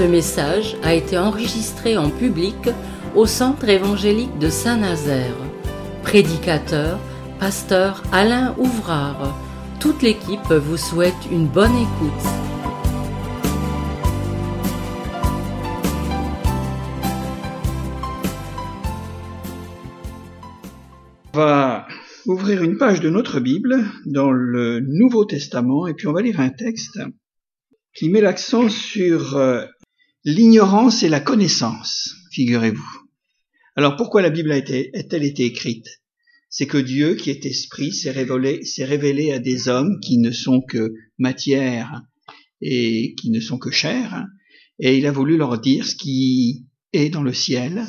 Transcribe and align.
Ce 0.00 0.06
message 0.06 0.78
a 0.82 0.94
été 0.94 1.18
enregistré 1.18 1.98
en 1.98 2.08
public 2.08 2.56
au 3.14 3.26
Centre 3.26 3.68
évangélique 3.68 4.38
de 4.38 4.48
Saint-Nazaire. 4.48 5.36
Prédicateur, 6.02 6.98
pasteur 7.38 8.02
Alain 8.10 8.54
Ouvrard. 8.56 9.38
Toute 9.78 10.00
l'équipe 10.00 10.50
vous 10.50 10.78
souhaite 10.78 11.12
une 11.30 11.46
bonne 11.46 11.76
écoute. 11.76 12.26
On 21.34 21.38
va 21.38 21.86
ouvrir 22.24 22.62
une 22.62 22.78
page 22.78 23.02
de 23.02 23.10
notre 23.10 23.38
Bible 23.38 23.84
dans 24.06 24.32
le 24.32 24.80
Nouveau 24.80 25.26
Testament 25.26 25.86
et 25.86 25.92
puis 25.92 26.06
on 26.06 26.14
va 26.14 26.22
lire 26.22 26.40
un 26.40 26.48
texte 26.48 26.98
qui 27.94 28.08
met 28.08 28.22
l'accent 28.22 28.70
sur 28.70 29.36
euh, 29.36 29.66
l'ignorance 30.24 31.02
et 31.02 31.08
la 31.08 31.20
connaissance, 31.20 32.14
figurez-vous. 32.32 32.88
Alors 33.76 33.96
pourquoi 33.96 34.22
la 34.22 34.30
Bible 34.30 34.52
a-t-elle 34.52 35.24
été 35.24 35.44
écrite? 35.44 35.86
C'est 36.48 36.66
que 36.66 36.78
Dieu, 36.78 37.14
qui 37.14 37.30
est 37.30 37.46
esprit, 37.46 37.92
s'est 37.92 38.10
révélé, 38.10 39.32
à 39.32 39.38
des 39.38 39.68
hommes 39.68 40.00
qui 40.00 40.18
ne 40.18 40.32
sont 40.32 40.60
que 40.60 40.92
matière 41.18 42.02
et 42.60 43.14
qui 43.14 43.30
ne 43.30 43.40
sont 43.40 43.58
que 43.58 43.70
chair, 43.70 44.26
et 44.78 44.98
il 44.98 45.06
a 45.06 45.12
voulu 45.12 45.36
leur 45.36 45.60
dire 45.60 45.86
ce 45.86 45.94
qui 45.94 46.66
est 46.92 47.08
dans 47.08 47.22
le 47.22 47.32
ciel, 47.32 47.86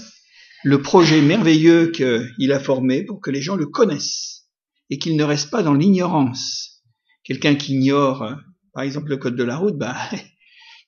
le 0.63 0.81
projet 0.81 1.21
merveilleux 1.21 1.91
qu'il 1.91 2.51
a 2.51 2.59
formé 2.59 3.03
pour 3.03 3.19
que 3.19 3.31
les 3.31 3.41
gens 3.41 3.55
le 3.55 3.65
connaissent 3.65 4.47
et 4.89 4.99
qu'il 4.99 5.15
ne 5.17 5.23
reste 5.23 5.49
pas 5.49 5.63
dans 5.63 5.73
l'ignorance. 5.73 6.83
Quelqu'un 7.23 7.55
qui 7.55 7.73
ignore, 7.73 8.35
par 8.73 8.83
exemple, 8.83 9.09
le 9.09 9.17
code 9.17 9.35
de 9.35 9.43
la 9.43 9.57
route, 9.57 9.77
bah, 9.77 9.97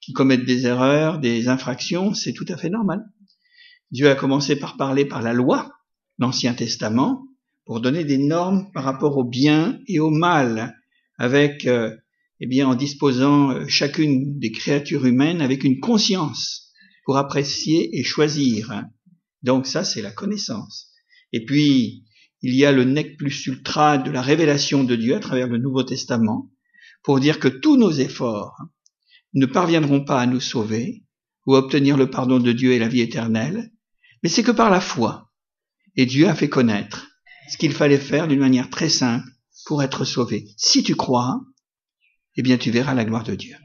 qui 0.03 0.11
commettent 0.11 0.45
des 0.45 0.65
erreurs, 0.65 1.19
des 1.19 1.47
infractions, 1.47 2.13
c'est 2.13 2.33
tout 2.33 2.45
à 2.49 2.57
fait 2.57 2.69
normal. 2.69 3.05
Dieu 3.91 4.09
a 4.09 4.15
commencé 4.15 4.57
par 4.57 4.75
parler 4.75 5.05
par 5.05 5.21
la 5.21 5.31
loi, 5.31 5.71
l'Ancien 6.17 6.53
Testament, 6.53 7.23
pour 7.65 7.79
donner 7.79 8.03
des 8.03 8.17
normes 8.17 8.69
par 8.73 8.83
rapport 8.83 9.17
au 9.17 9.23
bien 9.23 9.79
et 9.87 9.99
au 9.99 10.09
mal, 10.09 10.77
avec, 11.17 11.65
euh, 11.67 11.95
eh 12.41 12.47
bien, 12.47 12.67
en 12.67 12.75
disposant 12.75 13.51
euh, 13.51 13.65
chacune 13.67 14.37
des 14.39 14.51
créatures 14.51 15.05
humaines 15.05 15.41
avec 15.41 15.63
une 15.63 15.79
conscience 15.79 16.73
pour 17.05 17.17
apprécier 17.17 17.97
et 17.97 18.03
choisir. 18.03 18.83
Donc 19.41 19.67
ça, 19.67 19.85
c'est 19.85 20.01
la 20.01 20.11
connaissance. 20.11 20.89
Et 21.31 21.45
puis, 21.45 22.03
il 22.41 22.55
y 22.55 22.65
a 22.65 22.73
le 22.73 22.83
nec 22.83 23.15
plus 23.17 23.45
ultra 23.47 23.97
de 23.97 24.11
la 24.11 24.21
révélation 24.21 24.83
de 24.83 24.97
Dieu 24.97 25.15
à 25.15 25.19
travers 25.19 25.47
le 25.47 25.59
Nouveau 25.59 25.83
Testament, 25.83 26.51
pour 27.03 27.21
dire 27.21 27.39
que 27.39 27.47
tous 27.47 27.77
nos 27.77 27.91
efforts 27.91 28.57
ne 29.33 29.45
parviendront 29.45 30.03
pas 30.03 30.21
à 30.21 30.25
nous 30.25 30.39
sauver 30.39 31.03
ou 31.45 31.55
à 31.55 31.59
obtenir 31.59 31.97
le 31.97 32.09
pardon 32.09 32.39
de 32.39 32.51
Dieu 32.51 32.73
et 32.73 32.79
la 32.79 32.87
vie 32.87 33.01
éternelle, 33.01 33.71
mais 34.21 34.29
c'est 34.29 34.43
que 34.43 34.51
par 34.51 34.69
la 34.69 34.81
foi. 34.81 35.31
Et 35.95 36.05
Dieu 36.05 36.27
a 36.27 36.35
fait 36.35 36.49
connaître 36.49 37.07
ce 37.49 37.57
qu'il 37.57 37.73
fallait 37.73 37.97
faire 37.97 38.27
d'une 38.27 38.39
manière 38.39 38.69
très 38.69 38.89
simple 38.89 39.27
pour 39.65 39.83
être 39.83 40.05
sauvé. 40.05 40.47
Si 40.57 40.83
tu 40.83 40.95
crois, 40.95 41.41
eh 42.35 42.41
bien 42.41 42.57
tu 42.57 42.71
verras 42.71 42.93
la 42.93 43.05
gloire 43.05 43.23
de 43.23 43.35
Dieu. 43.35 43.55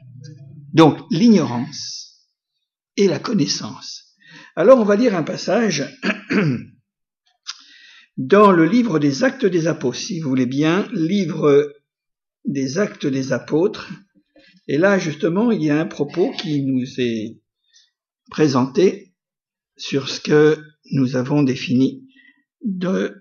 Donc 0.73 0.99
l'ignorance 1.09 2.27
et 2.97 3.07
la 3.07 3.19
connaissance. 3.19 4.15
Alors 4.55 4.79
on 4.79 4.85
va 4.85 4.95
lire 4.95 5.15
un 5.15 5.23
passage 5.23 5.85
dans 8.17 8.51
le 8.51 8.65
livre 8.65 8.99
des 8.99 9.23
actes 9.23 9.45
des 9.45 9.67
apôtres, 9.67 9.97
si 9.97 10.19
vous 10.19 10.29
voulez 10.29 10.45
bien, 10.45 10.87
livre 10.91 11.73
des 12.45 12.77
actes 12.77 13.07
des 13.07 13.31
apôtres. 13.31 13.89
Et 14.71 14.77
là, 14.77 14.99
justement, 14.99 15.49
il 15.49 15.63
y 15.63 15.71
a 15.71 15.79
un 15.79 15.87
propos 15.87 16.29
qui 16.29 16.63
nous 16.63 17.01
est 17.01 17.41
présenté 18.29 19.15
sur 19.77 20.07
ce 20.07 20.21
que 20.21 20.59
nous 20.91 21.15
avons 21.15 21.41
défini 21.41 22.07
de 22.63 23.15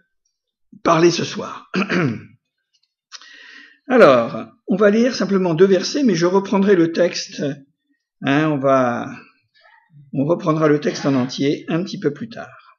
parler 0.83 1.11
ce 1.11 1.25
soir. 1.25 1.73
Alors, 3.89 4.49
on 4.67 4.77
va 4.77 4.91
lire 4.91 5.15
simplement 5.15 5.55
deux 5.55 5.65
versets, 5.65 6.05
mais 6.05 6.15
je 6.15 6.27
reprendrai 6.27 6.77
le 6.77 6.93
texte. 6.93 7.43
Hein, 8.21 8.51
on 8.51 8.59
va, 8.59 9.11
on 10.13 10.27
reprendra 10.27 10.69
le 10.69 10.81
texte 10.81 11.07
en 11.07 11.15
entier 11.15 11.65
un 11.69 11.83
petit 11.83 11.99
peu 11.99 12.13
plus 12.13 12.29
tard. 12.29 12.77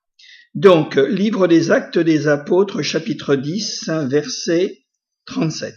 Donc, 0.53 0.95
livre 0.95 1.47
des 1.47 1.71
Actes 1.71 1.97
des 1.97 2.27
Apôtres, 2.27 2.83
chapitre 2.83 3.35
10, 3.35 3.89
verset 4.11 4.85
37. 5.25 5.73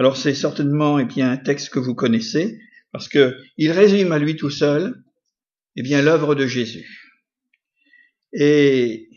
Alors, 0.00 0.16
c'est 0.16 0.34
certainement 0.34 0.98
eh 0.98 1.04
bien, 1.04 1.30
un 1.30 1.36
texte 1.36 1.68
que 1.68 1.78
vous 1.78 1.94
connaissez 1.94 2.58
parce 2.90 3.06
que 3.06 3.36
il 3.58 3.70
résume 3.70 4.12
à 4.12 4.18
lui 4.18 4.34
tout 4.34 4.48
seul, 4.48 5.04
eh 5.76 5.82
bien, 5.82 6.00
l'œuvre 6.00 6.34
de 6.34 6.46
Jésus. 6.46 7.20
Et 8.32 9.10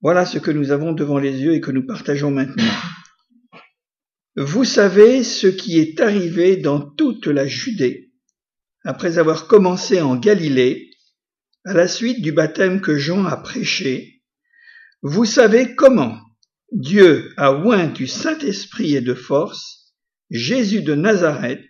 voilà 0.00 0.26
ce 0.26 0.38
que 0.38 0.52
nous 0.52 0.70
avons 0.70 0.92
devant 0.92 1.18
les 1.18 1.40
yeux 1.40 1.54
et 1.54 1.60
que 1.60 1.72
nous 1.72 1.84
partageons 1.84 2.30
maintenant. 2.30 2.72
Vous 4.36 4.62
savez 4.62 5.24
ce 5.24 5.48
qui 5.48 5.80
est 5.80 6.00
arrivé 6.00 6.56
dans 6.56 6.80
toute 6.80 7.26
la 7.26 7.48
Judée, 7.48 8.12
après 8.84 9.18
avoir 9.18 9.48
commencé 9.48 10.00
en 10.00 10.14
Galilée, 10.14 10.92
à 11.64 11.72
la 11.72 11.88
suite 11.88 12.22
du 12.22 12.30
baptême 12.30 12.80
que 12.80 12.96
Jean 12.96 13.24
a 13.24 13.36
prêché. 13.36 14.22
Vous 15.02 15.24
savez 15.24 15.74
comment 15.74 16.16
Dieu 16.72 17.32
a 17.36 17.52
oint 17.52 17.88
du 17.88 18.06
Saint-Esprit 18.06 18.94
et 18.94 19.00
de 19.00 19.14
force 19.14 19.94
Jésus 20.30 20.82
de 20.82 20.94
Nazareth, 20.94 21.66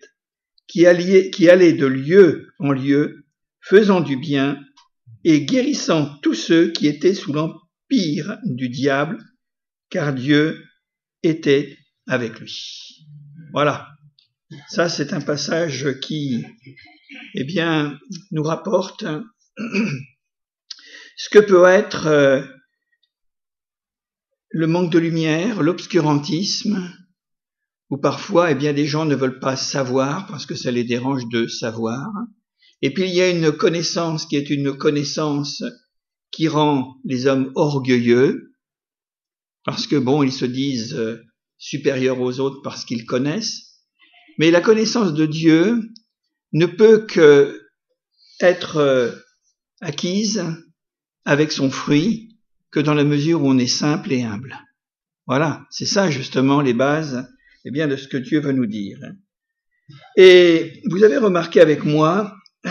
qui 0.67 0.87
allait, 0.87 1.31
qui 1.31 1.49
allait 1.49 1.73
de 1.73 1.87
lieu 1.87 2.49
en 2.59 2.73
lieu, 2.73 3.25
faisant 3.61 4.01
du 4.01 4.17
bien 4.17 4.61
et 5.25 5.45
guérissant 5.45 6.19
tous 6.23 6.35
ceux 6.35 6.73
qui 6.73 6.87
étaient 6.87 7.15
sous 7.15 7.33
l'empire 7.33 8.39
du 8.45 8.69
diable, 8.69 9.19
car 9.91 10.13
Dieu 10.13 10.65
était 11.23 11.79
avec 12.07 12.39
lui. 12.41 13.07
Voilà. 13.53 13.89
Ça, 14.69 14.89
c'est 14.89 15.13
un 15.13 15.21
passage 15.21 16.01
qui, 16.01 16.45
eh 17.35 17.45
bien, 17.45 17.99
nous 18.31 18.43
rapporte 18.43 19.05
ce 21.17 21.29
que 21.31 21.39
peut 21.39 21.67
être 21.67 22.07
euh, 22.07 22.43
le 24.51 24.67
manque 24.67 24.93
de 24.93 24.99
lumière, 24.99 25.63
l'obscurantisme, 25.63 26.93
où 27.91 27.99
parfois, 27.99 28.51
eh 28.51 28.55
bien, 28.55 28.73
des 28.73 28.87
gens 28.87 29.05
ne 29.05 29.15
veulent 29.15 29.41
pas 29.41 29.57
savoir 29.57 30.27
parce 30.27 30.47
que 30.47 30.55
ça 30.55 30.71
les 30.71 30.85
dérange 30.85 31.27
de 31.29 31.47
savoir. 31.47 32.07
Et 32.83 32.93
puis 32.93 33.09
il 33.09 33.15
y 33.15 33.21
a 33.21 33.31
une 33.31 33.53
connaissance 33.53 34.27
qui 34.27 34.37
est 34.37 34.51
une 34.51 34.77
connaissance 34.77 35.63
qui 36.31 36.49
rend 36.49 36.97
les 37.05 37.27
hommes 37.27 37.51
orgueilleux, 37.55 38.53
parce 39.65 39.87
que 39.87 39.97
bon, 39.97 40.23
ils 40.23 40.33
se 40.33 40.45
disent 40.45 40.95
euh, 40.95 41.23
supérieurs 41.57 42.21
aux 42.21 42.41
autres 42.41 42.61
parce 42.63 42.85
qu'ils 42.85 43.07
connaissent. 43.07 43.83
Mais 44.39 44.51
la 44.51 44.61
connaissance 44.61 45.15
de 45.15 45.27
Dieu 45.27 45.83
ne 46.53 46.67
peut 46.67 47.07
que 47.07 47.61
être 48.41 48.77
euh, 48.77 49.13
acquise 49.81 50.45
avec 51.25 51.51
son 51.51 51.71
fruit 51.71 52.28
que 52.71 52.81
dans 52.81 52.95
la 52.95 53.05
mesure 53.05 53.43
où 53.43 53.49
on 53.49 53.59
est 53.59 53.67
simple 53.67 54.13
et 54.13 54.23
humble. 54.23 54.59
Voilà, 55.27 55.67
c'est 55.71 55.87
ça 55.87 56.11
justement 56.11 56.61
les 56.61 56.75
bases 56.75 57.29
eh 57.65 57.71
bien, 57.71 57.87
de 57.87 57.97
ce 57.97 58.09
que 58.09 58.17
Dieu 58.17 58.41
veut 58.41 58.53
nous 58.53 58.67
dire. 58.67 58.99
Et 60.17 60.83
vous 60.87 61.05
avez 61.05 61.17
remarqué 61.17 61.61
avec 61.61 61.85
moi, 61.85 62.35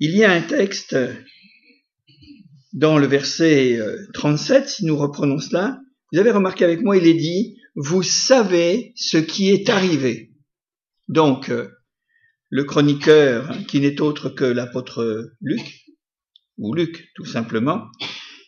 il 0.00 0.16
y 0.16 0.24
a 0.24 0.32
un 0.32 0.42
texte 0.42 0.96
dans 2.72 2.98
le 2.98 3.06
verset 3.06 3.78
37, 4.14 4.62
euh, 4.62 4.66
si 4.66 4.84
nous 4.86 4.96
reprenons 4.96 5.38
cela, 5.38 5.80
vous 6.12 6.18
avez 6.18 6.30
remarqué 6.30 6.64
avec 6.64 6.80
moi, 6.80 6.96
il 6.96 7.06
est 7.06 7.14
dit, 7.14 7.56
vous 7.74 8.02
savez 8.02 8.92
ce 8.96 9.18
qui 9.18 9.50
est 9.50 9.68
arrivé. 9.68 10.32
Donc, 11.08 11.48
euh, 11.50 11.68
le 12.50 12.64
chroniqueur, 12.64 13.56
qui 13.66 13.80
n'est 13.80 14.00
autre 14.00 14.30
que 14.30 14.44
l'apôtre 14.44 15.32
Luc, 15.40 15.84
ou 16.56 16.74
Luc 16.74 17.10
tout 17.14 17.24
simplement, 17.24 17.86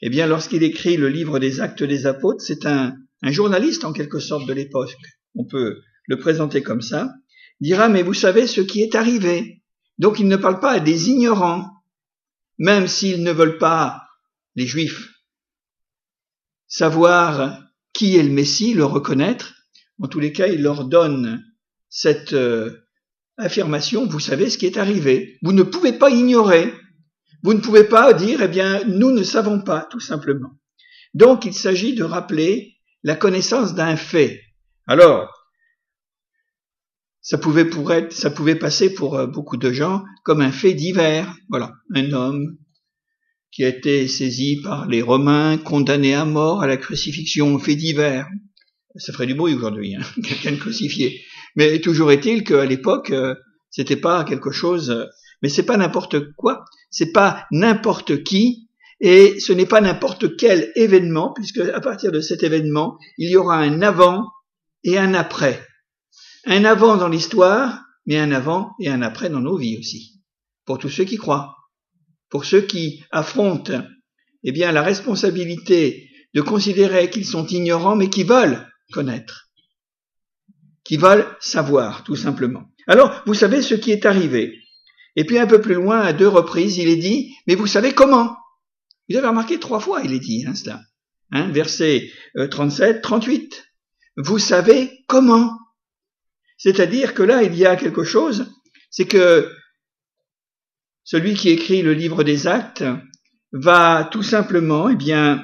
eh 0.03 0.11
bien, 0.11 0.27
lorsqu'il 0.27 0.63
écrit 0.63 0.97
le 0.97 1.09
livre 1.09 1.39
des 1.39 1.61
actes 1.61 1.83
des 1.83 2.07
apôtres, 2.07 2.43
c'est 2.43 2.67
un, 2.67 2.97
journaliste 3.23 3.85
en 3.85 3.93
quelque 3.93 4.19
sorte 4.19 4.47
de 4.47 4.53
l'époque, 4.55 4.97
on 5.35 5.45
peut 5.45 5.83
le 6.07 6.19
présenter 6.19 6.63
comme 6.63 6.81
ça, 6.81 7.13
dira 7.61 7.89
mais 7.89 8.03
vous 8.03 8.15
savez 8.15 8.47
ce 8.47 8.63
qui 8.63 8.81
est 8.81 8.95
arrivé. 8.95 9.63
Donc 9.99 10.19
il 10.19 10.29
ne 10.29 10.37
parle 10.37 10.61
pas 10.61 10.73
à 10.73 10.81
des 10.81 11.11
ignorants, 11.11 11.69
même 12.59 12.89
s'ils 12.89 13.23
ne 13.23 13.33
veulent 13.33 13.59
pas, 13.59 14.03
les 14.57 14.67
juifs, 14.67 15.11
savoir 16.67 17.63
qui 17.93 18.17
est 18.17 18.23
le 18.23 18.31
Messie, 18.31 18.73
le 18.73 18.85
reconnaître. 18.85 19.55
En 20.01 20.09
tous 20.09 20.21
les 20.21 20.33
cas, 20.33 20.47
il 20.47 20.63
leur 20.63 20.87
donne 20.87 21.45
cette 21.91 22.33
euh, 22.33 22.87
affirmation, 23.37 24.07
vous 24.07 24.21
savez 24.21 24.49
ce 24.49 24.57
qui 24.57 24.67
est 24.67 24.79
arrivé. 24.79 25.39
Vous 25.43 25.53
ne 25.53 25.63
pouvez 25.63 25.93
pas 25.93 26.11
ignorer. 26.11 26.73
Vous 27.43 27.55
ne 27.55 27.61
pouvez 27.61 27.85
pas 27.85 28.13
dire, 28.13 28.43
eh 28.43 28.49
bien, 28.49 28.85
nous 28.85 29.11
ne 29.11 29.23
savons 29.23 29.61
pas, 29.63 29.87
tout 29.91 30.01
simplement. 30.01 30.51
Donc, 31.15 31.45
il 31.45 31.55
s'agit 31.55 31.95
de 31.95 32.05
rappeler 32.05 32.77
la 33.03 33.17
connaissance 33.17 33.75
d'un 33.75 33.97
fait. 33.97 34.41
Alors, 34.87 35.33
ça 37.23 37.39
pouvait 37.39 37.65
pour 37.65 37.93
être, 37.93 38.13
ça 38.13 38.31
pouvait 38.31 38.55
passer 38.55 38.93
pour 38.93 39.17
euh, 39.17 39.27
beaucoup 39.27 39.57
de 39.57 39.73
gens 39.73 40.05
comme 40.25 40.41
un 40.41 40.53
fait 40.53 40.75
divers. 40.75 41.35
Voilà, 41.49 41.73
un 41.95 42.13
homme 42.13 42.57
qui 43.53 43.65
a 43.65 43.69
été 43.69 44.07
saisi 44.07 44.61
par 44.63 44.87
les 44.87 45.03
Romains, 45.03 45.59
condamné 45.59 46.15
à 46.15 46.25
mort 46.25 46.63
à 46.63 46.67
la 46.67 46.77
crucifixion, 46.77 47.59
fait 47.59 47.77
divers. 47.77 48.27
Ça 48.97 49.13
ferait 49.13 49.27
du 49.27 49.35
bruit 49.35 49.55
aujourd'hui, 49.55 49.97
hein, 49.97 50.03
quelqu'un 50.25 50.57
crucifié. 50.57 51.21
Mais 51.57 51.81
toujours 51.81 52.13
est-il 52.13 52.45
qu'à 52.45 52.65
l'époque, 52.65 53.11
euh, 53.11 53.35
c'était 53.71 53.97
pas 53.97 54.25
quelque 54.25 54.51
chose. 54.51 55.09
Mais 55.43 55.49
c'est 55.49 55.65
pas 55.65 55.77
n'importe 55.77 56.33
quoi, 56.35 56.65
c'est 56.91 57.13
pas 57.13 57.47
n'importe 57.51 58.23
qui, 58.23 58.69
et 59.01 59.41
ce 59.41 59.53
n'est 59.53 59.67
pas 59.67 59.81
n'importe 59.81 60.37
quel 60.37 60.73
événement, 60.77 61.33
puisque 61.33 61.61
à 61.61 61.81
partir 61.81 62.13
de 62.13 62.21
cet 62.21 62.43
événement, 62.43 62.99
il 63.17 63.31
y 63.31 63.37
aura 63.37 63.59
un 63.59 63.81
avant 63.81 64.29
et 64.85 64.99
un 64.99 65.15
après. 65.15 65.67
Un 66.47 66.65
avant 66.65 66.97
dans 66.97 67.09
l'histoire, 67.09 67.83
mais 68.07 68.19
un 68.19 68.33
avant 68.33 68.73
et 68.81 68.89
un 68.89 69.03
après 69.03 69.31
dans 69.31 69.41
nos 69.41 69.57
vies 69.57 69.79
aussi. 69.79 70.21
Pour 70.67 70.79
tous 70.79 70.91
ceux 70.91 71.05
qui 71.05 71.17
croient. 71.17 71.55
Pour 72.29 72.45
ceux 72.45 72.61
qui 72.61 73.03
affrontent, 73.11 73.83
eh 74.45 74.53
bien, 74.53 74.73
la 74.73 74.83
responsabilité 74.83 76.09
de 76.35 76.41
considérer 76.43 77.11
qu'ils 77.11 77.27
sont 77.27 77.47
ignorants, 77.47 77.97
mais 77.97 78.09
qui 78.09 78.25
veulent 78.25 78.67
connaître. 78.93 79.49
Qui 80.85 80.97
veulent 80.97 81.27
savoir, 81.41 82.05
tout 82.05 82.17
simplement. 82.17 82.65
Alors, 82.87 83.23
vous 83.27 83.35
savez 83.35 83.63
ce 83.63 83.75
qui 83.75 83.93
est 83.93 84.07
arrivé. 84.07 84.60
Et 85.17 85.25
puis 85.25 85.39
un 85.39 85.47
peu 85.47 85.61
plus 85.61 85.75
loin, 85.75 86.01
à 86.01 86.13
deux 86.13 86.29
reprises, 86.29 86.79
il 86.79 86.89
est 86.89 86.97
dit, 86.97 87.35
mais 87.47 87.55
vous 87.55 87.67
savez 87.67 87.93
comment? 87.93 88.37
Vous 89.09 89.17
avez 89.17 89.27
remarqué 89.27 89.59
trois 89.59 89.81
fois, 89.81 90.03
il 90.05 90.13
est 90.13 90.21
dit, 90.21 90.45
hein, 90.47 90.55
cela. 90.55 90.81
Hein, 91.33 91.51
verset 91.51 92.11
37, 92.51 92.97
euh, 92.97 93.01
38. 93.01 93.65
Vous 94.17 94.39
savez 94.39 95.05
comment? 95.07 95.57
C'est-à-dire 96.59 97.15
que 97.15 97.23
là, 97.23 97.43
il 97.43 97.55
y 97.55 97.67
a 97.67 97.77
quelque 97.77 98.05
chose, 98.05 98.53
c'est 98.91 99.07
que 99.07 99.51
celui 101.05 101.35
qui 101.35 101.49
écrit 101.51 101.83
le 101.83 101.95
livre 101.95 102.23
des 102.23 102.47
actes 102.47 102.85
va 103.53 104.09
tout 104.11 104.23
simplement, 104.23 104.89
eh 104.89 104.97
bien, 104.97 105.43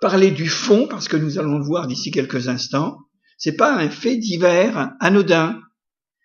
parler 0.00 0.30
du 0.30 0.48
fond, 0.48 0.86
parce 0.88 1.08
que 1.08 1.16
nous 1.16 1.38
allons 1.38 1.58
le 1.58 1.64
voir 1.64 1.86
d'ici 1.86 2.10
quelques 2.10 2.48
instants. 2.48 2.98
C'est 3.38 3.56
pas 3.56 3.74
un 3.74 3.88
fait 3.88 4.16
divers 4.16 4.92
anodin. 5.00 5.60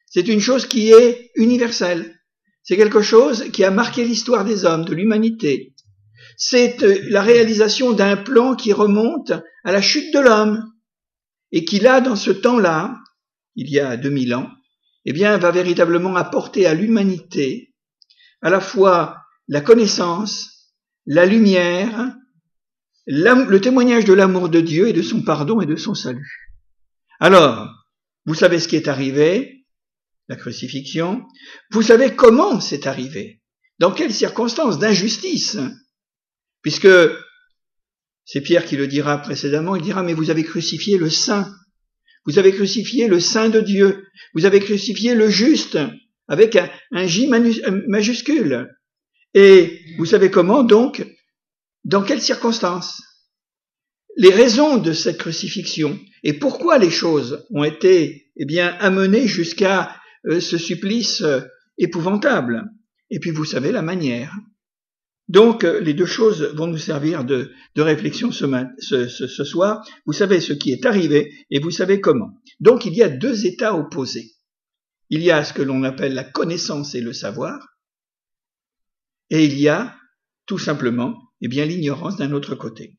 C'est 0.07 0.27
une 0.27 0.41
chose 0.41 0.65
qui 0.65 0.91
est 0.91 1.31
universelle. 1.35 2.17
C'est 2.65 2.77
quelque 2.77 3.01
chose 3.01 3.51
qui 3.51 3.63
a 3.63 3.69
marqué 3.69 4.03
l'histoire 4.03 4.43
des 4.43 4.65
hommes, 4.65 4.85
de 4.85 4.93
l'humanité. 4.95 5.75
C'est 6.35 6.81
euh, 6.81 6.99
la 7.09 7.21
réalisation 7.21 7.93
d'un 7.93 8.17
plan 8.17 8.55
qui 8.55 8.73
remonte 8.73 9.31
à 9.63 9.71
la 9.71 9.81
chute 9.81 10.11
de 10.13 10.19
l'homme 10.19 10.73
et 11.51 11.63
qui 11.63 11.79
là, 11.79 12.01
dans 12.01 12.15
ce 12.15 12.31
temps-là, 12.31 12.97
il 13.55 13.69
y 13.69 13.79
a 13.79 13.97
2000 13.97 14.33
ans, 14.33 14.49
eh 15.05 15.13
bien, 15.13 15.37
va 15.37 15.51
véritablement 15.51 16.15
apporter 16.15 16.65
à 16.65 16.73
l'humanité 16.73 17.73
à 18.41 18.49
la 18.49 18.59
fois 18.59 19.17
la 19.47 19.61
connaissance, 19.61 20.73
la 21.05 21.27
lumière, 21.27 22.15
le 23.05 23.57
témoignage 23.59 24.05
de 24.05 24.13
l'amour 24.13 24.49
de 24.49 24.59
Dieu 24.59 24.87
et 24.87 24.93
de 24.93 25.03
son 25.03 25.21
pardon 25.21 25.61
et 25.61 25.67
de 25.67 25.75
son 25.75 25.93
salut. 25.93 26.51
Alors, 27.19 27.69
vous 28.25 28.33
savez 28.33 28.59
ce 28.59 28.67
qui 28.67 28.75
est 28.75 28.87
arrivé, 28.87 29.54
la 30.27 30.35
crucifixion, 30.35 31.23
vous 31.71 31.81
savez 31.81 32.15
comment 32.15 32.59
c'est 32.59 32.87
arrivé, 32.87 33.41
dans 33.79 33.91
quelles 33.91 34.13
circonstances 34.13 34.79
d'injustice, 34.79 35.57
puisque 36.61 36.87
c'est 38.25 38.41
Pierre 38.41 38.65
qui 38.65 38.75
le 38.75 38.87
dira 38.87 39.19
précédemment, 39.19 39.75
il 39.75 39.83
dira, 39.83 40.01
mais 40.01 40.13
vous 40.13 40.31
avez 40.31 40.43
crucifié 40.43 40.97
le 40.97 41.09
saint. 41.09 41.53
Vous 42.25 42.39
avez 42.39 42.51
crucifié 42.51 43.07
le 43.07 43.19
Saint 43.19 43.49
de 43.49 43.61
Dieu. 43.61 44.03
Vous 44.33 44.45
avez 44.45 44.59
crucifié 44.59 45.13
le 45.13 45.29
juste 45.29 45.77
avec 46.27 46.57
un, 46.91 47.05
J 47.05 47.29
majuscule. 47.87 48.67
Et 49.35 49.79
vous 49.97 50.05
savez 50.05 50.31
comment 50.31 50.63
donc 50.63 51.05
Dans 51.83 52.01
quelles 52.01 52.21
circonstances? 52.21 52.99
Les 54.17 54.31
raisons 54.31 54.77
de 54.77 54.93
cette 54.93 55.17
crucifixion 55.17 55.99
et 56.23 56.33
pourquoi 56.33 56.79
les 56.79 56.89
choses 56.89 57.45
ont 57.51 57.63
été 57.63 58.31
eh 58.37 58.45
bien 58.45 58.75
amenées 58.79 59.27
jusqu'à 59.27 59.95
ce 60.39 60.57
supplice 60.57 61.21
euh, 61.21 61.41
épouvantable. 61.77 62.63
Et 63.09 63.19
puis 63.19 63.31
vous 63.31 63.45
savez 63.45 63.71
la 63.71 63.81
manière. 63.81 64.35
Donc, 65.27 65.63
euh, 65.63 65.79
les 65.79 65.93
deux 65.93 66.05
choses 66.05 66.43
vont 66.55 66.67
nous 66.67 66.77
servir 66.77 67.25
de, 67.25 67.51
réflexion 67.75 68.31
ce, 68.31 68.45
ce, 68.79 69.43
soir. 69.43 69.83
Vous 70.05 70.13
savez 70.13 70.39
ce 70.39 70.53
qui 70.53 70.71
est 70.71 70.85
arrivé 70.85 71.33
et 71.49 71.59
vous 71.59 71.71
savez 71.71 71.99
comment. 71.99 72.29
Donc, 72.59 72.85
il 72.85 72.93
y 72.93 73.01
a 73.01 73.09
deux 73.09 73.45
états 73.45 73.75
opposés. 73.75 74.33
Il 75.09 75.21
y 75.21 75.31
a 75.31 75.43
ce 75.43 75.53
que 75.53 75.61
l'on 75.61 75.83
appelle 75.83 76.13
la 76.13 76.23
connaissance 76.23 76.95
et 76.95 77.01
le 77.01 77.13
savoir, 77.13 77.75
et 79.29 79.45
il 79.45 79.59
y 79.59 79.67
a 79.67 79.95
tout 80.45 80.59
simplement, 80.59 81.15
eh 81.41 81.47
bien, 81.47 81.65
l'ignorance 81.65 82.17
d'un 82.17 82.31
autre 82.31 82.55
côté. 82.55 82.97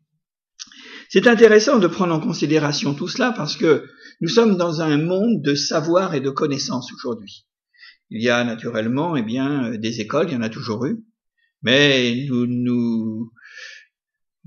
C'est 1.09 1.27
intéressant 1.27 1.79
de 1.79 1.87
prendre 1.87 2.15
en 2.15 2.21
considération 2.21 2.95
tout 2.95 3.09
cela 3.09 3.33
parce 3.33 3.57
que 3.57 3.85
nous 4.21 4.29
sommes 4.29 4.57
dans 4.57 4.81
un 4.81 4.99
monde 4.99 5.43
de 5.43 5.55
savoir 5.55 6.15
et 6.15 6.21
de 6.21 6.31
connaissance 6.31 6.93
aujourd'hui. 6.93 7.47
Il 8.11 8.23
y 8.23 8.31
a 8.31 8.45
naturellement, 8.45 9.17
eh 9.17 9.23
bien, 9.23 9.71
des 9.77 10.01
écoles, 10.01 10.29
il 10.29 10.35
y 10.35 10.37
en 10.37 10.43
a 10.43 10.49
toujours 10.49 10.87
eu, 10.87 11.05
mais 11.63 12.25
nous, 12.29 12.47
nous, 12.47 13.33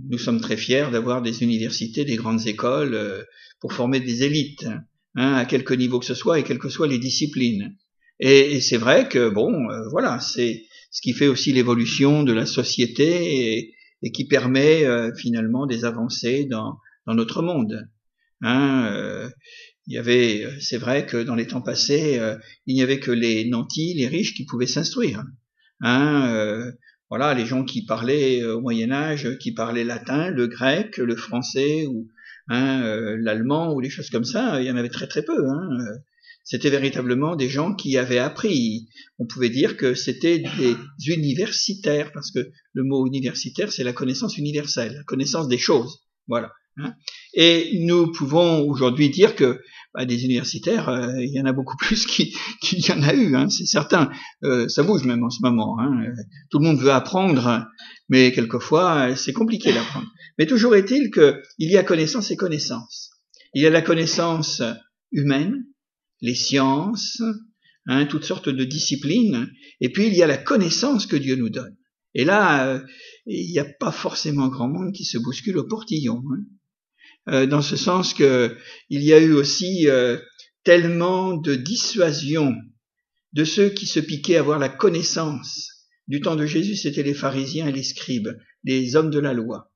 nous 0.08 0.18
sommes 0.18 0.42
très 0.42 0.58
fiers 0.58 0.88
d'avoir 0.92 1.22
des 1.22 1.44
universités, 1.44 2.06
des 2.06 2.16
grandes 2.16 2.48
écoles 2.48 2.94
euh, 2.94 3.24
pour 3.60 3.74
former 3.74 4.00
des 4.00 4.24
élites, 4.24 4.68
hein, 5.16 5.34
à 5.34 5.46
quelque 5.46 5.74
niveau 5.74 6.00
que 6.00 6.06
ce 6.06 6.14
soit 6.14 6.40
et 6.40 6.44
quelles 6.44 6.60
que 6.60 6.70
soient 6.70 6.88
les 6.88 7.00
disciplines. 7.00 7.76
Et, 8.20 8.60
c'est 8.62 8.78
vrai 8.78 9.08
que 9.08 9.30
bon, 9.30 9.70
euh, 9.70 9.88
voilà, 9.92 10.20
c'est 10.20 10.66
ce 10.92 11.02
qui 11.02 11.14
fait 11.14 11.28
aussi 11.28 11.54
l'évolution 11.54 12.24
de 12.24 12.34
la 12.34 12.46
société 12.46 13.58
et, 13.58 13.76
qui 14.14 14.28
permet 14.28 14.86
euh, 14.86 15.14
finalement 15.16 15.66
des 15.66 15.86
avancées 15.86 16.46
dans, 16.46 16.78
dans 17.06 17.16
notre 17.16 17.42
monde. 17.42 17.90
Hein, 18.42 19.30
il 19.86 19.96
y 19.96 19.98
avait, 19.98 20.48
c'est 20.62 20.78
vrai 20.78 21.06
que 21.06 21.18
dans 21.18 21.36
les 21.36 21.48
temps 21.48 21.62
passés, 21.62 22.18
il 22.66 22.74
n'y 22.74 22.82
avait 22.82 23.02
que 23.02 23.12
les 23.12 23.50
nantis, 23.50 23.94
les 23.96 24.08
riches 24.08 24.34
qui 24.34 24.46
pouvaient 24.46 24.66
s'instruire. 24.66 25.26
Hein, 25.82 26.72
voilà, 27.10 27.34
les 27.34 27.46
gens 27.46 27.64
qui 27.64 27.86
parlaient 27.86 28.44
euh, 28.44 28.56
au 28.56 28.62
Moyen 28.62 28.92
Âge, 28.92 29.38
qui 29.40 29.52
parlaient 29.52 29.84
latin, 29.84 30.30
le 30.30 30.48
grec, 30.48 30.98
le 30.98 31.16
français 31.16 31.88
ou 31.88 32.08
hein, 32.50 32.84
euh, 32.84 33.18
l'allemand 33.20 33.74
ou 33.74 33.80
les 33.80 33.90
choses 33.90 34.12
comme 34.12 34.26
ça, 34.26 34.62
il 34.62 34.68
y 34.68 34.72
en 34.72 34.76
avait 34.76 34.90
très 34.90 35.08
très 35.08 35.24
peu. 35.24 35.50
Hein. 35.50 35.70
C'était 36.50 36.72
véritablement 36.72 37.36
des 37.36 37.48
gens 37.48 37.76
qui 37.76 37.96
avaient 37.96 38.18
appris. 38.18 38.90
On 39.20 39.28
pouvait 39.28 39.52
dire 39.52 39.78
que 39.78 39.94
c'était 39.94 40.40
des 40.40 40.76
universitaires, 41.06 42.12
parce 42.12 42.32
que 42.32 42.50
le 42.74 42.84
mot 42.84 43.06
universitaire, 43.06 43.72
c'est 43.72 43.84
la 43.84 43.94
connaissance 43.94 44.36
universelle, 44.36 44.96
la 44.96 45.04
connaissance 45.04 45.48
des 45.48 45.60
choses. 45.60 46.00
Voilà. 46.28 46.52
Hein. 46.78 46.96
Et 47.36 47.78
nous 47.82 48.12
pouvons 48.12 48.68
aujourd'hui 48.68 49.12
dire 49.12 49.36
que 49.36 49.62
bah, 49.94 50.06
des 50.06 50.26
universitaires, 50.26 50.90
euh, 50.90 51.22
il 51.22 51.32
y 51.32 51.40
en 51.40 51.46
a 51.46 51.54
beaucoup 51.54 51.78
plus 51.80 52.08
qu'il 52.08 52.34
y 52.80 52.92
en 52.94 53.04
a 53.04 53.14
eu, 53.14 53.36
hein, 53.36 53.48
c'est 53.50 53.68
certain. 53.68 54.10
Euh, 54.44 54.68
ça 54.70 54.82
bouge 54.82 55.04
même 55.04 55.24
en 55.24 55.30
ce 55.30 55.44
moment. 55.44 55.80
Hein. 55.80 56.04
Tout 56.50 56.58
le 56.58 56.66
monde 56.66 56.80
veut 56.80 56.92
apprendre, 56.92 57.68
mais 58.10 58.32
quelquefois 58.32 59.16
c'est 59.16 59.34
compliqué 59.34 59.72
d'apprendre. 59.72 60.08
Mais 60.40 60.48
toujours 60.48 60.76
est-il 60.76 61.12
qu'il 61.12 61.70
y 61.70 61.78
a 61.78 61.84
connaissance 61.84 62.32
et 62.32 62.38
connaissance. 62.38 63.12
Il 63.54 63.62
y 63.62 63.68
a 63.68 63.70
la 63.70 63.84
connaissance 63.84 64.64
humaine, 65.12 65.66
les 66.22 66.36
sciences, 66.36 67.22
hein, 67.86 68.06
toutes 68.06 68.26
sortes 68.26 68.50
de 68.50 68.64
disciplines, 68.64 69.50
et 69.82 69.90
puis 69.90 70.08
il 70.08 70.16
y 70.16 70.24
a 70.24 70.28
la 70.28 70.38
connaissance 70.38 71.06
que 71.06 71.16
Dieu 71.16 71.36
nous 71.36 71.50
donne. 71.50 71.76
Et 72.16 72.26
là, 72.26 72.68
euh, 72.68 72.80
il 73.26 73.52
n'y 73.52 73.60
a 73.60 73.66
pas 73.80 73.92
forcément 73.92 74.48
grand 74.48 74.68
monde 74.68 74.94
qui 74.94 75.06
se 75.06 75.18
bouscule 75.18 75.58
au 75.58 75.68
portillon. 75.68 76.24
Hein. 76.34 76.44
Euh, 77.30 77.46
dans 77.46 77.62
ce 77.62 77.76
sens 77.76 78.14
que 78.14 78.56
il 78.90 79.04
y 79.04 79.14
a 79.14 79.20
eu 79.20 79.34
aussi 79.34 79.88
euh, 79.88 80.18
tellement 80.64 81.36
de 81.36 81.56
dissuasion 81.56 82.56
de 83.34 83.44
ceux 83.44 83.70
qui 83.70 83.86
se 83.86 84.00
piquaient 84.00 84.38
à 84.38 84.40
avoir 84.40 84.58
la 84.58 84.70
connaissance. 84.70 85.70
Du 86.08 86.22
temps 86.22 86.36
de 86.36 86.48
Jésus, 86.48 86.76
c'était 86.76 87.04
les 87.04 87.14
pharisiens 87.14 87.68
et 87.68 87.72
les 87.72 87.84
scribes, 87.84 88.36
les 88.64 88.96
hommes 88.96 89.12
de 89.12 89.20
la 89.20 89.34
loi. 89.34 89.72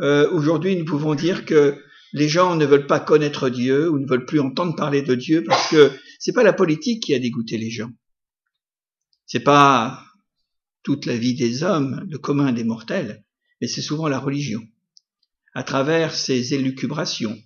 Euh, 0.00 0.30
aujourd'hui, 0.30 0.76
nous 0.76 0.84
pouvons 0.84 1.14
dire 1.14 1.46
que 1.46 1.82
les 2.12 2.28
gens 2.28 2.56
ne 2.56 2.66
veulent 2.66 2.86
pas 2.86 3.00
connaître 3.00 3.48
Dieu 3.48 3.90
ou 3.90 3.98
ne 3.98 4.06
veulent 4.06 4.26
plus 4.26 4.40
entendre 4.40 4.76
parler 4.76 5.02
de 5.02 5.14
Dieu 5.14 5.44
parce 5.44 5.68
que 5.68 5.92
c'est 6.18 6.32
pas 6.32 6.42
la 6.42 6.52
politique 6.52 7.02
qui 7.02 7.14
a 7.14 7.18
dégoûté 7.18 7.58
les 7.58 7.70
gens. 7.70 7.90
C'est 9.26 9.40
pas 9.40 10.04
toute 10.82 11.06
la 11.06 11.16
vie 11.16 11.34
des 11.34 11.62
hommes, 11.62 12.04
le 12.08 12.18
commun 12.18 12.52
des 12.52 12.64
mortels, 12.64 13.24
mais 13.60 13.68
c'est 13.68 13.82
souvent 13.82 14.08
la 14.08 14.18
religion 14.18 14.62
à 15.54 15.62
travers 15.62 16.14
ses 16.14 16.54
élucubrations, 16.54 17.38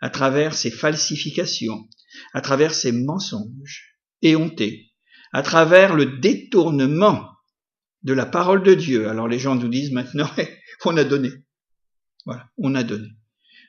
à 0.00 0.10
travers 0.10 0.54
ses 0.54 0.70
falsifications, 0.70 1.88
à 2.32 2.40
travers 2.40 2.74
ses 2.74 2.92
mensonges 2.92 3.98
éhontés, 4.22 4.92
à 5.32 5.42
travers 5.42 5.94
le 5.94 6.18
détournement 6.18 7.28
de 8.02 8.12
la 8.12 8.26
parole 8.26 8.62
de 8.62 8.74
Dieu. 8.74 9.08
Alors 9.08 9.28
les 9.28 9.38
gens 9.38 9.54
nous 9.54 9.68
disent 9.68 9.92
maintenant, 9.92 10.30
on 10.84 10.96
a 10.96 11.04
donné. 11.04 11.30
Voilà, 12.26 12.48
on 12.58 12.74
a 12.74 12.82
donné. 12.82 13.08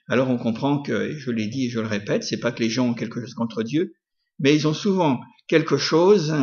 Alors 0.07 0.29
on 0.29 0.38
comprend 0.38 0.81
que, 0.81 1.17
je 1.17 1.31
l'ai 1.31 1.47
dit 1.47 1.65
et 1.65 1.69
je 1.69 1.79
le 1.79 1.88
répète, 1.88 2.24
c'est 2.24 2.39
pas 2.39 2.51
que 2.51 2.62
les 2.62 2.69
gens 2.69 2.89
ont 2.89 2.93
quelque 2.93 3.21
chose 3.21 3.33
contre 3.33 3.63
Dieu, 3.63 3.95
mais 4.39 4.55
ils 4.55 4.67
ont 4.67 4.74
souvent 4.74 5.19
quelque 5.47 5.77
chose 5.77 6.35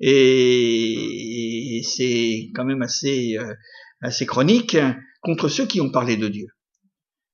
et 0.00 1.80
c'est 1.84 2.50
quand 2.54 2.64
même 2.64 2.82
assez, 2.82 3.36
euh, 3.38 3.54
assez 4.00 4.26
chronique 4.26 4.76
contre 5.20 5.48
ceux 5.48 5.66
qui 5.66 5.80
ont 5.80 5.90
parlé 5.90 6.16
de 6.16 6.28
Dieu. 6.28 6.46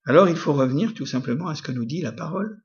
Alors 0.06 0.28
il 0.28 0.36
faut 0.36 0.52
revenir 0.52 0.94
tout 0.94 1.06
simplement 1.06 1.48
à 1.48 1.54
ce 1.54 1.62
que 1.62 1.72
nous 1.72 1.84
dit 1.84 2.00
la 2.00 2.12
parole 2.12 2.58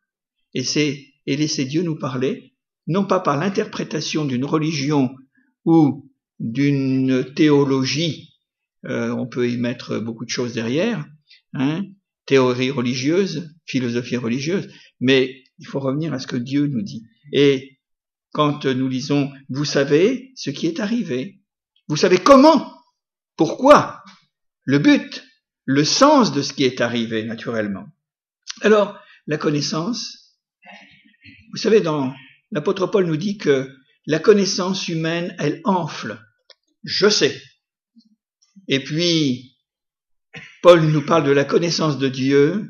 et 0.53 0.63
c'est 0.63 1.05
et 1.25 1.35
laisser 1.35 1.65
Dieu 1.65 1.83
nous 1.83 1.97
parler, 1.97 2.55
non 2.87 3.05
pas 3.05 3.19
par 3.19 3.37
l'interprétation 3.37 4.25
d'une 4.25 4.45
religion 4.45 5.15
ou 5.63 6.09
d'une 6.39 7.33
théologie, 7.35 8.33
euh, 8.85 9.11
on 9.11 9.27
peut 9.27 9.49
y 9.49 9.57
mettre 9.57 9.99
beaucoup 9.99 10.25
de 10.25 10.29
choses 10.29 10.53
derrière, 10.53 11.05
hein, 11.53 11.83
théorie 12.29 12.69
religieuse, 12.69 13.55
philosophie 13.65 14.15
religieuse, 14.15 14.71
mais 14.99 15.43
il 15.57 15.65
faut 15.65 15.79
revenir 15.79 16.13
à 16.13 16.19
ce 16.19 16.27
que 16.27 16.35
Dieu 16.35 16.67
nous 16.67 16.83
dit. 16.83 17.03
Et 17.33 17.79
quand 18.33 18.67
nous 18.67 18.87
lisons, 18.87 19.31
vous 19.49 19.65
savez 19.65 20.31
ce 20.35 20.51
qui 20.51 20.67
est 20.67 20.79
arrivé, 20.79 21.41
vous 21.87 21.95
savez 21.95 22.19
comment, 22.19 22.71
pourquoi, 23.35 24.03
le 24.63 24.77
but, 24.77 25.25
le 25.65 25.83
sens 25.83 26.31
de 26.31 26.43
ce 26.43 26.53
qui 26.53 26.65
est 26.65 26.81
arrivé 26.81 27.23
naturellement. 27.23 27.87
Alors, 28.61 28.99
la 29.25 29.39
connaissance, 29.39 30.37
vous 31.51 31.57
savez, 31.57 31.81
dans 31.81 32.13
l'apôtre 32.51 32.85
Paul 32.85 33.07
nous 33.07 33.17
dit 33.17 33.39
que 33.39 33.75
la 34.05 34.19
connaissance 34.19 34.87
humaine, 34.87 35.35
elle 35.39 35.61
enfle. 35.63 36.19
Je 36.83 37.09
sais. 37.09 37.41
Et 38.67 38.83
puis, 38.83 39.48
Paul 40.61 40.81
nous 40.81 41.05
parle 41.05 41.25
de 41.25 41.31
la 41.31 41.45
connaissance 41.45 41.97
de 41.97 42.07
Dieu, 42.07 42.69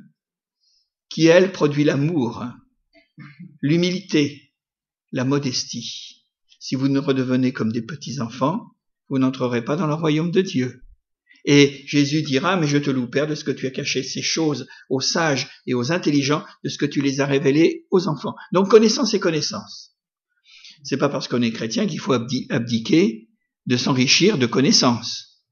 qui, 1.09 1.25
elle, 1.25 1.51
produit 1.51 1.83
l'amour, 1.83 2.45
l'humilité, 3.61 4.53
la 5.11 5.25
modestie. 5.25 6.25
Si 6.59 6.75
vous 6.75 6.87
ne 6.87 6.99
redevenez 6.99 7.51
comme 7.51 7.71
des 7.71 7.81
petits 7.81 8.19
enfants, 8.21 8.75
vous 9.09 9.17
n'entrerez 9.17 9.63
pas 9.65 9.75
dans 9.75 9.87
le 9.87 9.93
royaume 9.93 10.31
de 10.31 10.41
Dieu. 10.41 10.83
Et 11.45 11.83
Jésus 11.85 12.21
dira, 12.21 12.57
mais 12.57 12.67
je 12.67 12.77
te 12.77 12.89
loue, 12.89 13.07
Père, 13.07 13.25
de 13.25 13.33
ce 13.33 13.43
que 13.43 13.51
tu 13.51 13.65
as 13.65 13.71
caché 13.71 14.03
ces 14.03 14.21
choses 14.21 14.67
aux 14.89 15.01
sages 15.01 15.49
et 15.65 15.73
aux 15.73 15.91
intelligents, 15.91 16.43
de 16.63 16.69
ce 16.69 16.77
que 16.77 16.85
tu 16.85 17.01
les 17.01 17.21
as 17.21 17.25
révélées 17.25 17.87
aux 17.91 18.07
enfants. 18.07 18.35
Donc 18.51 18.69
connaissance 18.69 19.13
et 19.13 19.19
connaissance. 19.19 19.95
C'est 20.83 20.97
pas 20.97 21.09
parce 21.09 21.27
qu'on 21.27 21.41
est 21.41 21.51
chrétien 21.51 21.87
qu'il 21.87 21.99
faut 21.99 22.13
abdiquer 22.13 23.29
de 23.65 23.77
s'enrichir 23.77 24.37
de 24.37 24.45
connaissances 24.45 25.43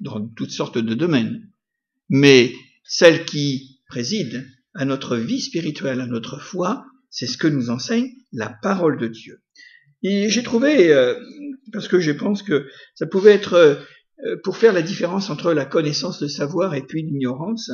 dans 0.00 0.26
toutes 0.26 0.50
sortes 0.50 0.78
de 0.78 0.94
domaines. 0.94 1.50
Mais 2.08 2.52
celle 2.84 3.24
qui 3.24 3.80
préside 3.88 4.46
à 4.74 4.84
notre 4.84 5.16
vie 5.16 5.40
spirituelle, 5.40 6.00
à 6.00 6.06
notre 6.06 6.40
foi, 6.40 6.84
c'est 7.10 7.26
ce 7.26 7.38
que 7.38 7.48
nous 7.48 7.70
enseigne 7.70 8.10
la 8.32 8.48
parole 8.48 8.98
de 8.98 9.08
Dieu. 9.08 9.42
Et 10.02 10.28
j'ai 10.28 10.42
trouvé, 10.42 10.92
euh, 10.92 11.14
parce 11.72 11.88
que 11.88 12.00
je 12.00 12.12
pense 12.12 12.42
que 12.42 12.68
ça 12.94 13.06
pouvait 13.06 13.32
être 13.32 13.54
euh, 14.24 14.36
pour 14.44 14.56
faire 14.56 14.72
la 14.72 14.82
différence 14.82 15.30
entre 15.30 15.52
la 15.52 15.64
connaissance, 15.64 16.20
le 16.20 16.28
savoir 16.28 16.74
et 16.74 16.82
puis 16.82 17.02
l'ignorance, 17.02 17.70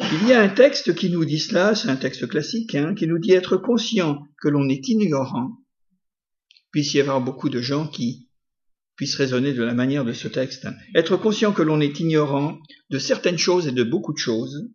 il 0.00 0.28
y 0.28 0.32
a 0.32 0.40
un 0.40 0.48
texte 0.48 0.94
qui 0.94 1.10
nous 1.10 1.26
dit 1.26 1.38
cela, 1.38 1.74
c'est 1.74 1.90
un 1.90 1.96
texte 1.96 2.26
classique, 2.26 2.74
hein, 2.74 2.94
qui 2.94 3.06
nous 3.06 3.18
dit 3.18 3.32
être 3.32 3.58
conscient 3.58 4.22
que 4.40 4.48
l'on 4.48 4.68
est 4.68 4.88
ignorant. 4.88 5.58
Puisse 6.72 6.94
y 6.94 7.00
avoir 7.00 7.20
beaucoup 7.20 7.50
de 7.50 7.60
gens 7.60 7.86
qui 7.86 8.29
puissent 9.00 9.16
raisonner 9.16 9.54
de 9.54 9.62
la 9.62 9.72
manière 9.72 10.04
de 10.04 10.12
ce 10.12 10.28
texte. 10.28 10.68
Être 10.94 11.16
conscient 11.16 11.52
que 11.52 11.62
l'on 11.62 11.80
est 11.80 12.00
ignorant 12.00 12.58
de 12.90 12.98
certaines 12.98 13.38
choses 13.38 13.66
et 13.66 13.72
de 13.72 13.82
beaucoup 13.82 14.12
de 14.12 14.18
choses, 14.18 14.68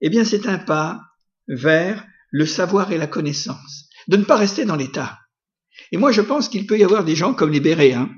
eh 0.00 0.08
bien 0.08 0.24
c'est 0.24 0.46
un 0.46 0.56
pas 0.56 1.02
vers 1.46 2.06
le 2.30 2.46
savoir 2.46 2.90
et 2.90 2.96
la 2.96 3.06
connaissance, 3.06 3.90
de 4.08 4.16
ne 4.16 4.24
pas 4.24 4.36
rester 4.36 4.64
dans 4.64 4.76
l'état. 4.76 5.18
Et 5.92 5.98
moi 5.98 6.10
je 6.10 6.22
pense 6.22 6.48
qu'il 6.48 6.66
peut 6.66 6.78
y 6.78 6.84
avoir 6.84 7.04
des 7.04 7.14
gens 7.14 7.34
comme 7.34 7.52
les 7.52 7.60
Béréens, 7.60 8.08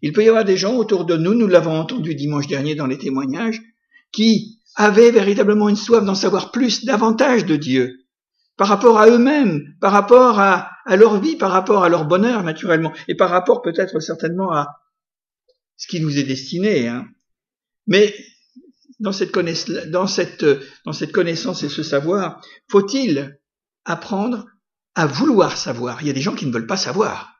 il 0.00 0.12
peut 0.12 0.22
y 0.22 0.28
avoir 0.28 0.44
des 0.44 0.56
gens 0.56 0.76
autour 0.76 1.06
de 1.06 1.16
nous, 1.16 1.34
nous 1.34 1.48
l'avons 1.48 1.76
entendu 1.76 2.14
dimanche 2.14 2.46
dernier 2.46 2.76
dans 2.76 2.86
les 2.86 2.98
témoignages, 2.98 3.60
qui 4.12 4.60
avaient 4.76 5.10
véritablement 5.10 5.68
une 5.68 5.74
soif 5.74 6.04
d'en 6.04 6.14
savoir 6.14 6.52
plus, 6.52 6.84
davantage 6.84 7.46
de 7.46 7.56
Dieu, 7.56 7.96
par 8.56 8.68
rapport 8.68 9.00
à 9.00 9.08
eux-mêmes, 9.08 9.60
par 9.80 9.90
rapport 9.90 10.38
à, 10.38 10.70
leur 10.86 11.18
vie, 11.18 11.34
par 11.34 11.50
rapport 11.50 11.82
à 11.82 11.88
leur 11.88 12.04
bonheur 12.04 12.44
naturellement, 12.44 12.92
et 13.08 13.16
par 13.16 13.30
rapport 13.30 13.60
peut-être 13.60 13.98
certainement 13.98 14.52
à 14.52 14.68
ce 15.76 15.86
qui 15.86 16.00
nous 16.00 16.18
est 16.18 16.24
destiné. 16.24 16.88
Hein. 16.88 17.06
Mais 17.86 18.14
dans 19.00 19.12
cette, 19.12 19.32
connaissance 21.12 21.62
et 21.62 21.68
ce 21.68 21.82
savoir, 21.82 22.40
faut-il 22.70 23.38
apprendre 23.84 24.46
à 24.94 25.06
vouloir 25.06 25.56
savoir? 25.56 26.02
Il 26.02 26.06
y 26.06 26.10
a 26.10 26.14
des 26.14 26.20
gens 26.20 26.34
qui 26.34 26.46
ne 26.46 26.52
veulent 26.52 26.66
pas 26.66 26.76
savoir. 26.76 27.30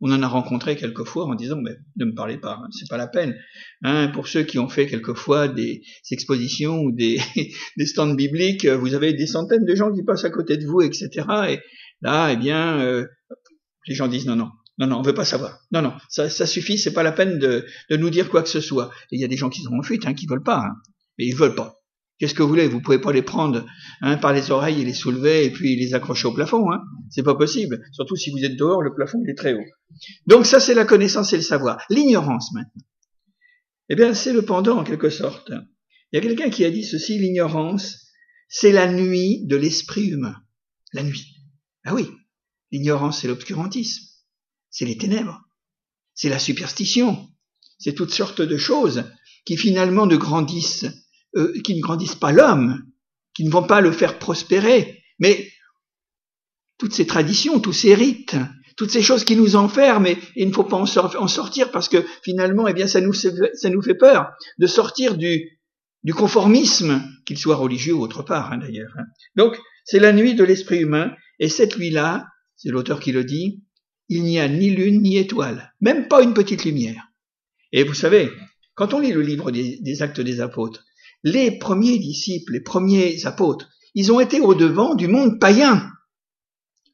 On 0.00 0.12
en 0.12 0.22
a 0.22 0.28
rencontré 0.28 0.76
quelquefois 0.76 1.24
en 1.24 1.34
disant 1.34 1.56
mais 1.56 1.74
ne 1.96 2.04
me 2.04 2.14
parlez 2.14 2.36
pas, 2.36 2.58
hein, 2.62 2.68
c'est 2.70 2.88
pas 2.88 2.98
la 2.98 3.06
peine. 3.06 3.34
Hein, 3.82 4.08
pour 4.08 4.28
ceux 4.28 4.42
qui 4.42 4.58
ont 4.58 4.68
fait 4.68 4.86
quelquefois 4.86 5.48
des 5.48 5.82
expositions 6.10 6.80
ou 6.80 6.92
des, 6.92 7.18
des 7.78 7.86
stands 7.86 8.12
bibliques, 8.12 8.66
vous 8.66 8.92
avez 8.92 9.14
des 9.14 9.26
centaines 9.26 9.64
de 9.64 9.74
gens 9.74 9.90
qui 9.92 10.02
passent 10.02 10.26
à 10.26 10.30
côté 10.30 10.58
de 10.58 10.66
vous, 10.66 10.82
etc. 10.82 11.08
Et 11.48 11.60
là, 12.02 12.30
eh 12.30 12.36
bien, 12.36 12.78
euh, 12.80 13.06
les 13.86 13.94
gens 13.94 14.08
disent 14.08 14.26
non, 14.26 14.36
non, 14.36 14.50
non, 14.78 14.86
non, 14.86 14.98
on 14.98 15.02
veut 15.02 15.14
pas 15.14 15.24
savoir. 15.24 15.60
Non, 15.72 15.80
non, 15.80 15.94
ça, 16.08 16.28
ça 16.28 16.46
suffit, 16.46 16.76
c'est 16.76 16.92
pas 16.92 17.02
la 17.02 17.12
peine 17.12 17.38
de, 17.38 17.66
nous 17.90 18.10
dire 18.10 18.28
quoi 18.28 18.42
que 18.42 18.48
ce 18.48 18.60
soit. 18.60 18.90
Il 19.10 19.20
y 19.20 19.24
a 19.24 19.28
des 19.28 19.36
gens 19.36 19.48
qui 19.48 19.62
sont 19.62 19.72
en 19.72 19.82
fuite, 19.82 20.06
hein, 20.06 20.14
qui 20.14 20.26
veulent 20.26 20.42
pas, 20.42 20.58
hein, 20.58 20.74
mais 21.18 21.26
ils 21.26 21.34
veulent 21.34 21.54
pas. 21.54 21.80
Qu'est-ce 22.18 22.34
que 22.34 22.42
vous 22.42 22.48
voulez? 22.48 22.66
Vous 22.66 22.80
pouvez 22.80 22.98
pas 22.98 23.12
les 23.12 23.22
prendre 23.22 23.66
hein, 24.00 24.16
par 24.16 24.32
les 24.32 24.50
oreilles 24.50 24.80
et 24.80 24.84
les 24.84 24.94
soulever 24.94 25.44
et 25.44 25.50
puis 25.50 25.76
les 25.76 25.92
accrocher 25.92 26.26
au 26.26 26.32
plafond. 26.32 26.72
Hein. 26.72 26.82
C'est 27.10 27.22
pas 27.22 27.34
possible. 27.34 27.84
Surtout 27.92 28.16
si 28.16 28.30
vous 28.30 28.42
êtes 28.42 28.56
dehors, 28.56 28.80
le 28.80 28.94
plafond 28.94 29.20
il 29.22 29.30
est 29.30 29.34
très 29.34 29.52
haut. 29.52 29.64
Donc 30.26 30.46
ça 30.46 30.58
c'est 30.58 30.72
la 30.72 30.86
connaissance 30.86 31.34
et 31.34 31.36
le 31.36 31.42
savoir. 31.42 31.78
L'ignorance 31.90 32.52
maintenant. 32.54 32.82
Eh 33.90 33.96
bien 33.96 34.14
c'est 34.14 34.32
le 34.32 34.42
pendant 34.42 34.78
en 34.78 34.84
quelque 34.84 35.10
sorte. 35.10 35.50
Il 36.10 36.16
y 36.16 36.18
a 36.18 36.22
quelqu'un 36.22 36.48
qui 36.48 36.64
a 36.64 36.70
dit 36.70 36.84
ceci 36.84 37.18
l'ignorance, 37.18 38.06
c'est 38.48 38.72
la 38.72 38.90
nuit 38.90 39.44
de 39.46 39.56
l'esprit 39.56 40.06
humain. 40.06 40.36
La 40.94 41.02
nuit. 41.02 41.36
Ah 41.84 41.94
oui. 41.94 42.08
L'ignorance 42.72 43.20
c'est 43.20 43.28
l'obscurantisme. 43.28 44.15
C'est 44.76 44.84
les 44.84 44.98
ténèbres. 44.98 45.40
C'est 46.12 46.28
la 46.28 46.38
superstition. 46.38 47.30
C'est 47.78 47.94
toutes 47.94 48.12
sortes 48.12 48.42
de 48.42 48.58
choses 48.58 49.04
qui 49.46 49.56
finalement 49.56 50.04
ne 50.04 50.16
grandissent 50.16 50.84
euh, 51.34 51.54
ne 51.66 51.80
grandissent 51.80 52.14
pas 52.14 52.30
l'homme, 52.30 52.82
qui 53.34 53.44
ne 53.44 53.50
vont 53.50 53.66
pas 53.66 53.80
le 53.80 53.90
faire 53.90 54.18
prospérer, 54.18 55.02
mais 55.18 55.50
toutes 56.76 56.92
ces 56.92 57.06
traditions, 57.06 57.58
tous 57.58 57.72
ces 57.72 57.94
rites, 57.94 58.36
toutes 58.76 58.90
ces 58.90 59.00
choses 59.00 59.24
qui 59.24 59.34
nous 59.34 59.56
enferment 59.56 60.08
et 60.08 60.18
il 60.36 60.48
ne 60.48 60.52
faut 60.52 60.64
pas 60.64 60.76
en, 60.76 60.84
sortir 61.28 61.70
parce 61.70 61.88
que 61.88 62.04
finalement, 62.22 62.68
eh 62.68 62.74
bien, 62.74 62.86
ça 62.86 63.00
nous, 63.00 63.14
fait 63.14 63.94
peur 63.94 64.30
de 64.58 64.66
sortir 64.66 65.16
du, 65.16 65.58
du 66.02 66.12
conformisme, 66.12 67.02
qu'il 67.24 67.38
soit 67.38 67.56
religieux 67.56 67.94
ou 67.94 68.02
autre 68.02 68.22
part 68.22 68.52
hein, 68.52 68.58
d'ailleurs. 68.58 68.92
Hein. 68.98 69.04
Donc, 69.36 69.58
c'est 69.86 70.00
la 70.00 70.12
nuit 70.12 70.34
de 70.34 70.44
l'esprit 70.44 70.80
humain 70.80 71.14
et 71.38 71.48
cette 71.48 71.78
nuit-là, 71.78 72.26
c'est 72.56 72.68
l'auteur 72.68 73.00
qui 73.00 73.12
le 73.12 73.24
dit, 73.24 73.62
il 74.08 74.22
n'y 74.22 74.38
a 74.38 74.48
ni 74.48 74.70
lune 74.70 75.02
ni 75.02 75.16
étoile, 75.16 75.74
même 75.80 76.08
pas 76.08 76.22
une 76.22 76.34
petite 76.34 76.64
lumière. 76.64 77.08
Et 77.72 77.82
vous 77.82 77.94
savez, 77.94 78.30
quand 78.74 78.94
on 78.94 79.00
lit 79.00 79.12
le 79.12 79.22
livre 79.22 79.50
des 79.50 80.02
actes 80.02 80.20
des 80.20 80.40
apôtres, 80.40 80.84
les 81.24 81.50
premiers 81.58 81.98
disciples, 81.98 82.52
les 82.52 82.60
premiers 82.60 83.26
apôtres, 83.26 83.68
ils 83.94 84.12
ont 84.12 84.20
été 84.20 84.40
au-devant 84.40 84.94
du 84.94 85.08
monde 85.08 85.40
païen. 85.40 85.90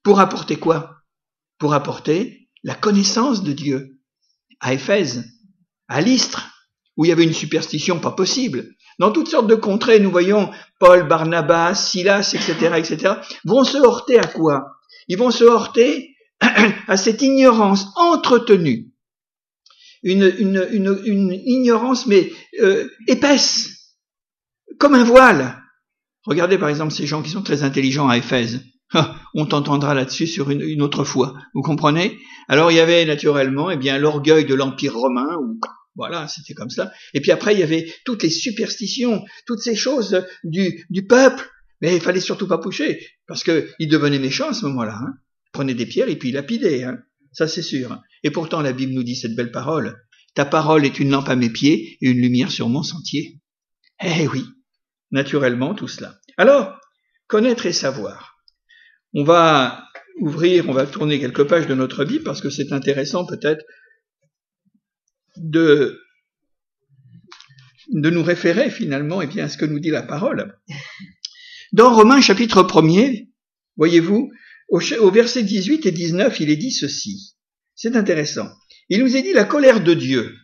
Pour 0.02 0.21
apporter 0.21 0.57
quoi? 0.57 1.02
Pour 1.59 1.75
apporter 1.75 2.49
la 2.62 2.75
connaissance 2.75 3.42
de 3.42 3.52
Dieu. 3.52 3.99
À 4.61 4.73
Éphèse, 4.73 5.25
à 5.88 6.00
Lystre, 6.00 6.49
où 6.97 7.04
il 7.04 7.09
y 7.09 7.12
avait 7.12 7.25
une 7.25 7.33
superstition 7.33 7.99
pas 7.99 8.12
possible. 8.12 8.75
Dans 8.99 9.11
toutes 9.11 9.28
sortes 9.28 9.49
de 9.49 9.54
contrées, 9.54 9.99
nous 9.99 10.11
voyons 10.11 10.50
Paul, 10.78 11.09
Barnabas, 11.09 11.75
Silas, 11.75 12.35
etc., 12.35 12.75
etc., 12.76 13.14
vont 13.45 13.64
se 13.64 13.78
heurter 13.78 14.19
à 14.19 14.26
quoi? 14.26 14.78
Ils 15.09 15.19
vont 15.19 15.31
se 15.31 15.45
heurter 15.45 16.14
à 16.89 16.97
cette 16.97 17.23
ignorance 17.23 17.87
entretenue. 17.97 18.93
Une, 20.03 21.41
ignorance, 21.45 22.07
mais 22.07 22.33
euh, 22.61 22.89
épaisse, 23.07 23.97
comme 24.79 24.95
un 24.95 25.05
voile. 25.05 25.62
Regardez 26.25 26.59
par 26.59 26.69
exemple 26.69 26.93
ces 26.93 27.07
gens 27.07 27.23
qui 27.23 27.31
sont 27.31 27.43
très 27.43 27.62
intelligents 27.62 28.09
à 28.09 28.19
Éphèse. 28.19 28.61
On 29.35 29.47
t'entendra 29.47 29.95
là-dessus 29.95 30.27
sur 30.27 30.51
une, 30.51 30.83
autre 30.83 31.05
fois. 31.05 31.35
Vous 31.55 31.62
comprenez? 31.62 32.19
Alors 32.49 32.71
il 32.71 32.77
y 32.77 32.81
avait 32.81 33.05
naturellement 33.05 33.71
eh 33.71 33.77
bien 33.77 33.99
l'orgueil 33.99 34.45
de 34.45 34.55
l'empire 34.55 34.95
romain 34.95 35.37
ou 35.41 35.59
voilà, 35.95 36.27
c'était 36.27 36.55
comme 36.55 36.71
ça. 36.71 36.91
Et 37.15 37.21
puis 37.21 37.31
après 37.31 37.55
il 37.55 37.61
y 37.61 37.62
avait 37.62 37.93
toutes 38.05 38.23
les 38.23 38.31
superstitions, 38.31 39.25
toutes 39.47 39.61
ces 39.61 39.77
choses 39.77 40.25
du, 40.45 40.85
du 40.91 41.07
peuple. 41.07 41.49
Mais 41.81 41.97
il 41.97 42.01
fallait 42.01 42.21
surtout 42.21 42.47
pas 42.47 42.59
pousser 42.59 43.05
parce 43.27 43.43
que 43.43 43.69
il 43.79 43.89
devenait 43.89 44.19
méchant 44.19 44.51
à 44.51 44.55
ce 44.55 44.67
moment-là. 44.67 44.99
Hein. 45.01 45.15
Prenait 45.53 45.75
des 45.75 45.87
pierres 45.87 46.09
et 46.09 46.17
puis 46.17 46.31
il 46.31 46.35
lapidait. 46.35 46.85
Hein. 46.85 46.99
Ça 47.33 47.47
c'est 47.47 47.63
sûr. 47.63 48.01
Et 48.23 48.31
pourtant 48.31 48.61
la 48.63 48.73
Bible 48.73 48.93
nous 48.93 49.05
dit 49.05 49.17
cette 49.17 49.37
belle 49.37 49.53
parole. 49.53 49.97
Ta 50.35 50.45
parole 50.45 50.87
est 50.87 50.99
une 50.99 51.11
lampe 51.11 51.29
à 51.29 51.37
mes 51.37 51.51
pieds 51.51 51.99
et 52.01 52.11
une 52.11 52.21
lumière 52.21 52.51
sur 52.51 52.69
mon 52.69 52.83
sentier. 52.83 53.41
Eh 54.03 54.27
oui, 54.29 54.45
naturellement 55.11 55.75
tout 55.75 55.89
cela. 55.89 56.19
Alors, 56.39 56.79
connaître 57.27 57.67
et 57.67 57.73
savoir. 57.73 58.39
On 59.15 59.25
va 59.25 59.85
ouvrir, 60.21 60.69
on 60.69 60.73
va 60.73 60.87
tourner 60.87 61.21
quelques 61.21 61.45
pages 61.45 61.67
de 61.67 61.75
notre 61.75 62.05
Bible 62.05 62.25
parce 62.25 62.41
que 62.41 62.51
c'est 62.51 62.73
intéressant 62.73 63.27
peut-être 63.27 63.65
de, 65.37 66.01
de 67.93 68.11
nous 68.11 68.23
référer 68.23 68.71
finalement 68.71 69.21
eh 69.23 69.27
bien, 69.27 69.45
à 69.45 69.49
ce 69.49 69.59
que 69.59 69.65
nous 69.65 69.81
dit 69.81 69.91
la 69.91 70.03
parole. 70.03 70.59
Dans 71.73 71.95
Romains 71.95 72.21
chapitre 72.21 72.63
1er, 72.63 73.29
voyez-vous, 73.77 74.31
au, 74.73 75.11
verset 75.11 75.43
18 75.43 75.85
et 75.87 75.93
19, 75.93 76.41
il 76.41 76.50
est 76.50 76.57
dit 76.57 76.73
ceci. 76.73 77.35
C'est 77.75 77.95
intéressant. 77.95 78.49
Il 78.88 79.00
nous 79.00 79.17
est 79.17 79.23
dit 79.23 79.35
la 79.35 79.45
colère 79.45 79.83
de 79.83 79.93
Dieu 79.95 80.35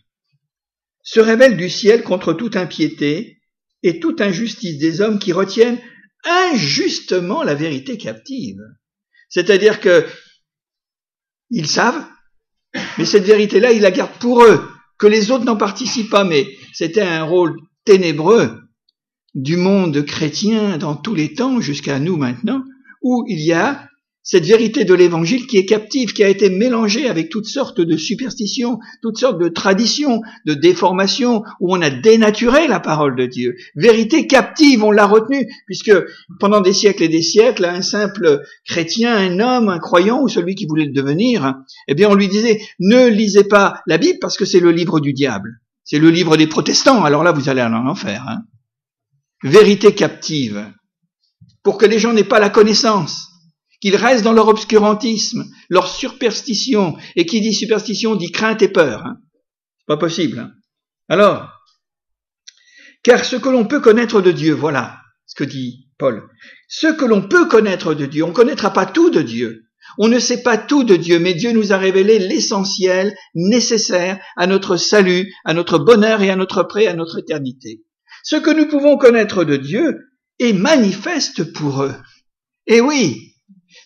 se 1.02 1.20
révèle 1.20 1.56
du 1.56 1.70
ciel 1.70 2.02
contre 2.02 2.34
toute 2.34 2.56
impiété 2.56 3.40
et 3.82 4.00
toute 4.00 4.20
injustice 4.20 4.78
des 4.78 5.00
hommes 5.00 5.18
qui 5.18 5.32
retiennent 5.32 5.80
injustement 6.24 7.42
la 7.42 7.54
vérité 7.54 7.96
captive. 7.96 8.60
C'est-à-dire 9.30 9.80
que 9.80 10.06
ils 11.50 11.68
savent, 11.68 12.06
mais 12.98 13.06
cette 13.06 13.24
vérité-là, 13.24 13.72
ils 13.72 13.80
la 13.80 13.90
gardent 13.90 14.18
pour 14.20 14.44
eux, 14.44 14.68
que 14.98 15.06
les 15.06 15.30
autres 15.30 15.44
n'en 15.44 15.56
participent 15.56 16.10
pas. 16.10 16.24
Mais 16.24 16.46
c'était 16.74 17.00
un 17.00 17.22
rôle 17.22 17.56
ténébreux 17.86 18.60
du 19.34 19.56
monde 19.56 20.04
chrétien 20.04 20.76
dans 20.76 20.96
tous 20.96 21.14
les 21.14 21.32
temps 21.32 21.62
jusqu'à 21.62 21.98
nous 21.98 22.18
maintenant, 22.18 22.62
où 23.00 23.24
il 23.26 23.40
y 23.40 23.54
a 23.54 23.88
cette 24.30 24.44
vérité 24.44 24.84
de 24.84 24.92
l'évangile 24.92 25.46
qui 25.46 25.56
est 25.56 25.64
captive, 25.64 26.12
qui 26.12 26.22
a 26.22 26.28
été 26.28 26.50
mélangée 26.50 27.08
avec 27.08 27.30
toutes 27.30 27.46
sortes 27.46 27.80
de 27.80 27.96
superstitions, 27.96 28.78
toutes 29.00 29.16
sortes 29.16 29.40
de 29.40 29.48
traditions, 29.48 30.20
de 30.44 30.52
déformations, 30.52 31.44
où 31.60 31.74
on 31.74 31.80
a 31.80 31.88
dénaturé 31.88 32.68
la 32.68 32.78
parole 32.78 33.16
de 33.16 33.24
Dieu. 33.24 33.56
Vérité 33.74 34.26
captive, 34.26 34.84
on 34.84 34.90
l'a 34.90 35.06
retenue, 35.06 35.46
puisque 35.64 35.92
pendant 36.40 36.60
des 36.60 36.74
siècles 36.74 37.04
et 37.04 37.08
des 37.08 37.22
siècles, 37.22 37.64
un 37.64 37.80
simple 37.80 38.42
chrétien, 38.66 39.16
un 39.16 39.40
homme, 39.40 39.70
un 39.70 39.78
croyant, 39.78 40.20
ou 40.20 40.28
celui 40.28 40.54
qui 40.56 40.66
voulait 40.66 40.84
le 40.84 40.92
devenir, 40.92 41.54
eh 41.88 41.94
bien 41.94 42.10
on 42.10 42.14
lui 42.14 42.28
disait, 42.28 42.60
ne 42.80 43.08
lisez 43.08 43.44
pas 43.44 43.80
la 43.86 43.96
Bible 43.96 44.18
parce 44.20 44.36
que 44.36 44.44
c'est 44.44 44.60
le 44.60 44.72
livre 44.72 45.00
du 45.00 45.14
diable. 45.14 45.62
C'est 45.84 45.98
le 45.98 46.10
livre 46.10 46.36
des 46.36 46.48
protestants, 46.48 47.02
alors 47.02 47.24
là 47.24 47.32
vous 47.32 47.48
allez 47.48 47.62
en 47.62 47.72
enfer. 47.72 48.22
Hein. 48.28 48.42
Vérité 49.42 49.94
captive, 49.94 50.70
pour 51.62 51.78
que 51.78 51.86
les 51.86 51.98
gens 51.98 52.12
n'aient 52.12 52.24
pas 52.24 52.40
la 52.40 52.50
connaissance 52.50 53.28
qu'ils 53.80 53.96
restent 53.96 54.24
dans 54.24 54.32
leur 54.32 54.48
obscurantisme, 54.48 55.44
leur 55.68 55.88
superstition, 55.88 56.96
et 57.16 57.26
qui 57.26 57.40
dit 57.40 57.54
superstition 57.54 58.16
dit 58.16 58.32
crainte 58.32 58.62
et 58.62 58.68
peur. 58.68 59.04
Hein. 59.06 59.18
C'est 59.78 59.86
pas 59.86 59.96
possible. 59.96 60.38
Hein. 60.38 60.52
Alors, 61.08 61.48
car 63.02 63.24
ce 63.24 63.36
que 63.36 63.48
l'on 63.48 63.66
peut 63.66 63.80
connaître 63.80 64.20
de 64.20 64.32
Dieu, 64.32 64.54
voilà 64.54 64.98
ce 65.26 65.34
que 65.34 65.44
dit 65.44 65.88
Paul, 65.98 66.28
ce 66.68 66.86
que 66.86 67.04
l'on 67.04 67.28
peut 67.28 67.46
connaître 67.46 67.94
de 67.94 68.06
Dieu, 68.06 68.24
on 68.24 68.28
ne 68.28 68.32
connaîtra 68.32 68.72
pas 68.72 68.86
tout 68.86 69.10
de 69.10 69.22
Dieu. 69.22 69.64
On 69.96 70.08
ne 70.08 70.18
sait 70.18 70.42
pas 70.42 70.58
tout 70.58 70.84
de 70.84 70.96
Dieu, 70.96 71.18
mais 71.18 71.34
Dieu 71.34 71.52
nous 71.52 71.72
a 71.72 71.78
révélé 71.78 72.18
l'essentiel 72.18 73.14
nécessaire 73.34 74.20
à 74.36 74.46
notre 74.46 74.76
salut, 74.76 75.32
à 75.44 75.54
notre 75.54 75.78
bonheur 75.78 76.22
et 76.22 76.30
à 76.30 76.36
notre 76.36 76.62
prêt, 76.62 76.86
à 76.86 76.94
notre 76.94 77.18
éternité. 77.18 77.82
Ce 78.22 78.36
que 78.36 78.50
nous 78.50 78.68
pouvons 78.68 78.98
connaître 78.98 79.44
de 79.44 79.56
Dieu 79.56 79.96
est 80.38 80.52
manifeste 80.52 81.52
pour 81.52 81.82
eux. 81.82 81.94
Et 82.66 82.80
oui, 82.80 83.27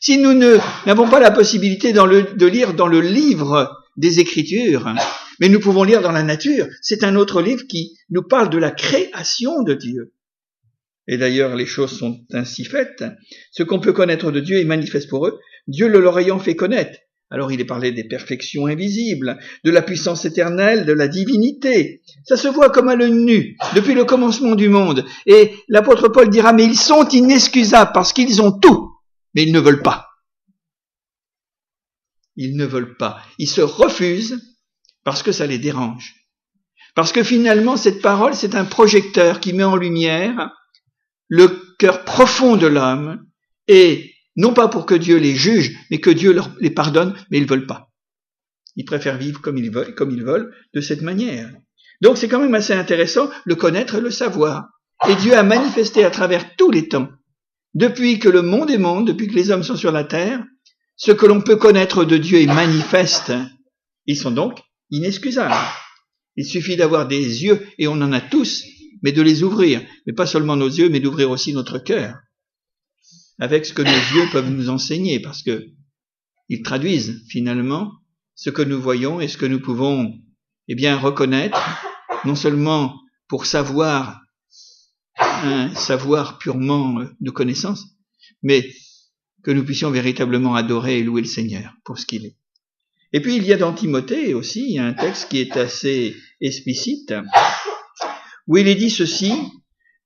si 0.02 0.18
nous 0.18 0.34
n'avons 0.34 1.08
pas 1.08 1.20
la 1.20 1.30
possibilité 1.30 1.92
de 1.92 2.46
lire 2.46 2.74
dans 2.74 2.88
le 2.88 3.00
livre 3.00 3.70
des 3.96 4.18
Écritures, 4.18 4.92
mais 5.38 5.48
nous 5.48 5.60
pouvons 5.60 5.84
lire 5.84 6.02
dans 6.02 6.10
la 6.10 6.24
nature, 6.24 6.66
c'est 6.82 7.04
un 7.04 7.14
autre 7.14 7.40
livre 7.40 7.62
qui 7.68 7.96
nous 8.10 8.24
parle 8.24 8.50
de 8.50 8.58
la 8.58 8.72
création 8.72 9.62
de 9.62 9.74
Dieu. 9.74 10.12
Et 11.06 11.18
d'ailleurs, 11.18 11.54
les 11.54 11.66
choses 11.66 11.96
sont 11.96 12.18
ainsi 12.32 12.64
faites. 12.64 13.04
Ce 13.52 13.62
qu'on 13.62 13.78
peut 13.78 13.92
connaître 13.92 14.32
de 14.32 14.40
Dieu 14.40 14.58
est 14.58 14.64
manifeste 14.64 15.08
pour 15.08 15.26
eux, 15.26 15.38
Dieu 15.68 15.86
le 15.86 16.00
leur 16.00 16.18
ayant 16.18 16.40
fait 16.40 16.56
connaître. 16.56 16.98
Alors 17.30 17.52
il 17.52 17.60
est 17.60 17.64
parlé 17.64 17.92
des 17.92 18.04
perfections 18.04 18.66
invisibles, 18.66 19.38
de 19.64 19.70
la 19.70 19.82
puissance 19.82 20.24
éternelle, 20.24 20.84
de 20.84 20.92
la 20.92 21.06
divinité. 21.06 22.02
Ça 22.24 22.36
se 22.36 22.48
voit 22.48 22.70
comme 22.70 22.88
à 22.88 22.96
l'œil 22.96 23.12
nu, 23.12 23.56
depuis 23.76 23.94
le 23.94 24.04
commencement 24.04 24.56
du 24.56 24.68
monde. 24.68 25.04
Et 25.26 25.52
l'apôtre 25.68 26.08
Paul 26.08 26.28
dira, 26.28 26.52
mais 26.52 26.64
ils 26.64 26.76
sont 26.76 27.08
inexcusables 27.08 27.92
parce 27.94 28.12
qu'ils 28.12 28.42
ont 28.42 28.52
tout 28.52 28.92
mais 29.34 29.44
ils 29.44 29.52
ne 29.52 29.60
veulent 29.60 29.82
pas. 29.82 30.08
Ils 32.36 32.56
ne 32.56 32.64
veulent 32.64 32.96
pas. 32.96 33.22
Ils 33.38 33.48
se 33.48 33.60
refusent 33.60 34.40
parce 35.04 35.22
que 35.22 35.32
ça 35.32 35.46
les 35.46 35.58
dérange. 35.58 36.14
Parce 36.94 37.12
que 37.12 37.22
finalement, 37.22 37.76
cette 37.76 38.02
parole, 38.02 38.34
c'est 38.34 38.54
un 38.54 38.64
projecteur 38.64 39.40
qui 39.40 39.52
met 39.52 39.64
en 39.64 39.76
lumière 39.76 40.50
le 41.28 41.48
cœur 41.78 42.04
profond 42.04 42.56
de 42.56 42.66
l'homme 42.66 43.24
et 43.68 44.12
non 44.36 44.54
pas 44.54 44.68
pour 44.68 44.86
que 44.86 44.94
Dieu 44.94 45.16
les 45.16 45.34
juge, 45.34 45.76
mais 45.90 46.00
que 46.00 46.10
Dieu 46.10 46.38
les 46.60 46.70
pardonne, 46.70 47.14
mais 47.30 47.38
ils 47.38 47.44
ne 47.44 47.48
veulent 47.48 47.66
pas. 47.66 47.90
Ils 48.76 48.84
préfèrent 48.84 49.18
vivre 49.18 49.40
comme 49.40 49.58
ils 49.58 49.70
veulent, 49.70 49.94
comme 49.94 50.10
ils 50.10 50.24
veulent, 50.24 50.54
de 50.74 50.80
cette 50.80 51.02
manière. 51.02 51.50
Donc 52.00 52.18
c'est 52.18 52.28
quand 52.28 52.40
même 52.40 52.54
assez 52.54 52.72
intéressant 52.72 53.30
le 53.44 53.54
connaître 53.54 53.96
et 53.96 54.00
le 54.00 54.10
savoir. 54.10 54.68
Et 55.08 55.14
Dieu 55.16 55.34
a 55.34 55.42
manifesté 55.42 56.04
à 56.04 56.10
travers 56.10 56.56
tous 56.56 56.70
les 56.70 56.88
temps 56.88 57.08
depuis 57.74 58.18
que 58.18 58.28
le 58.28 58.42
monde 58.42 58.70
est 58.70 58.78
monde, 58.78 59.06
depuis 59.06 59.28
que 59.28 59.34
les 59.34 59.50
hommes 59.50 59.62
sont 59.62 59.76
sur 59.76 59.92
la 59.92 60.04
terre, 60.04 60.44
ce 60.96 61.12
que 61.12 61.26
l'on 61.26 61.40
peut 61.40 61.56
connaître 61.56 62.04
de 62.04 62.16
Dieu 62.16 62.40
est 62.40 62.46
manifeste. 62.46 63.32
Ils 64.06 64.16
sont 64.16 64.30
donc 64.30 64.60
inexcusables. 64.90 65.54
Il 66.36 66.44
suffit 66.44 66.76
d'avoir 66.76 67.08
des 67.08 67.44
yeux, 67.44 67.66
et 67.78 67.88
on 67.88 67.92
en 67.92 68.12
a 68.12 68.20
tous, 68.20 68.64
mais 69.02 69.12
de 69.12 69.22
les 69.22 69.42
ouvrir. 69.42 69.82
Mais 70.06 70.12
pas 70.12 70.26
seulement 70.26 70.56
nos 70.56 70.68
yeux, 70.68 70.88
mais 70.88 71.00
d'ouvrir 71.00 71.30
aussi 71.30 71.52
notre 71.52 71.78
cœur. 71.78 72.16
Avec 73.38 73.66
ce 73.66 73.72
que 73.72 73.82
nos 73.82 73.90
yeux 73.90 74.28
peuvent 74.32 74.50
nous 74.50 74.68
enseigner, 74.68 75.20
parce 75.20 75.42
que 75.42 75.66
ils 76.48 76.62
traduisent 76.62 77.22
finalement 77.28 77.92
ce 78.34 78.50
que 78.50 78.62
nous 78.62 78.80
voyons 78.80 79.20
et 79.20 79.28
ce 79.28 79.38
que 79.38 79.46
nous 79.46 79.60
pouvons, 79.60 80.12
eh 80.68 80.74
bien, 80.74 80.98
reconnaître, 80.98 81.60
non 82.24 82.34
seulement 82.34 82.94
pour 83.28 83.46
savoir 83.46 84.21
un 85.18 85.74
savoir 85.74 86.38
purement 86.38 87.00
euh, 87.00 87.06
de 87.20 87.30
connaissance, 87.30 87.84
mais 88.42 88.70
que 89.42 89.50
nous 89.50 89.64
puissions 89.64 89.90
véritablement 89.90 90.54
adorer 90.54 90.98
et 90.98 91.02
louer 91.02 91.22
le 91.22 91.26
Seigneur 91.26 91.74
pour 91.84 91.98
ce 91.98 92.06
qu'il 92.06 92.26
est. 92.26 92.36
Et 93.12 93.20
puis 93.20 93.36
il 93.36 93.44
y 93.44 93.52
a 93.52 93.56
dans 93.56 93.72
Timothée 93.72 94.34
aussi 94.34 94.78
un 94.78 94.94
texte 94.94 95.28
qui 95.28 95.40
est 95.40 95.56
assez 95.56 96.16
explicite, 96.40 97.12
où 98.46 98.56
il 98.56 98.68
est 98.68 98.74
dit 98.74 98.90
ceci, 98.90 99.32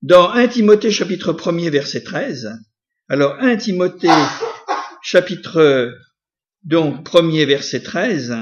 dans 0.03 0.31
1 0.31 0.49
Timothée 0.49 0.91
chapitre 0.91 1.33
1er 1.33 1.71
verset 1.71 2.03
13. 2.03 2.51
Alors 3.09 3.37
1 3.39 3.57
Timothée 3.57 4.09
chapitre 5.03 5.95
donc 6.65 7.09
1er 7.09 7.47
verset 7.47 7.81
13, 7.81 8.35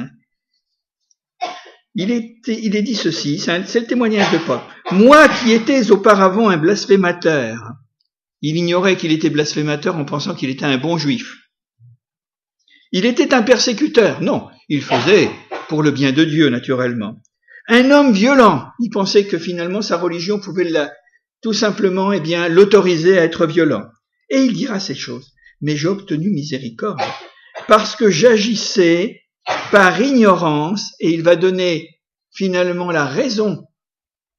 il 1.95 2.11
est, 2.11 2.83
dit 2.83 2.95
ceci, 2.95 3.39
c'est 3.39 3.59
le 3.59 3.87
témoignage 3.87 4.33
de 4.33 4.39
Paul. 4.39 4.61
Moi 4.91 5.29
qui 5.29 5.53
étais 5.53 5.91
auparavant 5.91 6.49
un 6.49 6.57
blasphémateur, 6.57 7.59
il 8.43 8.57
ignorait 8.57 8.97
qu'il 8.97 9.13
était 9.13 9.31
blasphémateur 9.31 9.97
en 9.97 10.05
pensant 10.05 10.35
qu'il 10.35 10.51
était 10.51 10.65
un 10.65 10.77
bon 10.77 10.99
juif. 10.99 11.37
Il 12.93 13.07
était 13.07 13.33
un 13.33 13.43
persécuteur. 13.43 14.21
Non, 14.21 14.49
il 14.69 14.83
faisait 14.83 15.31
pour 15.69 15.83
le 15.83 15.91
bien 15.91 16.13
de 16.13 16.25
Dieu, 16.25 16.49
naturellement. 16.49 17.21
Un 17.69 17.91
homme 17.91 18.13
violent. 18.13 18.67
Il 18.81 18.91
pensait 18.91 19.27
que 19.27 19.39
finalement 19.39 19.83
sa 19.83 19.97
religion 19.97 20.39
pouvait 20.39 20.65
la, 20.65 20.93
tout 21.43 21.53
simplement, 21.53 22.13
eh 22.13 22.21
bien, 22.21 22.49
l'autoriser 22.49 23.19
à 23.19 23.25
être 23.25 23.47
violent. 23.47 23.85
Et 24.31 24.39
il 24.39 24.53
dira 24.53 24.81
ces 24.81 24.95
choses. 24.95 25.33
Mais 25.61 25.77
j'ai 25.77 25.89
obtenu 25.89 26.31
miséricorde 26.31 27.01
parce 27.69 27.97
que 27.97 28.11
j'agissais 28.11 29.24
par 29.71 30.01
ignorance, 30.01 30.95
et 31.01 31.11
il 31.13 31.23
va 31.23 31.37
donner 31.37 32.01
finalement 32.33 32.91
la 32.91 33.05
raison 33.05 33.67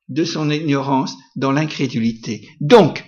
de 0.07 0.23
son 0.23 0.49
ignorance 0.49 1.15
dans 1.35 1.51
l'incrédulité. 1.51 2.47
Donc, 2.59 3.03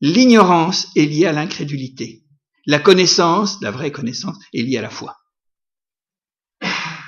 l'ignorance 0.00 0.88
est 0.96 1.06
liée 1.06 1.26
à 1.26 1.32
l'incrédulité. 1.32 2.24
La 2.66 2.78
connaissance, 2.78 3.60
la 3.60 3.70
vraie 3.70 3.92
connaissance, 3.92 4.36
est 4.52 4.62
liée 4.62 4.78
à 4.78 4.82
la 4.82 4.90
foi. 4.90 5.16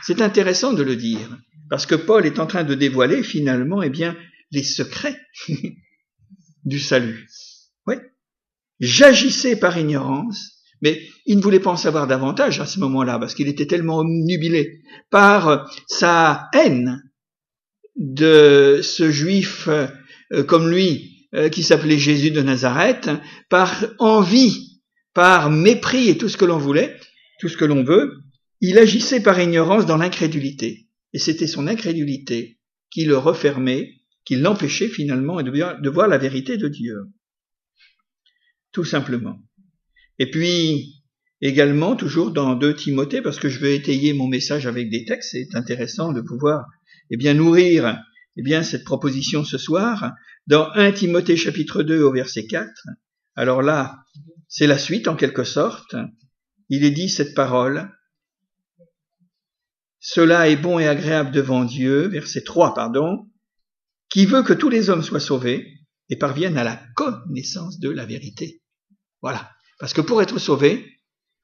C'est 0.02 0.20
intéressant 0.20 0.72
de 0.72 0.82
le 0.82 0.96
dire, 0.96 1.36
parce 1.68 1.86
que 1.86 1.94
Paul 1.94 2.26
est 2.26 2.38
en 2.38 2.46
train 2.46 2.64
de 2.64 2.74
dévoiler 2.74 3.22
finalement, 3.22 3.82
eh 3.82 3.90
bien, 3.90 4.16
les 4.50 4.62
secrets 4.62 5.20
du 6.64 6.78
salut. 6.78 7.28
Oui. 7.86 7.96
J'agissais 8.78 9.56
par 9.56 9.76
ignorance, 9.78 10.55
mais 10.82 11.00
il 11.24 11.36
ne 11.38 11.42
voulait 11.42 11.60
pas 11.60 11.70
en 11.70 11.76
savoir 11.76 12.06
davantage 12.06 12.60
à 12.60 12.66
ce 12.66 12.78
moment-là, 12.80 13.18
parce 13.18 13.34
qu'il 13.34 13.48
était 13.48 13.66
tellement 13.66 13.98
omnubilé 13.98 14.82
par 15.10 15.70
sa 15.88 16.48
haine 16.54 17.02
de 17.96 18.80
ce 18.82 19.10
juif 19.10 19.68
euh, 20.32 20.42
comme 20.44 20.70
lui, 20.70 21.28
euh, 21.34 21.48
qui 21.48 21.62
s'appelait 21.62 21.98
Jésus 21.98 22.30
de 22.30 22.42
Nazareth, 22.42 23.10
par 23.48 23.84
envie, 23.98 24.80
par 25.14 25.50
mépris 25.50 26.08
et 26.08 26.18
tout 26.18 26.28
ce 26.28 26.36
que 26.36 26.44
l'on 26.44 26.58
voulait, 26.58 26.96
tout 27.40 27.48
ce 27.48 27.56
que 27.56 27.64
l'on 27.64 27.84
veut, 27.84 28.12
il 28.60 28.78
agissait 28.78 29.22
par 29.22 29.40
ignorance 29.40 29.86
dans 29.86 29.96
l'incrédulité. 29.96 30.88
Et 31.12 31.18
c'était 31.18 31.46
son 31.46 31.66
incrédulité 31.66 32.58
qui 32.90 33.04
le 33.04 33.16
refermait, 33.16 33.94
qui 34.24 34.36
l'empêchait 34.36 34.88
finalement 34.88 35.42
de 35.42 35.90
voir 35.90 36.08
la 36.08 36.18
vérité 36.18 36.56
de 36.56 36.68
Dieu. 36.68 36.96
Tout 38.72 38.84
simplement. 38.84 39.38
Et 40.18 40.30
puis, 40.30 40.96
Également, 41.42 41.96
toujours 41.96 42.30
dans 42.30 42.54
2 42.54 42.74
Timothée, 42.74 43.20
parce 43.20 43.38
que 43.38 43.50
je 43.50 43.58
veux 43.58 43.72
étayer 43.72 44.14
mon 44.14 44.26
message 44.26 44.66
avec 44.66 44.88
des 44.88 45.04
textes, 45.04 45.32
c'est 45.32 45.54
intéressant 45.54 46.12
de 46.12 46.22
pouvoir 46.22 46.64
eh 47.10 47.16
bien, 47.16 47.34
nourrir 47.34 48.02
eh 48.36 48.42
bien, 48.42 48.62
cette 48.62 48.84
proposition 48.84 49.44
ce 49.44 49.58
soir, 49.58 50.12
dans 50.46 50.70
1 50.72 50.92
Timothée 50.92 51.36
chapitre 51.36 51.82
2 51.82 52.02
au 52.02 52.12
verset 52.12 52.46
4. 52.46 52.70
Alors 53.34 53.60
là, 53.60 53.98
c'est 54.48 54.66
la 54.66 54.78
suite 54.78 55.08
en 55.08 55.16
quelque 55.16 55.44
sorte. 55.44 55.94
Il 56.70 56.84
est 56.84 56.90
dit 56.90 57.10
cette 57.10 57.34
parole. 57.34 57.90
Cela 60.00 60.48
est 60.48 60.56
bon 60.56 60.78
et 60.78 60.88
agréable 60.88 61.32
devant 61.32 61.64
Dieu, 61.64 62.08
verset 62.08 62.44
3, 62.44 62.72
pardon, 62.72 63.30
qui 64.08 64.24
veut 64.24 64.42
que 64.42 64.52
tous 64.52 64.70
les 64.70 64.88
hommes 64.88 65.02
soient 65.02 65.20
sauvés 65.20 65.66
et 66.08 66.16
parviennent 66.16 66.56
à 66.56 66.64
la 66.64 66.80
connaissance 66.94 67.78
de 67.78 67.90
la 67.90 68.06
vérité. 68.06 68.62
Voilà. 69.20 69.50
Parce 69.78 69.92
que 69.92 70.00
pour 70.00 70.22
être 70.22 70.38
sauvé, 70.38 70.84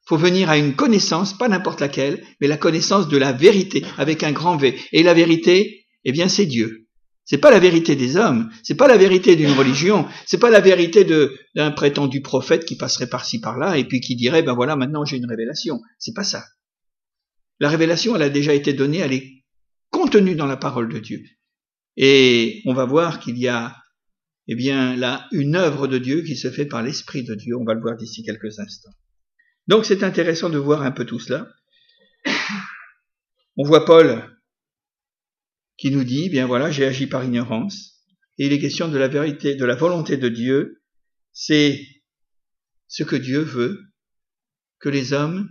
faut 0.04 0.16
venir 0.16 0.50
à 0.50 0.58
une 0.58 0.74
connaissance, 0.74 1.36
pas 1.36 1.48
n'importe 1.48 1.80
laquelle, 1.80 2.24
mais 2.40 2.48
la 2.48 2.56
connaissance 2.56 3.08
de 3.08 3.16
la 3.16 3.32
vérité, 3.32 3.84
avec 3.98 4.22
un 4.22 4.32
grand 4.32 4.56
V. 4.56 4.78
Et 4.92 5.02
la 5.02 5.14
vérité, 5.14 5.86
eh 6.04 6.12
bien, 6.12 6.28
c'est 6.28 6.46
Dieu. 6.46 6.82
C'est 7.24 7.38
pas 7.38 7.52
la 7.52 7.60
vérité 7.60 7.94
des 7.94 8.16
hommes, 8.16 8.50
c'est 8.64 8.74
pas 8.74 8.88
la 8.88 8.96
vérité 8.96 9.36
d'une 9.36 9.52
religion, 9.52 10.08
c'est 10.26 10.38
pas 10.38 10.50
la 10.50 10.60
vérité 10.60 11.04
d'un 11.54 11.70
prétendu 11.70 12.20
prophète 12.20 12.64
qui 12.64 12.76
passerait 12.76 13.08
par-ci 13.08 13.40
par-là 13.40 13.78
et 13.78 13.84
puis 13.84 14.00
qui 14.00 14.16
dirait 14.16 14.42
ben 14.42 14.54
voilà 14.54 14.74
maintenant 14.74 15.04
j'ai 15.04 15.18
une 15.18 15.28
révélation. 15.28 15.80
C'est 15.98 16.14
pas 16.14 16.24
ça. 16.24 16.44
La 17.60 17.68
révélation 17.68 18.16
elle 18.16 18.22
a 18.22 18.28
déjà 18.28 18.54
été 18.54 18.72
donnée, 18.72 18.98
elle 18.98 19.12
est 19.12 19.44
contenue 19.90 20.34
dans 20.34 20.46
la 20.46 20.56
parole 20.56 20.92
de 20.92 20.98
Dieu. 20.98 21.22
Et 21.96 22.60
on 22.66 22.74
va 22.74 22.86
voir 22.86 23.20
qu'il 23.20 23.38
y 23.38 23.46
a 23.46 23.76
eh 24.52 24.54
bien 24.54 24.96
là 24.96 25.28
une 25.32 25.56
œuvre 25.56 25.86
de 25.86 25.98
Dieu 25.98 26.22
qui 26.22 26.36
se 26.36 26.50
fait 26.50 26.66
par 26.66 26.82
l'esprit 26.82 27.24
de 27.24 27.34
Dieu, 27.34 27.56
on 27.56 27.64
va 27.64 27.74
le 27.74 27.80
voir 27.80 27.96
d'ici 27.96 28.22
quelques 28.22 28.58
instants. 28.58 28.92
Donc 29.66 29.86
c'est 29.86 30.02
intéressant 30.02 30.50
de 30.50 30.58
voir 30.58 30.82
un 30.82 30.90
peu 30.90 31.04
tout 31.04 31.20
cela. 31.20 31.48
On 33.56 33.64
voit 33.64 33.84
Paul 33.84 34.28
qui 35.76 35.90
nous 35.90 36.04
dit, 36.04 36.28
bien 36.28 36.46
voilà, 36.46 36.70
j'ai 36.70 36.84
agi 36.84 37.06
par 37.06 37.24
ignorance. 37.24 38.04
Et 38.38 38.46
il 38.46 38.52
est 38.52 38.58
question 38.58 38.88
de 38.88 38.98
la 38.98 39.08
vérité, 39.08 39.54
de 39.54 39.64
la 39.64 39.74
volonté 39.74 40.16
de 40.16 40.28
Dieu. 40.28 40.82
C'est 41.32 41.80
ce 42.88 43.04
que 43.04 43.16
Dieu 43.16 43.40
veut 43.40 43.80
que 44.78 44.88
les 44.88 45.12
hommes 45.12 45.48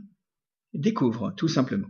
découvrent, 0.73 1.33
tout 1.35 1.47
simplement. 1.47 1.89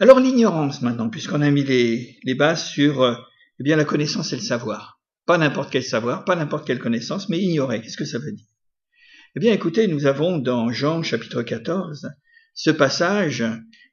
Alors 0.00 0.20
l'ignorance 0.20 0.82
maintenant, 0.82 1.08
puisqu'on 1.08 1.40
a 1.40 1.50
mis 1.50 1.64
les, 1.64 2.18
les 2.22 2.34
bases 2.34 2.66
sur 2.66 3.02
euh, 3.02 3.14
eh 3.60 3.62
bien 3.62 3.76
la 3.76 3.84
connaissance 3.84 4.32
et 4.32 4.36
le 4.36 4.42
savoir. 4.42 4.93
Pas 5.26 5.38
n'importe 5.38 5.70
quel 5.70 5.84
savoir, 5.84 6.24
pas 6.24 6.36
n'importe 6.36 6.66
quelle 6.66 6.78
connaissance, 6.78 7.28
mais 7.28 7.40
ignorer. 7.40 7.80
Qu'est-ce 7.80 7.96
que 7.96 8.04
ça 8.04 8.18
veut 8.18 8.32
dire? 8.32 8.46
Eh 9.36 9.40
bien 9.40 9.52
écoutez, 9.52 9.88
nous 9.88 10.06
avons 10.06 10.38
dans 10.38 10.70
Jean 10.70 11.02
chapitre 11.02 11.42
14 11.42 12.08
ce 12.54 12.70
passage 12.70 13.44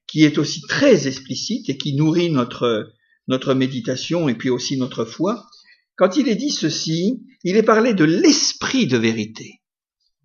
qui 0.08 0.24
est 0.24 0.38
aussi 0.38 0.62
très 0.67 1.08
explicite 1.08 1.70
et 1.70 1.78
qui 1.78 1.96
nourrit 1.96 2.30
notre, 2.30 2.94
notre 3.28 3.54
méditation 3.54 4.30
et 4.30 4.36
puis 4.36 4.50
aussi 4.50 4.78
notre 4.78 5.06
foi. 5.06 5.48
Quand 5.96 6.17
il 6.17 6.28
est 6.28 6.36
dit 6.36 6.52
ceci, 6.52 7.24
il 7.44 7.56
est 7.56 7.63
parlé 7.63 7.94
de 7.94 8.04
l'esprit 8.04 8.88
de 8.88 8.98
vérité. 8.98 9.62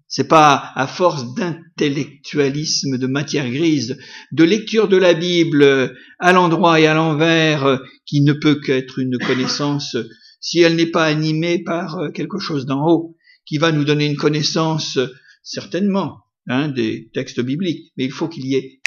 C'est 0.08 0.28
pas 0.28 0.72
à 0.74 0.86
force 0.86 1.34
d'intellectualisme, 1.34 2.98
de 2.98 3.06
matière 3.06 3.50
grise, 3.50 3.98
de 4.32 4.44
lecture 4.44 4.88
de 4.88 4.96
la 4.96 5.14
Bible 5.14 5.96
à 6.18 6.32
l'endroit 6.32 6.80
et 6.80 6.86
à 6.86 6.94
l'envers, 6.94 7.80
qui 8.06 8.20
ne 8.20 8.32
peut 8.32 8.60
qu'être 8.60 8.98
une 8.98 9.18
connaissance 9.18 9.96
si 10.46 10.60
elle 10.60 10.76
n'est 10.76 10.92
pas 10.92 11.06
animée 11.06 11.58
par 11.58 12.12
quelque 12.14 12.38
chose 12.38 12.66
d'en 12.66 12.86
haut, 12.86 13.16
qui 13.44 13.58
va 13.58 13.72
nous 13.72 13.82
donner 13.82 14.06
une 14.06 14.16
connaissance 14.16 14.96
certainement 15.42 16.20
hein, 16.46 16.68
des 16.68 17.10
textes 17.12 17.40
bibliques, 17.40 17.92
mais 17.96 18.04
il 18.04 18.12
faut 18.12 18.28
qu'il 18.28 18.46
y 18.46 18.54
ait 18.54 18.80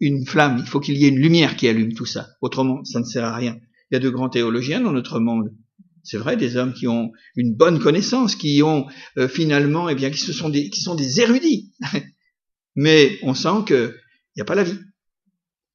une 0.00 0.24
flamme, 0.24 0.56
il 0.58 0.66
faut 0.66 0.80
qu'il 0.80 0.96
y 0.96 1.04
ait 1.04 1.10
une 1.10 1.18
lumière 1.18 1.56
qui 1.56 1.68
allume 1.68 1.92
tout 1.92 2.06
ça. 2.06 2.28
Autrement, 2.40 2.82
ça 2.84 2.98
ne 2.98 3.04
sert 3.04 3.24
à 3.24 3.36
rien. 3.36 3.58
Il 3.90 3.94
y 3.94 3.96
a 3.96 4.00
de 4.00 4.08
grands 4.08 4.30
théologiens 4.30 4.80
dans 4.80 4.92
notre 4.92 5.20
monde. 5.20 5.54
C'est 6.02 6.16
vrai, 6.16 6.38
des 6.38 6.56
hommes 6.56 6.72
qui 6.72 6.88
ont 6.88 7.12
une 7.36 7.54
bonne 7.54 7.78
connaissance, 7.78 8.34
qui 8.34 8.62
ont 8.62 8.86
euh, 9.18 9.28
finalement, 9.28 9.90
eh 9.90 9.94
bien, 9.94 10.10
qui, 10.10 10.18
sont 10.18 10.48
des, 10.48 10.70
qui 10.70 10.80
sont 10.80 10.94
des 10.94 11.20
érudits. 11.20 11.74
Mais 12.74 13.18
on 13.22 13.34
sent 13.34 13.66
qu'il 13.66 13.94
n'y 14.34 14.40
a 14.40 14.46
pas 14.46 14.54
la 14.54 14.64
vie. 14.64 14.78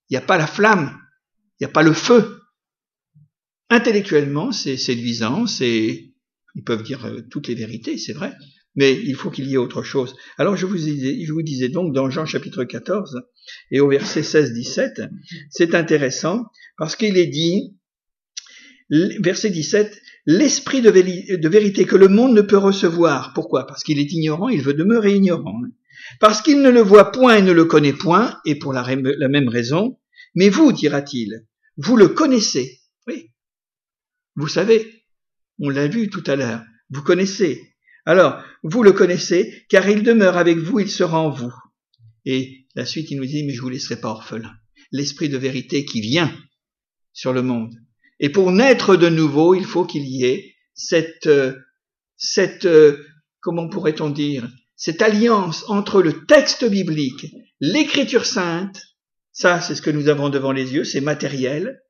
Il 0.10 0.14
n'y 0.14 0.18
a 0.18 0.22
pas 0.22 0.40
la 0.40 0.48
flamme. 0.48 0.98
Il 1.60 1.64
n'y 1.64 1.70
a 1.70 1.72
pas 1.72 1.84
le 1.84 1.94
feu. 1.94 2.37
Intellectuellement, 3.70 4.52
c'est 4.52 4.78
séduisant, 4.78 5.46
c'est, 5.46 6.14
ils 6.56 6.64
peuvent 6.64 6.84
dire 6.84 7.06
euh, 7.06 7.22
toutes 7.30 7.48
les 7.48 7.56
vérités, 7.56 7.98
c'est 7.98 8.14
vrai 8.14 8.34
mais 8.78 8.94
il 8.94 9.16
faut 9.16 9.32
qu'il 9.32 9.48
y 9.48 9.56
ait 9.56 9.58
autre 9.58 9.84
chose. 9.84 10.16
Alors 10.38 10.56
je 10.56 10.66
vous, 10.66 10.78
disais, 11.42 11.68
donc 11.68 11.94
dans 11.94 12.10
Jean 12.10 12.26
chapitre 12.26 12.64
14 12.64 13.24
et 13.72 13.80
au 13.82 13.90
verset 13.90 14.22
16-17, 14.22 15.10
c'est 15.50 15.76
intéressant 15.76 16.46
parce 16.78 16.96
qu'il 16.96 17.18
est 17.18 17.28
dit, 17.28 17.76
verset 19.20 19.50
17, 19.50 20.00
l'esprit 20.28 20.82
de, 20.82 20.90
vérité 21.50 21.86
que 21.86 21.96
le 21.96 22.08
monde 22.08 22.36
ne 22.36 22.42
peut 22.42 22.58
recevoir. 22.58 23.34
Pourquoi? 23.34 23.66
Parce 23.66 23.84
qu'il 23.84 24.00
est 24.00 24.14
ignorant, 24.14 24.48
il 24.48 24.62
veut 24.62 24.76
demeurer 24.76 25.16
ignorant. 25.16 25.60
Parce 26.20 26.42
qu'il 26.44 26.62
ne 26.62 26.70
le 26.70 26.82
voit 26.82 27.12
point 27.12 27.38
et 27.38 27.42
ne 27.42 27.52
le 27.52 27.66
connaît 27.66 27.94
point, 27.94 28.38
et 28.46 28.56
pour 28.56 28.74
la 28.74 28.86
même 28.86 29.50
raison, 29.50 29.98
mais 30.36 30.50
vous, 30.50 30.72
dira-t-il, 30.72 31.46
vous 31.78 31.98
le 31.98 32.10
connaissez. 32.10 32.80
Vous 34.38 34.48
savez, 34.48 35.04
on 35.60 35.70
l'a 35.70 35.88
vu 35.88 36.10
tout 36.10 36.24
à 36.28 36.38
l'heure, 36.38 36.64
vous 36.90 37.02
connaissez, 37.02 37.74
alors, 38.08 38.42
vous 38.64 38.84
le 38.84 38.94
connaissez, 38.94 39.66
car 39.68 39.90
il 39.90 40.02
demeure 40.02 40.38
avec 40.38 40.58
vous, 40.60 40.80
il 40.80 40.90
sera 40.90 41.20
en 41.20 41.30
vous. 41.30 41.54
Et 42.24 42.66
la 42.74 42.86
suite, 42.86 43.12
il 43.12 43.18
nous 43.18 43.26
dit, 43.26 43.44
mais 43.44 43.52
je 43.52 43.60
vous 43.60 43.68
laisserai 43.68 44.00
pas 44.00 44.08
orphelin. 44.08 44.54
L'esprit 44.94 45.28
de 45.28 45.38
vérité 45.38 45.84
qui 45.84 46.00
vient 46.00 46.34
sur 47.12 47.34
le 47.34 47.42
monde. 47.42 47.76
Et 48.22 48.30
pour 48.30 48.54
naître 48.54 48.96
de 48.96 49.10
nouveau, 49.10 49.56
il 49.56 49.66
faut 49.66 49.84
qu'il 49.84 50.06
y 50.06 50.24
ait 50.24 50.56
cette, 50.74 51.28
euh, 51.28 51.54
cette, 52.16 52.64
euh, 52.64 53.04
comment 53.42 53.68
pourrait-on 53.68 54.10
dire, 54.10 54.50
cette 54.78 55.02
alliance 55.02 55.66
entre 55.68 56.02
le 56.02 56.26
texte 56.26 56.64
biblique, 56.64 57.26
l'écriture 57.60 58.26
sainte, 58.26 58.82
ça 59.34 59.60
c'est 59.60 59.76
ce 59.76 59.82
que 59.82 59.90
nous 59.90 60.08
avons 60.08 60.30
devant 60.30 60.54
les 60.54 60.74
yeux, 60.74 60.86
c'est 60.86 61.02
matériel, 61.02 61.82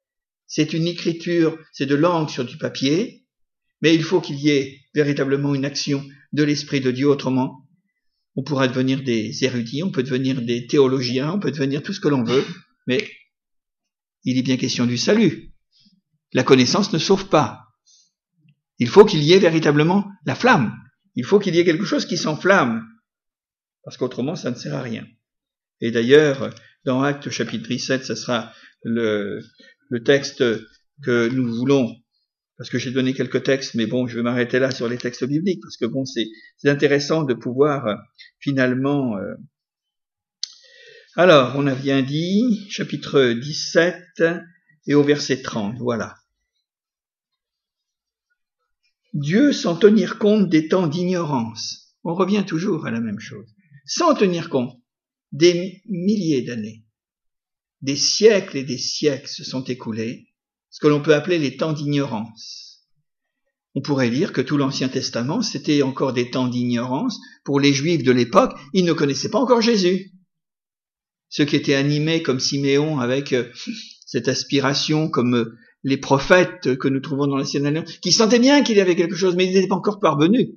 c'est 0.48 0.74
une 0.74 0.88
écriture, 0.88 1.58
c'est 1.72 1.86
de 1.86 1.96
l'encre 1.96 2.32
sur 2.32 2.46
du 2.46 2.58
papier, 2.58 3.26
mais 3.82 3.94
il 3.94 4.04
faut 4.04 4.22
qu'il 4.22 4.40
y 4.40 4.50
ait 4.50 4.80
véritablement 4.96 5.54
une 5.54 5.66
action 5.66 6.04
de 6.34 6.44
l'Esprit 6.44 6.82
de 6.82 6.92
Dieu, 6.92 7.08
autrement 7.08 7.68
on 8.38 8.44
pourra 8.44 8.68
devenir 8.68 9.02
des 9.02 9.44
érudits, 9.44 9.82
on 9.82 9.90
peut 9.90 10.04
devenir 10.04 10.42
des 10.42 10.68
théologiens, 10.68 11.34
on 11.34 11.40
peut 11.40 11.52
devenir 11.52 11.82
tout 11.82 11.92
ce 11.92 12.00
que 12.00 12.08
l'on 12.08 12.24
veut, 12.24 12.46
mais 12.86 13.10
il 14.24 14.38
est 14.38 14.44
bien 14.44 14.58
question 14.58 14.86
du 14.86 14.96
salut. 14.96 15.52
La 16.34 16.44
connaissance 16.44 16.94
ne 16.94 17.00
sauve 17.00 17.30
pas. 17.30 17.64
Il 18.78 18.90
faut 18.90 19.06
qu'il 19.06 19.24
y 19.24 19.34
ait 19.34 19.40
véritablement 19.40 20.08
la 20.26 20.36
flamme. 20.36 20.78
Il 21.16 21.26
faut 21.26 21.40
qu'il 21.40 21.56
y 21.56 21.60
ait 21.60 21.66
quelque 21.66 21.86
chose 21.86 22.06
qui 22.06 22.16
s'enflamme. 22.16 22.86
Parce 23.84 23.98
qu'autrement, 23.98 24.36
ça 24.36 24.52
ne 24.52 24.56
sert 24.56 24.76
à 24.76 24.84
rien. 24.84 25.08
Et 25.82 25.90
d'ailleurs, 25.90 26.54
dans 26.86 27.02
Acte 27.02 27.32
chapitre 27.32 27.68
17, 27.68 28.06
ce 28.06 28.14
sera 28.14 28.54
le, 28.84 29.42
le 29.90 30.04
texte 30.04 30.44
que 31.04 31.30
nous 31.30 31.56
voulons 31.56 31.96
parce 32.58 32.70
que 32.72 32.80
j'ai 32.80 32.92
donné 32.92 33.14
quelques 33.14 33.44
textes, 33.44 33.76
mais 33.76 33.86
bon, 33.86 34.08
je 34.08 34.16
vais 34.16 34.24
m'arrêter 34.24 34.58
là 34.58 34.72
sur 34.72 34.90
les 34.90 34.98
textes 34.98 35.24
bibliques, 35.24 35.62
parce 35.62 35.78
que 35.78 35.86
bon, 35.86 36.06
c'est 36.06 36.28
intéressant 36.70 37.24
de 37.24 37.34
pouvoir 37.34 37.86
euh, 37.86 37.96
finalement... 38.40 39.16
Euh, 39.18 39.36
alors, 41.16 41.54
on 41.56 41.68
a 41.68 41.76
bien 41.76 42.02
dit, 42.02 42.68
chapitre 42.70 43.34
17 43.34 44.24
et 44.88 44.96
au 44.96 45.04
verset 45.04 45.42
30, 45.42 45.78
voilà. 45.80 46.16
Dieu 49.14 49.52
sans 49.52 49.76
tenir 49.76 50.20
compte 50.20 50.50
des 50.50 50.68
temps 50.68 50.88
d'ignorance. 50.88 51.96
On 52.04 52.14
revient 52.14 52.44
toujours 52.46 52.86
à 52.86 52.92
la 52.92 53.02
même 53.02 53.20
chose. 53.20 53.48
Sans 53.86 54.14
tenir 54.14 54.50
compte 54.50 54.80
des 55.32 55.82
milliers 55.88 56.44
d'années, 56.44 56.86
des 57.82 57.96
siècles 57.96 58.58
et 58.58 58.64
des 58.64 58.78
siècles 58.78 59.28
se 59.28 59.44
sont 59.44 59.64
écoulés, 59.64 60.28
ce 60.70 60.80
que 60.80 60.88
l'on 60.88 61.02
peut 61.02 61.14
appeler 61.14 61.40
les 61.40 61.58
temps 61.58 61.74
d'ignorance. 61.74 62.68
On 63.76 63.82
pourrait 63.82 64.10
dire 64.10 64.34
que 64.34 64.42
tout 64.42 64.58
l'Ancien 64.58 64.90
Testament, 64.90 65.44
c'était 65.44 65.84
encore 65.84 66.12
des 66.12 66.32
temps 66.32 66.48
d'ignorance. 66.48 67.20
Pour 67.44 67.60
les 67.60 67.74
Juifs 67.74 68.04
de 68.04 68.12
l'époque, 68.12 68.58
ils 68.74 68.86
ne 68.86 68.94
connaissaient 68.94 69.30
pas 69.30 69.40
encore 69.40 69.62
Jésus. 69.62 70.14
Ceux 71.30 71.46
qui 71.46 71.56
étaient 71.56 71.76
animés 71.76 72.24
comme 72.24 72.40
Siméon 72.40 73.00
avec 73.00 73.34
euh, 73.34 73.52
cette 74.06 74.28
aspiration, 74.28 75.10
comme 75.10 75.36
euh, 75.36 75.58
les 75.84 75.98
prophètes 75.98 76.76
que 76.78 76.88
nous 76.88 77.02
trouvons 77.02 77.28
dans 77.28 77.38
l'Ancien 77.38 77.66
Alliance, 77.66 78.00
qui 78.00 78.12
sentaient 78.12 78.40
bien 78.40 78.64
qu'il 78.64 78.78
y 78.78 78.82
avait 78.82 78.96
quelque 78.96 79.16
chose, 79.16 79.36
mais 79.36 79.46
ils 79.46 79.54
n'étaient 79.54 79.68
pas 79.68 79.76
encore 79.76 80.00
parvenus. 80.00 80.48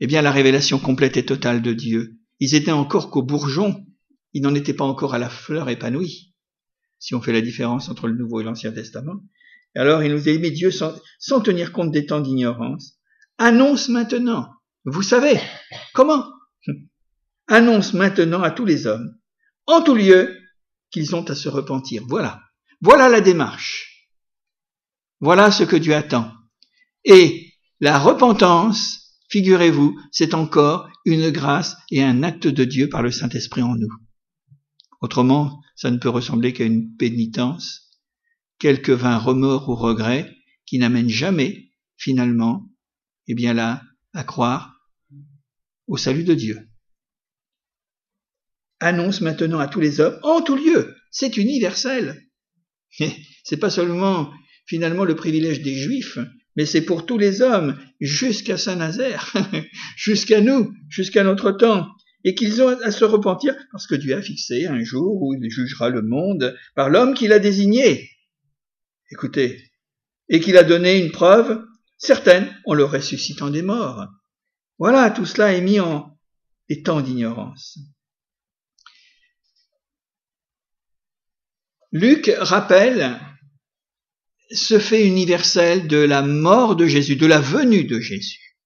Eh 0.00 0.06
bien, 0.06 0.22
la 0.22 0.32
révélation 0.32 0.78
complète 0.78 1.16
et 1.16 1.26
totale 1.26 1.60
de 1.60 1.72
Dieu. 1.72 2.16
Ils 2.40 2.54
étaient 2.54 2.70
encore 2.70 3.10
qu'au 3.10 3.22
bourgeon, 3.22 3.84
ils 4.32 4.42
n'en 4.42 4.54
étaient 4.54 4.74
pas 4.74 4.84
encore 4.84 5.14
à 5.14 5.18
la 5.18 5.30
fleur 5.30 5.68
épanouie 5.68 6.28
si 6.98 7.14
on 7.14 7.20
fait 7.20 7.32
la 7.32 7.40
différence 7.40 7.88
entre 7.88 8.08
le 8.08 8.14
Nouveau 8.14 8.40
et 8.40 8.44
l'Ancien 8.44 8.72
Testament. 8.72 9.20
Alors 9.74 10.02
il 10.02 10.12
nous 10.12 10.28
a 10.28 10.38
mais 10.38 10.50
Dieu, 10.50 10.70
sans, 10.70 11.40
tenir 11.40 11.72
compte 11.72 11.92
des 11.92 12.06
temps 12.06 12.20
d'ignorance, 12.20 12.98
annonce 13.38 13.88
maintenant. 13.88 14.48
Vous 14.84 15.02
savez, 15.02 15.38
comment? 15.94 16.24
Annonce 17.46 17.94
maintenant 17.94 18.42
à 18.42 18.50
tous 18.50 18.64
les 18.64 18.86
hommes, 18.86 19.14
en 19.66 19.82
tout 19.82 19.94
lieu, 19.94 20.36
qu'ils 20.90 21.14
ont 21.14 21.24
à 21.24 21.34
se 21.34 21.48
repentir. 21.48 22.02
Voilà. 22.08 22.42
Voilà 22.80 23.08
la 23.08 23.20
démarche. 23.20 24.08
Voilà 25.20 25.50
ce 25.50 25.64
que 25.64 25.76
Dieu 25.76 25.94
attend. 25.94 26.32
Et 27.04 27.52
la 27.80 27.98
repentance, 27.98 29.16
figurez-vous, 29.30 29.98
c'est 30.12 30.34
encore 30.34 30.88
une 31.04 31.30
grâce 31.30 31.76
et 31.90 32.02
un 32.02 32.22
acte 32.22 32.46
de 32.46 32.64
Dieu 32.64 32.88
par 32.88 33.02
le 33.02 33.10
Saint-Esprit 33.10 33.62
en 33.62 33.76
nous. 33.76 33.92
Autrement, 35.00 35.60
ça 35.76 35.90
ne 35.90 35.98
peut 35.98 36.08
ressembler 36.08 36.52
qu'à 36.52 36.64
une 36.64 36.96
pénitence, 36.96 37.90
quelques 38.58 38.90
vains 38.90 39.18
remords 39.18 39.68
ou 39.68 39.74
regrets 39.74 40.34
qui 40.66 40.78
n'amènent 40.78 41.08
jamais, 41.08 41.70
finalement, 41.96 42.68
eh 43.26 43.34
bien 43.34 43.54
là, 43.54 43.82
à 44.12 44.24
croire 44.24 44.74
au 45.86 45.96
salut 45.96 46.24
de 46.24 46.34
Dieu. 46.34 46.68
Annonce 48.80 49.20
maintenant 49.20 49.58
à 49.58 49.68
tous 49.68 49.80
les 49.80 50.00
hommes, 50.00 50.18
en 50.22 50.40
tout 50.40 50.56
lieu, 50.56 50.94
c'est 51.10 51.36
universel. 51.36 52.24
C'est 53.44 53.56
pas 53.56 53.70
seulement 53.70 54.30
finalement 54.66 55.04
le 55.04 55.16
privilège 55.16 55.62
des 55.62 55.74
Juifs, 55.74 56.18
mais 56.56 56.66
c'est 56.66 56.82
pour 56.82 57.06
tous 57.06 57.16
les 57.16 57.40
hommes, 57.40 57.78
jusqu'à 58.00 58.58
Saint-Nazaire, 58.58 59.32
jusqu'à 59.96 60.40
nous, 60.40 60.74
jusqu'à 60.88 61.24
notre 61.24 61.52
temps, 61.52 61.88
et 62.28 62.34
qu'ils 62.34 62.60
ont 62.60 62.68
à 62.82 62.90
se 62.90 63.06
repentir 63.06 63.56
parce 63.72 63.86
que 63.86 63.94
Dieu 63.94 64.14
a 64.14 64.20
fixé 64.20 64.66
un 64.66 64.84
jour 64.84 65.22
où 65.22 65.32
il 65.32 65.50
jugera 65.50 65.88
le 65.88 66.02
monde 66.02 66.54
par 66.74 66.90
l'homme 66.90 67.14
qu'il 67.14 67.32
a 67.32 67.38
désigné. 67.38 68.10
Écoutez, 69.10 69.72
et 70.28 70.38
qu'il 70.38 70.58
a 70.58 70.62
donné 70.62 70.98
une 71.02 71.10
preuve 71.10 71.64
certaine 71.96 72.54
en 72.66 72.74
le 72.74 72.84
ressuscitant 72.84 73.48
des 73.48 73.62
morts. 73.62 74.08
Voilà, 74.78 75.10
tout 75.10 75.24
cela 75.24 75.54
est 75.54 75.62
mis 75.62 75.80
en 75.80 76.18
état 76.68 77.00
d'ignorance. 77.00 77.78
Luc 81.92 82.30
rappelle 82.40 83.18
ce 84.50 84.78
fait 84.78 85.06
universel 85.06 85.88
de 85.88 85.96
la 85.96 86.20
mort 86.20 86.76
de 86.76 86.86
Jésus, 86.86 87.16
de 87.16 87.26
la 87.26 87.40
venue 87.40 87.84
de 87.84 88.00
Jésus, 88.00 88.58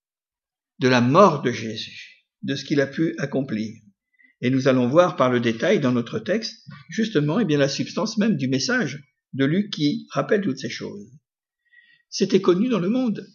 de 0.80 0.88
la 0.88 1.00
mort 1.00 1.42
de 1.42 1.52
Jésus, 1.52 2.11
de 2.42 2.54
ce 2.54 2.64
qu'il 2.64 2.80
a 2.80 2.86
pu 2.86 3.14
accomplir. 3.18 3.74
Et 4.40 4.50
nous 4.50 4.66
allons 4.66 4.88
voir 4.88 5.16
par 5.16 5.30
le 5.30 5.40
détail 5.40 5.80
dans 5.80 5.92
notre 5.92 6.18
texte, 6.18 6.66
justement, 6.90 7.38
eh 7.38 7.44
bien, 7.44 7.58
la 7.58 7.68
substance 7.68 8.18
même 8.18 8.36
du 8.36 8.48
message 8.48 9.02
de 9.32 9.44
Luc 9.44 9.70
qui 9.70 10.06
rappelle 10.10 10.42
toutes 10.42 10.58
ces 10.58 10.68
choses. 10.68 11.10
C'était 12.10 12.40
connu 12.40 12.68
dans 12.68 12.80
le 12.80 12.90
monde. 12.90 13.26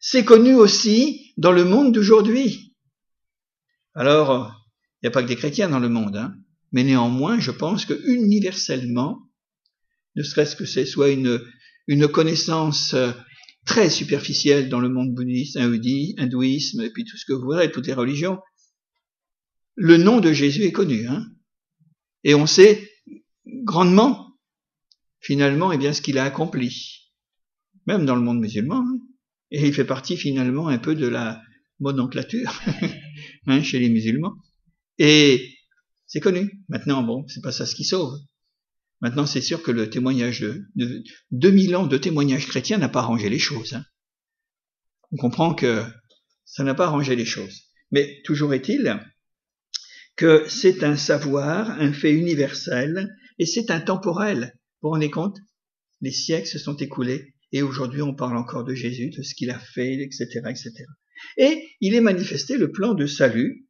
C'est 0.00 0.24
connu 0.24 0.54
aussi 0.54 1.32
dans 1.36 1.52
le 1.52 1.64
monde 1.64 1.92
d'aujourd'hui. 1.92 2.74
Alors, 3.94 4.54
il 5.02 5.06
n'y 5.06 5.08
a 5.08 5.10
pas 5.10 5.22
que 5.22 5.28
des 5.28 5.36
chrétiens 5.36 5.68
dans 5.68 5.80
le 5.80 5.88
monde, 5.88 6.16
hein, 6.16 6.34
mais 6.72 6.84
néanmoins, 6.84 7.38
je 7.38 7.50
pense 7.50 7.84
que 7.84 8.00
universellement, 8.06 9.20
ne 10.16 10.22
serait-ce 10.22 10.56
que 10.56 10.64
c'est 10.64 10.86
soit 10.86 11.10
une, 11.10 11.40
une 11.86 12.08
connaissance 12.08 12.94
euh, 12.94 13.12
très 13.68 13.90
superficielle 13.90 14.70
dans 14.70 14.80
le 14.80 14.88
monde 14.88 15.14
bouddhiste, 15.14 15.58
hindouisme, 15.58 16.80
et 16.80 16.90
puis 16.90 17.04
tout 17.04 17.18
ce 17.18 17.26
que 17.26 17.34
vous 17.34 17.42
voudrez, 17.42 17.70
toutes 17.70 17.86
les 17.86 17.92
religions, 17.92 18.38
le 19.74 19.98
nom 19.98 20.20
de 20.20 20.32
Jésus 20.32 20.62
est 20.62 20.72
connu, 20.72 21.06
hein, 21.06 21.26
et 22.24 22.34
on 22.34 22.46
sait 22.46 22.90
grandement, 23.64 24.38
finalement, 25.20 25.70
eh 25.70 25.76
bien, 25.76 25.92
ce 25.92 26.00
qu'il 26.00 26.16
a 26.16 26.24
accompli, 26.24 27.12
même 27.86 28.06
dans 28.06 28.16
le 28.16 28.22
monde 28.22 28.40
musulman, 28.40 28.78
hein, 28.78 28.98
et 29.50 29.66
il 29.66 29.74
fait 29.74 29.84
partie 29.84 30.16
finalement 30.16 30.68
un 30.68 30.78
peu 30.78 30.94
de 30.94 31.06
la 31.06 31.40
nomenclature 31.78 32.62
hein, 33.46 33.62
chez 33.62 33.78
les 33.78 33.90
musulmans. 33.90 34.34
Et 34.98 35.54
c'est 36.06 36.20
connu. 36.20 36.64
Maintenant, 36.68 37.02
bon, 37.02 37.26
c'est 37.28 37.42
pas 37.42 37.52
ça 37.52 37.66
ce 37.66 37.74
qui 37.74 37.84
sauve. 37.84 38.18
Maintenant, 39.00 39.26
c'est 39.26 39.40
sûr 39.40 39.62
que 39.62 39.70
le 39.70 39.90
témoignage 39.90 40.40
de, 40.40 40.64
de 40.74 41.02
2000 41.30 41.76
ans 41.76 41.86
de 41.86 41.98
témoignage 41.98 42.48
chrétien 42.48 42.78
n'a 42.78 42.88
pas 42.88 43.00
arrangé 43.00 43.28
les 43.28 43.38
choses. 43.38 43.74
Hein. 43.74 43.84
On 45.12 45.16
comprend 45.16 45.54
que 45.54 45.84
ça 46.44 46.64
n'a 46.64 46.74
pas 46.74 46.86
arrangé 46.86 47.14
les 47.14 47.24
choses. 47.24 47.62
Mais 47.90 48.20
toujours 48.24 48.54
est-il 48.54 49.00
que 50.16 50.44
c'est 50.48 50.82
un 50.82 50.96
savoir, 50.96 51.70
un 51.70 51.92
fait 51.92 52.12
universel, 52.12 53.08
et 53.38 53.46
c'est 53.46 53.70
intemporel. 53.70 54.52
Vous 54.82 54.88
vous 54.88 54.90
rendez 54.90 55.10
compte? 55.10 55.38
Les 56.00 56.10
siècles 56.10 56.48
se 56.48 56.58
sont 56.58 56.76
écoulés, 56.76 57.34
et 57.52 57.62
aujourd'hui 57.62 58.02
on 58.02 58.14
parle 58.14 58.36
encore 58.36 58.64
de 58.64 58.74
Jésus, 58.74 59.10
de 59.10 59.22
ce 59.22 59.34
qu'il 59.34 59.50
a 59.50 59.58
fait, 59.58 59.94
etc., 59.94 60.26
etc. 60.48 60.72
Et 61.36 61.68
il 61.80 61.94
est 61.94 62.00
manifesté 62.00 62.58
le 62.58 62.72
plan 62.72 62.94
de 62.94 63.06
salut 63.06 63.68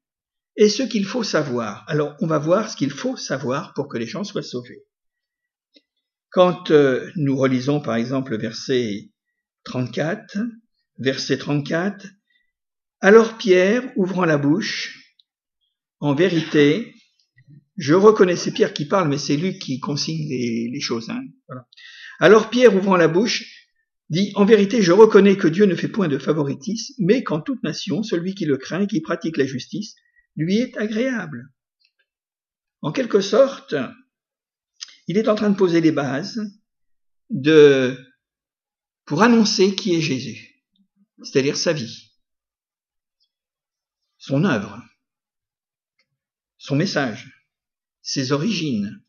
et 0.57 0.69
ce 0.69 0.83
qu'il 0.83 1.05
faut 1.05 1.23
savoir. 1.23 1.85
Alors, 1.87 2.17
on 2.21 2.27
va 2.27 2.39
voir 2.39 2.71
ce 2.71 2.77
qu'il 2.77 2.91
faut 2.91 3.17
savoir 3.17 3.73
pour 3.75 3.89
que 3.89 3.99
les 3.99 4.07
gens 4.07 4.25
soient 4.25 4.43
sauvés. 4.43 4.85
Quand 6.31 6.71
euh, 6.71 7.11
nous 7.17 7.37
relisons 7.37 7.81
par 7.81 7.97
exemple 7.97 8.33
le 8.33 8.39
verset 8.39 9.11
34, 9.65 10.39
verset 10.99 11.39
34, 11.39 12.07
alors 13.01 13.39
Pierre, 13.39 13.91
ouvrant 13.97 14.25
la 14.25 14.39
bouche, 14.39 15.15
en 16.01 16.15
vérité, 16.15 16.95
je 17.77 17.95
reconnais, 17.95 18.37
c'est 18.37 18.53
Pierre 18.53 18.75
qui 18.75 18.87
parle, 18.87 19.09
mais 19.09 19.19
c'est 19.19 19.37
lui 19.37 19.59
qui 19.59 19.79
consigne 19.79 20.29
les, 20.29 20.81
choses. 20.81 21.09
Hein, 21.11 21.23
alors 22.19 22.51
Pierre, 22.51 22.75
ouvrant 22.75 22.97
la 22.97 23.09
bouche, 23.09 23.45
dit, 24.11 24.33
en 24.35 24.45
vérité, 24.45 24.83
je 24.83 24.93
reconnais 24.93 25.37
que 25.37 25.49
Dieu 25.49 25.65
ne 25.65 25.77
fait 25.77 25.89
point 25.89 26.09
de 26.09 26.19
favoritisme, 26.19 26.95
mais 26.99 27.23
qu'en 27.23 27.41
toute 27.41 27.63
nation, 27.63 28.03
celui 28.03 28.35
qui 28.35 28.47
le 28.47 28.57
craint 28.57 28.83
et 28.83 28.87
qui 28.87 29.01
pratique 29.01 29.37
la 29.37 29.47
justice 29.47 29.95
lui 30.37 30.59
est 30.59 30.77
agréable. 30.77 31.49
En 32.81 32.93
quelque 32.93 33.21
sorte, 33.21 33.75
il 35.09 35.17
est 35.17 35.29
en 35.29 35.35
train 35.35 35.51
de 35.51 35.57
poser 35.57 35.81
les 35.81 35.91
bases 35.91 36.41
pour 39.05 39.23
annoncer 39.23 39.75
qui 39.75 39.95
est 39.95 40.01
Jésus, 40.01 40.63
c'est-à-dire 41.23 41.57
sa 41.57 41.73
vie, 41.73 42.13
son 44.19 44.45
œuvre, 44.45 44.83
son 46.59 46.77
message, 46.77 47.33
ses 48.03 48.33
origines, 48.33 49.03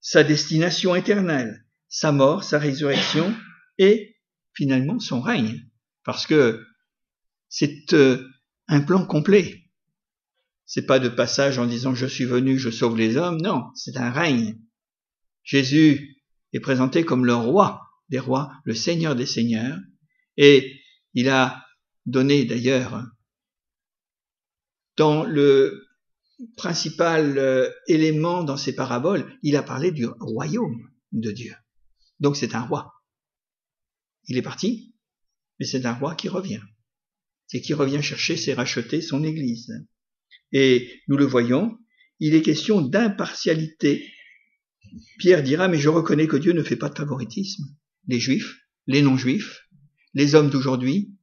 sa 0.00 0.24
destination 0.24 0.94
éternelle, 0.94 1.64
sa 1.88 2.12
mort, 2.12 2.44
sa 2.44 2.58
résurrection 2.58 3.34
et 3.78 4.16
finalement 4.52 4.98
son 4.98 5.20
règne, 5.20 5.68
parce 6.04 6.26
que 6.26 6.64
c'est 7.48 7.92
euh, 7.94 8.28
un 8.68 8.80
plan 8.80 9.06
complet. 9.06 9.62
C'est 10.64 10.86
pas 10.86 10.98
de 10.98 11.08
passage 11.08 11.58
en 11.58 11.66
disant 11.66 11.94
je 11.94 12.06
suis 12.06 12.24
venu, 12.24 12.58
je 12.58 12.70
sauve 12.70 12.96
les 12.96 13.16
hommes. 13.16 13.40
Non, 13.40 13.70
c'est 13.74 13.96
un 13.96 14.10
règne. 14.10 14.58
Jésus 15.46 16.22
est 16.52 16.60
présenté 16.60 17.04
comme 17.04 17.24
le 17.24 17.34
roi 17.34 17.80
des 18.10 18.18
rois, 18.18 18.52
le 18.64 18.74
seigneur 18.74 19.16
des 19.16 19.26
seigneurs. 19.26 19.78
Et 20.36 20.78
il 21.14 21.30
a 21.30 21.64
donné 22.04 22.44
d'ailleurs 22.44 23.06
dans 24.96 25.24
le 25.24 25.86
principal 26.56 27.38
euh, 27.38 27.70
élément 27.86 28.44
dans 28.44 28.56
ses 28.56 28.74
paraboles, 28.74 29.38
il 29.42 29.56
a 29.56 29.62
parlé 29.62 29.90
du 29.90 30.06
royaume 30.06 30.90
de 31.12 31.30
Dieu. 31.30 31.54
Donc 32.20 32.36
c'est 32.36 32.54
un 32.54 32.62
roi. 32.62 32.92
Il 34.28 34.36
est 34.36 34.42
parti, 34.42 34.94
mais 35.58 35.66
c'est 35.66 35.86
un 35.86 35.94
roi 35.94 36.14
qui 36.14 36.28
revient. 36.28 36.60
C'est 37.46 37.60
qui 37.60 37.74
revient 37.74 38.02
chercher, 38.02 38.36
c'est 38.36 38.54
racheter 38.54 39.00
son 39.00 39.22
Église. 39.24 39.72
Et 40.52 41.00
nous 41.08 41.16
le 41.16 41.24
voyons, 41.24 41.78
il 42.18 42.34
est 42.34 42.42
question 42.42 42.82
d'impartialité. 42.82 44.12
Pierre 45.18 45.42
dira, 45.42 45.68
mais 45.68 45.78
je 45.78 45.88
reconnais 45.88 46.26
que 46.26 46.36
Dieu 46.36 46.52
ne 46.52 46.62
fait 46.62 46.76
pas 46.76 46.88
de 46.88 46.96
favoritisme. 46.96 47.64
Les 48.06 48.20
juifs, 48.20 48.58
les 48.86 49.02
non-juifs, 49.02 49.62
les 50.14 50.34
hommes 50.34 50.50
d'aujourd'hui, 50.50 51.14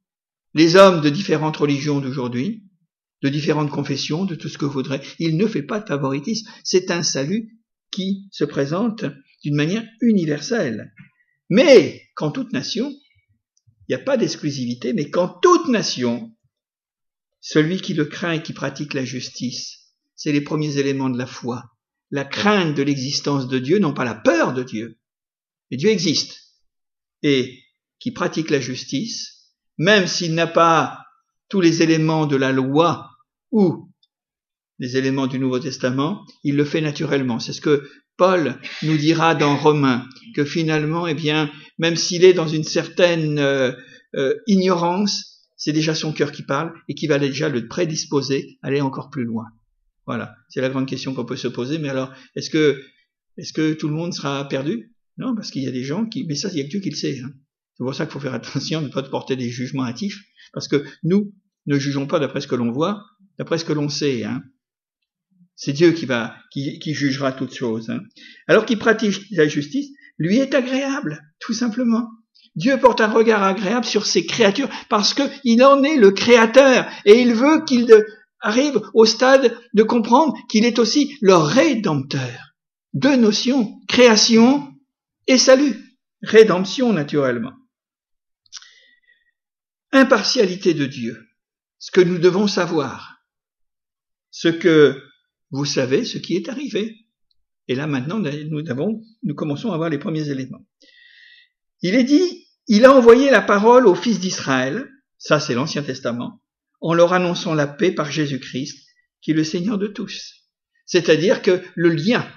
les 0.54 0.76
hommes 0.76 1.00
de 1.00 1.10
différentes 1.10 1.56
religions 1.56 2.00
d'aujourd'hui, 2.00 2.64
de 3.22 3.28
différentes 3.28 3.70
confessions, 3.70 4.24
de 4.24 4.34
tout 4.34 4.48
ce 4.48 4.58
que 4.58 4.64
voudrez, 4.64 5.00
il 5.18 5.36
ne 5.36 5.46
fait 5.46 5.62
pas 5.62 5.80
de 5.80 5.86
favoritisme. 5.86 6.48
C'est 6.62 6.90
un 6.90 7.02
salut 7.02 7.58
qui 7.90 8.28
se 8.30 8.44
présente 8.44 9.04
d'une 9.42 9.56
manière 9.56 9.84
universelle. 10.00 10.92
Mais, 11.50 12.02
quand 12.14 12.30
toute 12.30 12.52
nation, 12.52 12.90
il 12.90 13.94
n'y 13.94 13.94
a 13.94 14.04
pas 14.04 14.16
d'exclusivité, 14.16 14.92
mais 14.92 15.10
quand 15.10 15.28
toute 15.42 15.68
nation 15.68 16.34
celui 17.40 17.78
qui 17.78 17.92
le 17.92 18.06
craint 18.06 18.32
et 18.32 18.42
qui 18.42 18.54
pratique 18.54 18.94
la 18.94 19.04
justice, 19.04 19.92
c'est 20.16 20.32
les 20.32 20.40
premiers 20.40 20.78
éléments 20.78 21.10
de 21.10 21.18
la 21.18 21.26
foi. 21.26 21.73
La 22.14 22.24
crainte 22.24 22.76
de 22.76 22.84
l'existence 22.84 23.48
de 23.48 23.58
Dieu, 23.58 23.80
non 23.80 23.92
pas 23.92 24.04
la 24.04 24.14
peur 24.14 24.54
de 24.54 24.62
Dieu. 24.62 25.00
Mais 25.68 25.76
Dieu 25.76 25.90
existe. 25.90 26.54
Et 27.24 27.58
qui 27.98 28.12
pratique 28.12 28.50
la 28.50 28.60
justice, 28.60 29.50
même 29.78 30.06
s'il 30.06 30.36
n'a 30.36 30.46
pas 30.46 31.00
tous 31.48 31.60
les 31.60 31.82
éléments 31.82 32.26
de 32.26 32.36
la 32.36 32.52
loi 32.52 33.10
ou 33.50 33.90
les 34.78 34.96
éléments 34.96 35.26
du 35.26 35.40
Nouveau 35.40 35.58
Testament, 35.58 36.24
il 36.44 36.54
le 36.54 36.64
fait 36.64 36.80
naturellement. 36.80 37.40
C'est 37.40 37.52
ce 37.52 37.60
que 37.60 37.90
Paul 38.16 38.60
nous 38.84 38.96
dira 38.96 39.34
dans 39.34 39.56
Romains, 39.56 40.06
que 40.36 40.44
finalement, 40.44 41.08
eh 41.08 41.14
bien, 41.14 41.50
même 41.78 41.96
s'il 41.96 42.24
est 42.24 42.32
dans 42.32 42.46
une 42.46 42.62
certaine 42.62 43.40
euh, 43.40 43.72
euh, 44.14 44.34
ignorance, 44.46 45.48
c'est 45.56 45.72
déjà 45.72 45.96
son 45.96 46.12
cœur 46.12 46.30
qui 46.30 46.44
parle 46.44 46.74
et 46.88 46.94
qui 46.94 47.08
va 47.08 47.18
déjà 47.18 47.48
le 47.48 47.66
prédisposer 47.66 48.56
à 48.62 48.68
aller 48.68 48.80
encore 48.80 49.10
plus 49.10 49.24
loin. 49.24 49.46
Voilà, 50.06 50.36
c'est 50.48 50.60
la 50.60 50.68
grande 50.68 50.86
question 50.86 51.14
qu'on 51.14 51.24
peut 51.24 51.36
se 51.36 51.48
poser. 51.48 51.78
Mais 51.78 51.88
alors, 51.88 52.12
est-ce 52.36 52.50
que, 52.50 52.82
est-ce 53.36 53.52
que 53.52 53.72
tout 53.72 53.88
le 53.88 53.94
monde 53.94 54.12
sera 54.12 54.46
perdu? 54.48 54.92
Non, 55.16 55.34
parce 55.34 55.50
qu'il 55.50 55.62
y 55.62 55.68
a 55.68 55.72
des 55.72 55.84
gens 55.84 56.06
qui, 56.06 56.24
mais 56.24 56.34
ça, 56.34 56.50
il 56.52 56.58
y 56.58 56.60
a 56.60 56.64
Dieu 56.64 56.80
qui 56.80 56.90
le 56.90 56.96
sait. 56.96 57.20
Hein. 57.20 57.30
C'est 57.76 57.84
pour 57.84 57.94
ça 57.94 58.04
qu'il 58.04 58.12
faut 58.12 58.20
faire 58.20 58.34
attention 58.34 58.82
de 58.82 58.88
ne 58.88 58.92
pas 58.92 59.02
porter 59.02 59.36
des 59.36 59.48
jugements 59.48 59.84
hâtifs, 59.84 60.20
parce 60.52 60.68
que 60.68 60.84
nous 61.02 61.32
ne 61.66 61.78
jugeons 61.78 62.06
pas 62.06 62.18
d'après 62.18 62.40
ce 62.40 62.46
que 62.46 62.54
l'on 62.54 62.70
voit, 62.70 63.02
d'après 63.38 63.58
ce 63.58 63.64
que 63.64 63.72
l'on 63.72 63.88
sait. 63.88 64.24
Hein. 64.24 64.42
C'est 65.56 65.72
Dieu 65.72 65.92
qui 65.92 66.04
va, 66.06 66.36
qui, 66.52 66.78
qui, 66.78 66.94
jugera 66.94 67.32
toutes 67.32 67.54
choses. 67.54 67.90
Hein. 67.90 68.00
Alors 68.48 68.66
qu'il 68.66 68.78
pratique 68.78 69.22
la 69.30 69.48
justice, 69.48 69.88
lui 70.18 70.38
est 70.38 70.54
agréable, 70.54 71.20
tout 71.40 71.52
simplement. 71.54 72.08
Dieu 72.56 72.78
porte 72.78 73.00
un 73.00 73.08
regard 73.08 73.42
agréable 73.42 73.84
sur 73.84 74.06
ses 74.06 74.26
créatures 74.26 74.68
parce 74.88 75.14
qu'il 75.14 75.62
en 75.64 75.82
est 75.82 75.96
le 75.96 76.12
créateur 76.12 76.86
et 77.04 77.20
il 77.20 77.34
veut 77.34 77.64
qu'il 77.64 77.86
arrive 78.44 78.80
au 78.92 79.06
stade 79.06 79.58
de 79.72 79.82
comprendre 79.82 80.36
qu'il 80.48 80.64
est 80.64 80.78
aussi 80.78 81.16
le 81.20 81.34
rédempteur. 81.34 82.54
Deux 82.92 83.16
notions, 83.16 83.80
création 83.88 84.72
et 85.26 85.38
salut. 85.38 85.76
Rédemption, 86.22 86.92
naturellement. 86.92 87.54
Impartialité 89.92 90.74
de 90.74 90.86
Dieu. 90.86 91.26
Ce 91.78 91.90
que 91.90 92.00
nous 92.00 92.18
devons 92.18 92.46
savoir. 92.46 93.18
Ce 94.30 94.48
que 94.48 95.02
vous 95.50 95.64
savez, 95.64 96.04
ce 96.04 96.18
qui 96.18 96.36
est 96.36 96.48
arrivé. 96.48 96.96
Et 97.68 97.74
là, 97.74 97.86
maintenant, 97.86 98.20
nous 98.20 99.34
commençons 99.34 99.72
à 99.72 99.74
avoir 99.74 99.88
les 99.88 99.98
premiers 99.98 100.28
éléments. 100.28 100.66
Il 101.80 101.94
est 101.94 102.04
dit, 102.04 102.46
il 102.66 102.84
a 102.84 102.94
envoyé 102.94 103.30
la 103.30 103.42
parole 103.42 103.86
aux 103.86 103.94
fils 103.94 104.20
d'Israël. 104.20 104.88
Ça, 105.18 105.40
c'est 105.40 105.54
l'Ancien 105.54 105.82
Testament 105.82 106.43
en 106.84 106.92
leur 106.92 107.14
annonçant 107.14 107.54
la 107.54 107.66
paix 107.66 107.92
par 107.92 108.12
Jésus-Christ, 108.12 108.86
qui 109.22 109.30
est 109.30 109.34
le 109.34 109.42
Seigneur 109.42 109.78
de 109.78 109.86
tous. 109.86 110.34
C'est-à-dire 110.84 111.40
que 111.40 111.62
le 111.74 111.88
lien 111.88 112.30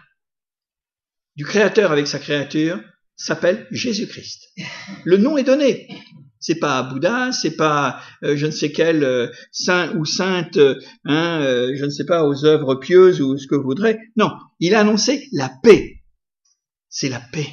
du 1.36 1.44
Créateur 1.44 1.92
avec 1.92 2.08
sa 2.08 2.18
créature 2.18 2.82
s'appelle 3.18 3.68
Jésus-Christ. 3.72 4.48
Le 5.04 5.18
nom 5.18 5.38
est 5.38 5.44
donné. 5.44 5.90
C'est 6.40 6.60
pas 6.60 6.82
Bouddha, 6.84 7.34
c'est 7.34 7.58
pas 7.58 8.02
euh, 8.24 8.38
je 8.38 8.46
ne 8.46 8.52
sais 8.52 8.72
quel 8.72 9.04
euh, 9.04 9.28
saint 9.52 9.94
ou 9.98 10.06
sainte, 10.06 10.58
hein, 11.04 11.42
euh, 11.42 11.74
je 11.76 11.84
ne 11.84 11.90
sais 11.90 12.06
pas 12.06 12.24
aux 12.24 12.46
œuvres 12.46 12.76
pieuses 12.76 13.20
ou 13.20 13.38
ce 13.38 13.48
que 13.48 13.56
vous 13.56 13.64
voudrez. 13.64 14.00
Non, 14.16 14.32
il 14.62 14.76
a 14.76 14.80
annoncé 14.80 15.28
la 15.34 15.52
paix. 15.62 16.04
C'est 16.88 17.10
la 17.10 17.20
paix. 17.20 17.50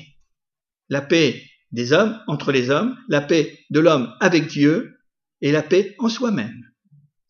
La 0.91 1.01
paix 1.01 1.43
des 1.73 1.93
hommes 1.93 2.21
entre 2.29 2.53
les 2.53 2.71
hommes, 2.71 2.97
la 3.09 3.21
paix 3.21 3.59
de 3.71 3.81
l'homme 3.81 4.15
avec 4.21 4.47
Dieu 4.47 4.97
et 5.41 5.51
la 5.51 5.63
paix 5.63 5.97
en 5.99 6.09
soi-même. 6.09 6.63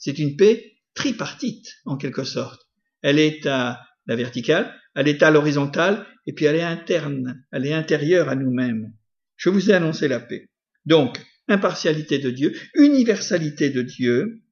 C'est 0.05 0.19
une 0.19 0.37
paix 0.37 0.77
tripartite, 0.93 1.77
en 1.87 1.97
quelque 1.97 2.25
sorte. 2.25 2.69
Elle 3.01 3.19
est 3.19 3.47
à 3.47 3.81
la 4.05 4.17
verticale, 4.17 4.79
elle 4.95 5.09
est 5.09 5.23
à 5.23 5.31
l'horizontale, 5.31 6.07
et 6.27 6.35
puis 6.35 6.45
elle 6.45 6.57
est 6.57 6.63
interne, 6.63 7.43
elle 7.51 7.65
est 7.65 7.73
intérieure 7.73 8.29
à 8.29 8.35
nous-mêmes. 8.35 8.93
Je 9.37 9.49
vous 9.49 9.71
ai 9.71 9.73
annoncé 9.73 10.07
la 10.07 10.21
paix. 10.21 10.51
Donc, 10.85 11.25
impartialité 11.49 12.19
de 12.19 12.31
Dieu, 12.31 12.55
universalité 12.75 13.71
de 13.71 13.81
Dieu. 13.81 14.43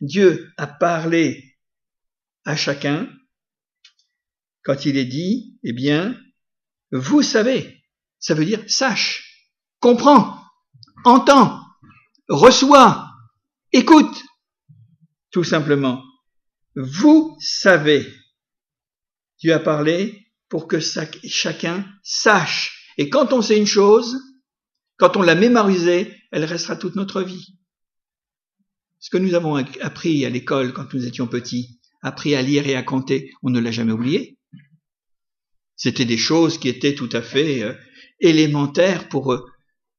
Dieu 0.00 0.50
a 0.56 0.66
parlé 0.66 1.56
à 2.44 2.56
chacun 2.56 3.08
quand 4.64 4.84
il 4.84 4.96
est 4.96 5.04
dit, 5.04 5.60
eh 5.62 5.74
bien, 5.74 6.20
vous 6.90 7.22
savez, 7.22 7.84
ça 8.18 8.34
veut 8.34 8.44
dire 8.44 8.64
sache, 8.66 9.46
comprends, 9.78 10.40
entends, 11.04 11.62
reçois, 12.28 13.06
écoute. 13.70 14.24
Tout 15.36 15.44
simplement, 15.44 16.02
vous 16.76 17.36
savez. 17.40 18.10
Dieu 19.38 19.52
a 19.52 19.58
parlé 19.58 20.26
pour 20.48 20.66
que 20.66 20.78
chacun 20.80 21.84
sache. 22.02 22.90
Et 22.96 23.10
quand 23.10 23.34
on 23.34 23.42
sait 23.42 23.58
une 23.58 23.66
chose, 23.66 24.16
quand 24.96 25.18
on 25.18 25.20
l'a 25.20 25.34
mémorisée, 25.34 26.10
elle 26.32 26.46
restera 26.46 26.74
toute 26.74 26.96
notre 26.96 27.20
vie. 27.20 27.58
Ce 28.98 29.10
que 29.10 29.18
nous 29.18 29.34
avons 29.34 29.56
appris 29.56 30.24
à 30.24 30.30
l'école 30.30 30.72
quand 30.72 30.94
nous 30.94 31.04
étions 31.04 31.26
petits, 31.26 31.80
appris 32.00 32.34
à 32.34 32.40
lire 32.40 32.66
et 32.66 32.74
à 32.74 32.82
compter, 32.82 33.30
on 33.42 33.50
ne 33.50 33.60
l'a 33.60 33.72
jamais 33.72 33.92
oublié. 33.92 34.38
C'était 35.76 36.06
des 36.06 36.16
choses 36.16 36.56
qui 36.56 36.70
étaient 36.70 36.94
tout 36.94 37.10
à 37.12 37.20
fait 37.20 37.62
euh, 37.62 37.74
élémentaires 38.20 39.10
pour 39.10 39.34
euh, 39.34 39.44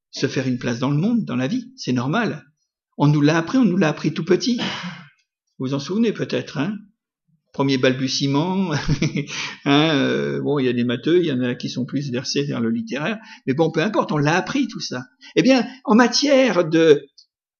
se 0.09 0.25
faire 0.25 0.47
une 0.47 0.57
place 0.57 0.79
dans 0.79 0.89
le 0.89 0.97
monde, 0.97 1.25
dans 1.25 1.35
la 1.35 1.45
vie. 1.45 1.71
C'est 1.75 1.93
normal. 1.93 2.43
On 2.97 3.05
nous 3.05 3.21
l'a 3.21 3.37
appris, 3.37 3.59
on 3.59 3.65
nous 3.65 3.77
l'a 3.77 3.89
appris 3.89 4.15
tout 4.15 4.25
petit. 4.25 4.59
Vous 5.59 5.67
vous 5.67 5.73
en 5.73 5.79
souvenez 5.79 6.13
peut-être, 6.13 6.57
hein? 6.57 6.75
Premier 7.53 7.79
balbutiement, 7.79 8.71
hein, 9.65 9.95
euh, 9.95 10.39
bon, 10.41 10.59
il 10.59 10.65
y 10.65 10.69
a 10.69 10.73
des 10.73 10.83
matheux, 10.83 11.19
il 11.19 11.25
y 11.25 11.31
en 11.31 11.41
a 11.41 11.55
qui 11.55 11.69
sont 11.69 11.85
plus 11.85 12.11
versés 12.11 12.43
vers 12.43 12.59
le 12.59 12.69
littéraire, 12.69 13.17
mais 13.47 13.53
bon, 13.53 13.71
peu 13.71 13.81
importe, 13.81 14.11
on 14.11 14.17
l'a 14.17 14.35
appris 14.35 14.67
tout 14.67 14.79
ça. 14.79 15.05
Eh 15.35 15.41
bien, 15.41 15.65
en 15.83 15.95
matière 15.95 16.69
de, 16.69 17.07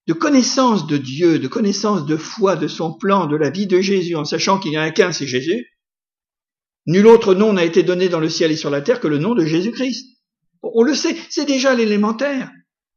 de 0.05 0.13
connaissance 0.13 0.86
de 0.86 0.97
Dieu, 0.97 1.39
de 1.39 1.47
connaissance 1.47 2.05
de 2.05 2.15
foi, 2.15 2.55
de 2.55 2.67
son 2.67 2.93
plan, 2.93 3.25
de 3.25 3.36
la 3.36 3.49
vie 3.49 3.65
de 3.65 3.81
Jésus, 3.81 4.15
en 4.15 4.25
sachant 4.25 4.60
qu'il 4.60 4.71
n'y 4.71 4.77
en 4.77 4.81
a 4.81 4.91
qu'un, 4.91 5.12
c'est 5.12 5.25
Jésus, 5.25 5.65
nul 6.86 7.07
autre 7.07 7.33
nom 7.33 7.53
n'a 7.53 7.65
été 7.65 7.81
donné 7.81 8.07
dans 8.07 8.19
le 8.19 8.29
ciel 8.29 8.51
et 8.51 8.55
sur 8.55 8.69
la 8.69 8.81
terre 8.81 8.99
que 8.99 9.07
le 9.07 9.17
nom 9.17 9.33
de 9.33 9.45
Jésus-Christ. 9.45 10.17
On 10.62 10.83
le 10.83 10.93
sait, 10.93 11.15
c'est 11.29 11.45
déjà 11.45 11.73
l'élémentaire. 11.73 12.51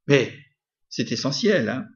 Mais 0.06 0.34
c'est 0.88 1.12
essentiel. 1.12 1.68
Hein 1.68 1.86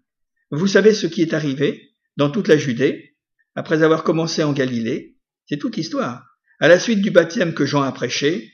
Vous 0.51 0.67
savez 0.67 0.95
ce 0.95 1.07
qui 1.07 1.23
est 1.23 1.35
arrivé? 1.35 1.94
Dans 2.17 2.31
toute 2.31 2.49
la 2.49 2.57
Judée, 2.57 3.17
après 3.55 3.83
avoir 3.83 4.05
commencé 4.05 4.43
en 4.43 4.53
Galilée. 4.53 5.17
C'est 5.47 5.59
toute 5.59 5.77
l'histoire. 5.77 6.25
À 6.61 6.69
la 6.69 6.79
suite 6.79 7.03
du 7.03 7.11
baptême 7.11 7.55
que 7.55 7.67
Jean 7.67 7.83
a 7.83 7.93
prêché, 7.93 8.51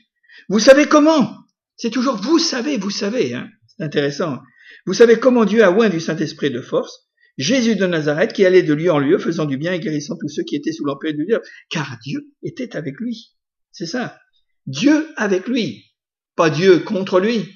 vous 0.49 0.59
savez 0.59 0.87
comment? 0.87 1.37
C'est 1.77 1.91
toujours 1.91 2.17
vous 2.17 2.39
savez, 2.39 2.77
vous 2.77 2.89
savez. 2.89 3.33
Hein 3.33 3.49
C'est 3.67 3.83
intéressant. 3.83 4.39
Vous 4.85 4.93
savez 4.93 5.19
comment 5.19 5.45
Dieu 5.45 5.63
a 5.63 5.71
oint 5.71 5.89
du 5.89 5.99
Saint-Esprit 5.99 6.51
de 6.51 6.61
force 6.61 7.07
Jésus 7.37 7.75
de 7.75 7.87
Nazareth 7.87 8.33
qui 8.33 8.45
allait 8.45 8.63
de 8.63 8.73
lieu 8.73 8.91
en 8.91 8.99
lieu 8.99 9.17
faisant 9.17 9.45
du 9.45 9.57
bien 9.57 9.73
et 9.73 9.79
guérissant 9.79 10.15
tous 10.19 10.29
ceux 10.29 10.43
qui 10.43 10.55
étaient 10.55 10.71
sous 10.71 10.85
l'empire 10.85 11.13
du 11.13 11.25
diable, 11.25 11.43
car 11.69 11.97
Dieu 12.03 12.27
était 12.43 12.75
avec 12.75 12.99
lui. 12.99 13.35
C'est 13.71 13.85
ça. 13.85 14.19
Dieu 14.67 15.07
avec 15.15 15.47
lui, 15.47 15.85
pas 16.35 16.49
Dieu 16.49 16.79
contre 16.79 17.19
lui. 17.19 17.49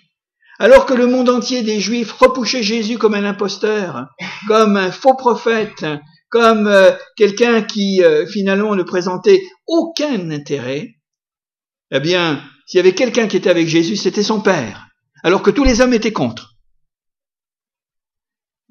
Alors 0.60 0.86
que 0.86 0.94
le 0.94 1.08
monde 1.08 1.30
entier 1.30 1.64
des 1.64 1.80
Juifs 1.80 2.12
repoussait 2.14 2.64
Jésus 2.64 2.98
comme 2.98 3.14
un 3.14 3.26
imposteur, 3.26 4.08
comme 4.48 4.78
un 4.78 4.92
faux 4.92 5.16
prophète, 5.16 5.86
comme 6.30 6.68
euh, 6.68 6.92
quelqu'un 7.18 7.62
qui 7.62 8.04
euh, 8.04 8.26
finalement 8.26 8.76
ne 8.76 8.84
présentait 8.84 9.42
aucun 9.68 10.32
intérêt, 10.32 10.96
eh 11.92 12.00
bien, 12.00 12.44
s'il 12.66 12.78
y 12.78 12.82
avait 12.82 12.96
quelqu'un 12.96 13.28
qui 13.28 13.38
était 13.38 13.50
avec 13.50 13.68
Jésus, 13.68 13.96
c'était 13.96 14.24
son 14.24 14.42
Père, 14.42 14.88
alors 15.24 15.44
que 15.44 15.52
tous 15.52 15.64
les 15.64 15.82
hommes 15.82 15.94
étaient 15.94 16.14
contre. 16.14 16.56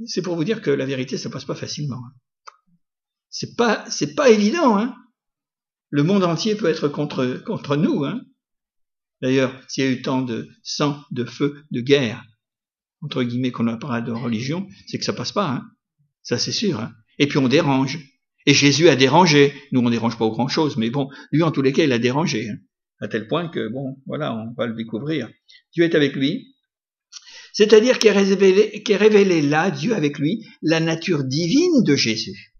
C'est 0.07 0.23
pour 0.23 0.37
vous 0.37 0.45
dire 0.45 0.61
que 0.61 0.71
la 0.71 0.87
vérité, 0.87 1.17
ça 1.17 1.31
passe 1.31 1.45
pas 1.45 1.55
facilement. 1.55 2.01
C'est 3.31 3.57
pas, 3.57 3.85
c'est 3.89 4.15
pas 4.15 4.31
évident, 4.31 4.77
hein. 4.79 4.95
Le 5.91 6.03
monde 6.03 6.25
entier 6.25 6.57
peut 6.57 6.69
être 6.69 6.89
contre, 6.89 7.43
contre 7.47 7.77
nous, 7.77 8.05
hein. 8.05 8.21
D'ailleurs, 9.25 9.59
s'il 9.69 9.85
y 9.85 9.87
a 9.87 9.91
eu 9.91 10.03
tant 10.03 10.21
de 10.21 10.51
sang, 10.63 11.03
de 11.11 11.25
feu, 11.25 11.65
de 11.71 11.81
guerre, 11.81 12.23
entre 13.01 13.23
guillemets, 13.23 13.53
qu'on 13.53 13.67
a 13.69 13.79
parlé 13.79 14.05
de 14.05 14.13
religion, 14.13 14.69
c'est 14.87 14.99
que 14.99 15.05
ça 15.05 15.15
passe 15.15 15.33
pas, 15.33 15.49
hein. 15.49 15.65
Ça, 16.23 16.37
c'est 16.37 16.53
sûr, 16.53 16.79
hein. 16.79 16.93
Et 17.19 17.27
puis 17.27 17.39
on 17.39 17.49
dérange. 17.49 17.99
Et 18.45 18.53
Jésus 18.53 18.87
a 18.91 18.97
dérangé. 18.97 19.55
Nous, 19.73 19.81
on 19.81 19.89
dérange 19.89 20.19
pas 20.19 20.29
grand 20.29 20.49
chose, 20.49 20.77
mais 20.77 20.91
bon, 20.91 21.09
lui, 21.33 21.43
en 21.43 21.51
tous 21.53 21.63
les 21.63 21.73
cas, 21.73 21.85
il 21.85 21.93
a 21.93 21.99
dérangé. 21.99 22.51
Hein. 22.51 22.59
À 23.01 23.09
tel 23.09 23.27
point 23.27 23.49
que, 23.49 23.67
bon, 23.69 23.97
voilà, 24.05 24.35
on 24.35 24.53
va 24.59 24.67
le 24.67 24.75
découvrir. 24.75 25.31
Dieu 25.73 25.85
est 25.85 25.95
avec 25.95 26.15
lui. 26.17 26.55
C'est-à-dire 27.55 27.99
qu'il 27.99 28.11
révélé, 28.11 28.85
révélé 28.91 29.41
là, 29.41 29.71
Dieu 29.71 29.95
avec 29.95 30.19
lui, 30.19 30.47
la 30.61 30.81
nature 30.81 31.25
divine 31.25 31.83
de 31.83 31.97
Jésus. 31.97 32.53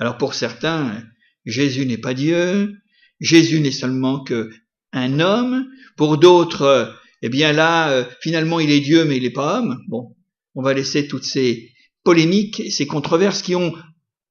Alors 0.00 0.18
pour 0.18 0.34
certains, 0.34 1.04
Jésus 1.44 1.86
n'est 1.86 1.98
pas 1.98 2.14
Dieu, 2.14 2.74
Jésus 3.20 3.60
n'est 3.60 3.70
seulement 3.70 4.24
que 4.24 4.50
un 4.96 5.20
homme. 5.20 5.68
Pour 5.96 6.18
d'autres, 6.18 6.94
eh 7.22 7.28
bien 7.28 7.52
là, 7.52 7.90
euh, 7.90 8.04
finalement, 8.20 8.60
il 8.60 8.70
est 8.70 8.80
Dieu, 8.80 9.04
mais 9.04 9.16
il 9.16 9.22
n'est 9.22 9.30
pas 9.30 9.58
homme. 9.58 9.82
Bon, 9.88 10.16
on 10.54 10.62
va 10.62 10.74
laisser 10.74 11.08
toutes 11.08 11.24
ces 11.24 11.72
polémiques, 12.04 12.70
ces 12.70 12.86
controverses 12.86 13.42
qui 13.42 13.54
ont 13.54 13.74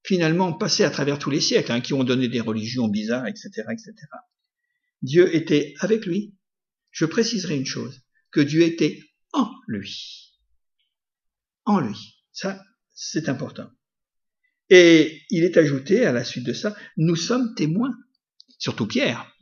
finalement 0.04 0.54
passé 0.54 0.84
à 0.84 0.90
travers 0.90 1.20
tous 1.20 1.30
les 1.30 1.42
siècles, 1.42 1.72
hein, 1.72 1.82
qui 1.82 1.94
ont 1.94 2.04
donné 2.04 2.28
des 2.28 2.42
religions 2.42 2.88
bizarres, 2.88 3.28
etc., 3.28 3.50
etc. 3.72 3.94
Dieu 5.02 5.36
était 5.36 5.74
avec 5.80 6.06
lui. 6.06 6.36
Je 6.92 7.06
préciserai 7.06 7.58
une 7.58 7.66
chose, 7.66 8.02
que 8.32 8.40
Dieu 8.40 8.62
était 8.62 9.02
en 9.34 9.52
lui. 9.68 10.32
En 11.66 11.80
lui. 11.80 12.24
Ça, 12.32 12.62
c'est 12.94 13.28
important. 13.28 13.70
Et 14.70 15.22
il 15.30 15.44
est 15.44 15.58
ajouté 15.58 16.06
à 16.06 16.12
la 16.12 16.24
suite 16.24 16.46
de 16.46 16.54
ça, 16.54 16.76
nous 16.98 17.16
sommes 17.16 17.54
témoins. 17.56 17.94
Surtout 18.58 18.88
Pierre 18.88 19.35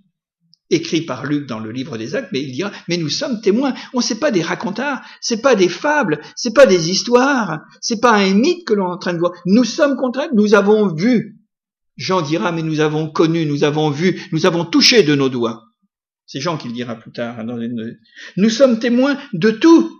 écrit 0.74 1.02
par 1.02 1.26
Luc 1.26 1.46
dans 1.48 1.60
le 1.60 1.72
livre 1.72 1.98
des 1.98 2.16
Actes, 2.16 2.30
mais 2.32 2.42
il 2.42 2.52
dira, 2.52 2.72
mais 2.88 2.98
nous 2.98 3.10
sommes 3.10 3.42
témoins. 3.42 3.74
On 3.94 4.02
sait 4.02 4.20
pas 4.20 4.32
des 4.32 4.42
racontards, 4.42 5.02
c'est 5.22 5.42
pas 5.42 5.56
des 5.56 5.70
fables, 5.70 6.22
c'est 6.36 6.54
pas 6.54 6.66
des 6.66 6.90
histoires, 6.90 7.60
c'est 7.82 8.00
pas 8.00 8.14
un 8.14 8.34
mythe 8.34 8.66
que 8.66 8.74
l'on 8.74 8.90
est 8.90 8.94
en 8.94 8.98
train 8.98 9.14
de 9.14 9.20
voir. 9.20 9.34
Nous 9.46 9.64
sommes 9.64 9.98
contraints, 9.98 10.30
nous 10.34 10.54
avons 10.56 10.94
vu. 10.94 11.38
Jean 11.96 12.22
dira, 12.22 12.52
mais 12.52 12.64
nous 12.64 12.80
avons 12.80 13.10
connu, 13.10 13.46
nous 13.46 13.64
avons 13.64 13.90
vu, 13.90 14.22
nous 14.32 14.46
avons 14.46 14.66
touché 14.66 15.04
de 15.04 15.16
nos 15.16 15.30
doigts. 15.30 15.64
C'est 16.26 16.40
Jean 16.40 16.58
qui 16.58 16.68
le 16.68 16.74
dira 16.74 16.96
plus 16.96 17.12
tard. 17.12 17.40
Hein, 17.40 17.46
nous 18.38 18.50
sommes 18.50 18.80
témoins 18.80 19.18
de 19.34 19.52
tout. 19.52 20.00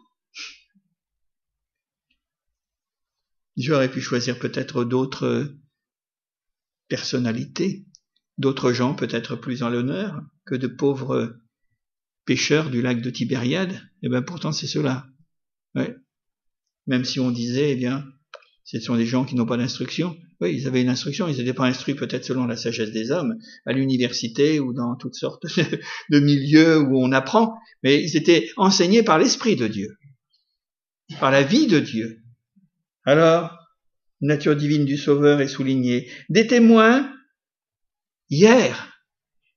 Dieu 3.56 3.76
aurait 3.76 3.92
pu 3.92 4.02
choisir 4.02 4.40
peut-être 4.40 4.84
d'autres 4.84 5.54
personnalités, 6.88 7.86
d'autres 8.38 8.74
gens 8.74 8.96
peut-être 8.96 9.36
plus 9.36 9.64
en 9.64 9.70
l'honneur 9.70 10.22
que 10.46 10.56
de 10.56 10.68
pauvres 10.68 11.36
pêcheurs 12.26 12.70
du 12.70 12.82
lac 12.82 13.02
de 13.02 13.10
Tibériade. 13.10 13.74
Et 13.74 14.08
eh 14.08 14.10
bien 14.10 14.22
pourtant 14.22 14.52
c'est 14.52 14.68
cela. 14.68 15.06
Ouais. 15.76 15.96
Même 16.88 17.06
si 17.06 17.20
on 17.20 17.32
disait, 17.32 17.72
eh 17.72 17.76
bien, 17.76 18.06
ce 18.66 18.80
sont 18.80 18.96
des 18.96 19.06
gens 19.06 19.26
qui 19.26 19.36
n'ont 19.36 19.46
pas 19.46 19.58
d'instruction. 19.58 20.18
Oui, 20.42 20.56
ils 20.56 20.68
avaient 20.68 20.82
une 20.82 20.90
instruction, 20.90 21.28
ils 21.28 21.38
n'étaient 21.38 21.54
pas 21.54 21.66
instruits 21.66 21.96
peut-être 21.96 22.26
selon 22.26 22.46
la 22.46 22.58
sagesse 22.58 22.92
des 22.92 23.12
hommes, 23.12 23.38
à 23.66 23.72
l'université 23.72 24.60
ou 24.60 24.74
dans 24.74 24.96
toutes 24.96 25.16
sortes 25.16 25.46
de 26.10 26.20
milieux 26.20 26.80
où 26.80 26.98
on 26.98 27.12
apprend, 27.12 27.56
mais 27.82 28.04
ils 28.04 28.18
étaient 28.18 28.50
enseignés 28.58 29.04
par 29.04 29.20
l'Esprit 29.20 29.56
de 29.56 29.68
Dieu, 29.68 29.98
par 31.20 31.32
la 31.32 31.44
vie 31.44 31.68
de 31.68 31.80
Dieu. 31.80 32.20
Alors, 33.06 33.58
nature 34.22 34.56
divine 34.56 34.86
du 34.86 34.98
Sauveur 34.98 35.40
est 35.40 35.48
soulignée. 35.48 36.10
Des 36.30 36.48
témoins 36.48 37.10
hier, 38.34 38.90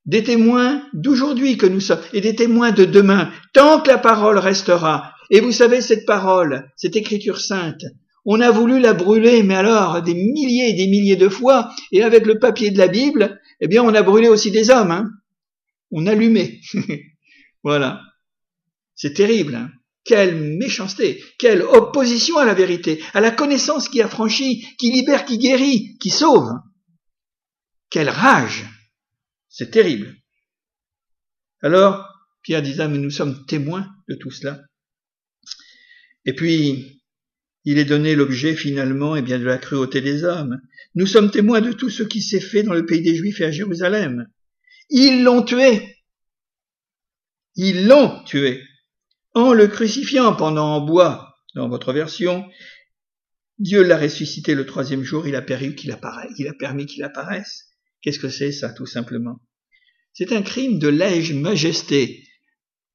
des 0.05 0.22
témoins 0.22 0.83
d'aujourd'hui 0.93 1.57
que 1.57 1.66
nous 1.66 1.81
sommes, 1.81 2.01
et 2.12 2.20
des 2.20 2.37
témoins 2.37 2.72
de 2.72 2.85
demain, 2.85 3.31
tant 3.53 3.81
que 3.81 3.89
la 3.89 3.99
parole 3.99 4.39
restera. 4.39 5.12
Et 5.31 5.41
vous 5.41 5.53
savez, 5.53 5.81
cette 5.81 6.07
parole, 6.07 6.70
cette 6.77 6.97
écriture 6.97 7.41
sainte, 7.41 7.85
on 8.24 8.41
a 8.41 8.51
voulu 8.51 8.81
la 8.81 8.93
brûler, 8.93 9.43
mais 9.43 9.55
alors 9.55 10.03
des 10.03 10.14
milliers 10.14 10.70
et 10.70 10.74
des 10.74 10.89
milliers 10.89 11.16
de 11.16 11.29
fois, 11.29 11.70
et 11.93 12.03
avec 12.03 12.27
le 12.27 12.39
papier 12.39 12.70
de 12.70 12.79
la 12.79 12.89
Bible, 12.89 13.41
eh 13.61 13.68
bien 13.68 13.83
on 13.83 13.95
a 13.95 14.03
brûlé 14.03 14.29
aussi 14.29 14.51
des 14.51 14.70
hommes. 14.70 14.91
Hein 14.91 15.11
on 15.91 16.07
allumait. 16.07 16.61
voilà. 17.62 18.03
C'est 18.95 19.14
terrible. 19.14 19.55
Hein 19.55 19.70
quelle 20.07 20.37
méchanceté, 20.37 21.22
quelle 21.39 21.62
opposition 21.62 22.39
à 22.39 22.45
la 22.45 22.55
vérité, 22.55 23.03
à 23.12 23.20
la 23.20 23.33
connaissance 23.33 23.89
qui 23.89 24.01
affranchit, 24.01 24.64
qui 24.79 24.93
libère, 24.93 25.24
qui 25.24 25.37
guérit, 25.37 25.99
qui 25.99 26.11
sauve. 26.11 26.53
Quelle 27.97 28.11
rage. 28.11 28.66
C'est 29.49 29.70
terrible. 29.70 30.14
Alors, 31.62 32.07
Pierre 32.42 32.61
disait, 32.61 32.88
mais 32.88 32.99
nous 32.99 33.11
sommes 33.11 33.47
témoins 33.47 33.88
de 34.07 34.16
tout 34.16 34.30
cela. 34.30 34.61
Et 36.26 36.34
puis, 36.34 37.03
il 37.64 37.78
est 37.78 37.86
donné 37.86 38.14
l'objet 38.14 38.55
finalement 38.55 39.16
eh 39.16 39.22
bien, 39.22 39.38
de 39.38 39.44
la 39.44 39.57
cruauté 39.57 40.03
des 40.03 40.24
hommes. 40.24 40.61
Nous 40.94 41.07
sommes 41.07 41.30
témoins 41.30 41.62
de 41.62 41.72
tout 41.72 41.88
ce 41.88 42.03
qui 42.03 42.20
s'est 42.20 42.38
fait 42.38 42.62
dans 42.62 42.74
le 42.74 42.84
pays 42.84 43.01
des 43.01 43.16
Juifs 43.16 43.40
et 43.40 43.47
à 43.47 43.51
Jérusalem. 43.51 44.26
Ils 44.90 45.22
l'ont 45.22 45.42
tué. 45.42 45.97
Ils 47.55 47.86
l'ont 47.86 48.22
tué. 48.24 48.62
En 49.32 49.55
le 49.55 49.68
crucifiant 49.68 50.36
pendant 50.36 50.74
en 50.74 50.80
bois, 50.82 51.34
dans 51.55 51.70
votre 51.70 51.94
version, 51.94 52.47
Dieu 53.59 53.82
l'a 53.82 53.97
ressuscité 53.97 54.55
le 54.55 54.66
troisième 54.66 55.03
jour, 55.03 55.26
il 55.26 55.34
a. 55.34 55.42
Il 56.36 56.47
a 56.47 56.53
permis 56.53 56.84
qu'il 56.84 57.03
apparaisse. 57.03 57.66
Qu'est-ce 58.07 58.20
que 58.20 58.28
c'est 58.28 58.52
ça, 58.52 58.68
tout 58.68 58.86
simplement? 58.86 59.40
C'est 60.12 60.30
un 60.30 60.42
crime 60.42 60.78
de 60.78 60.86
lège 60.86 61.32
majesté. 61.32 62.22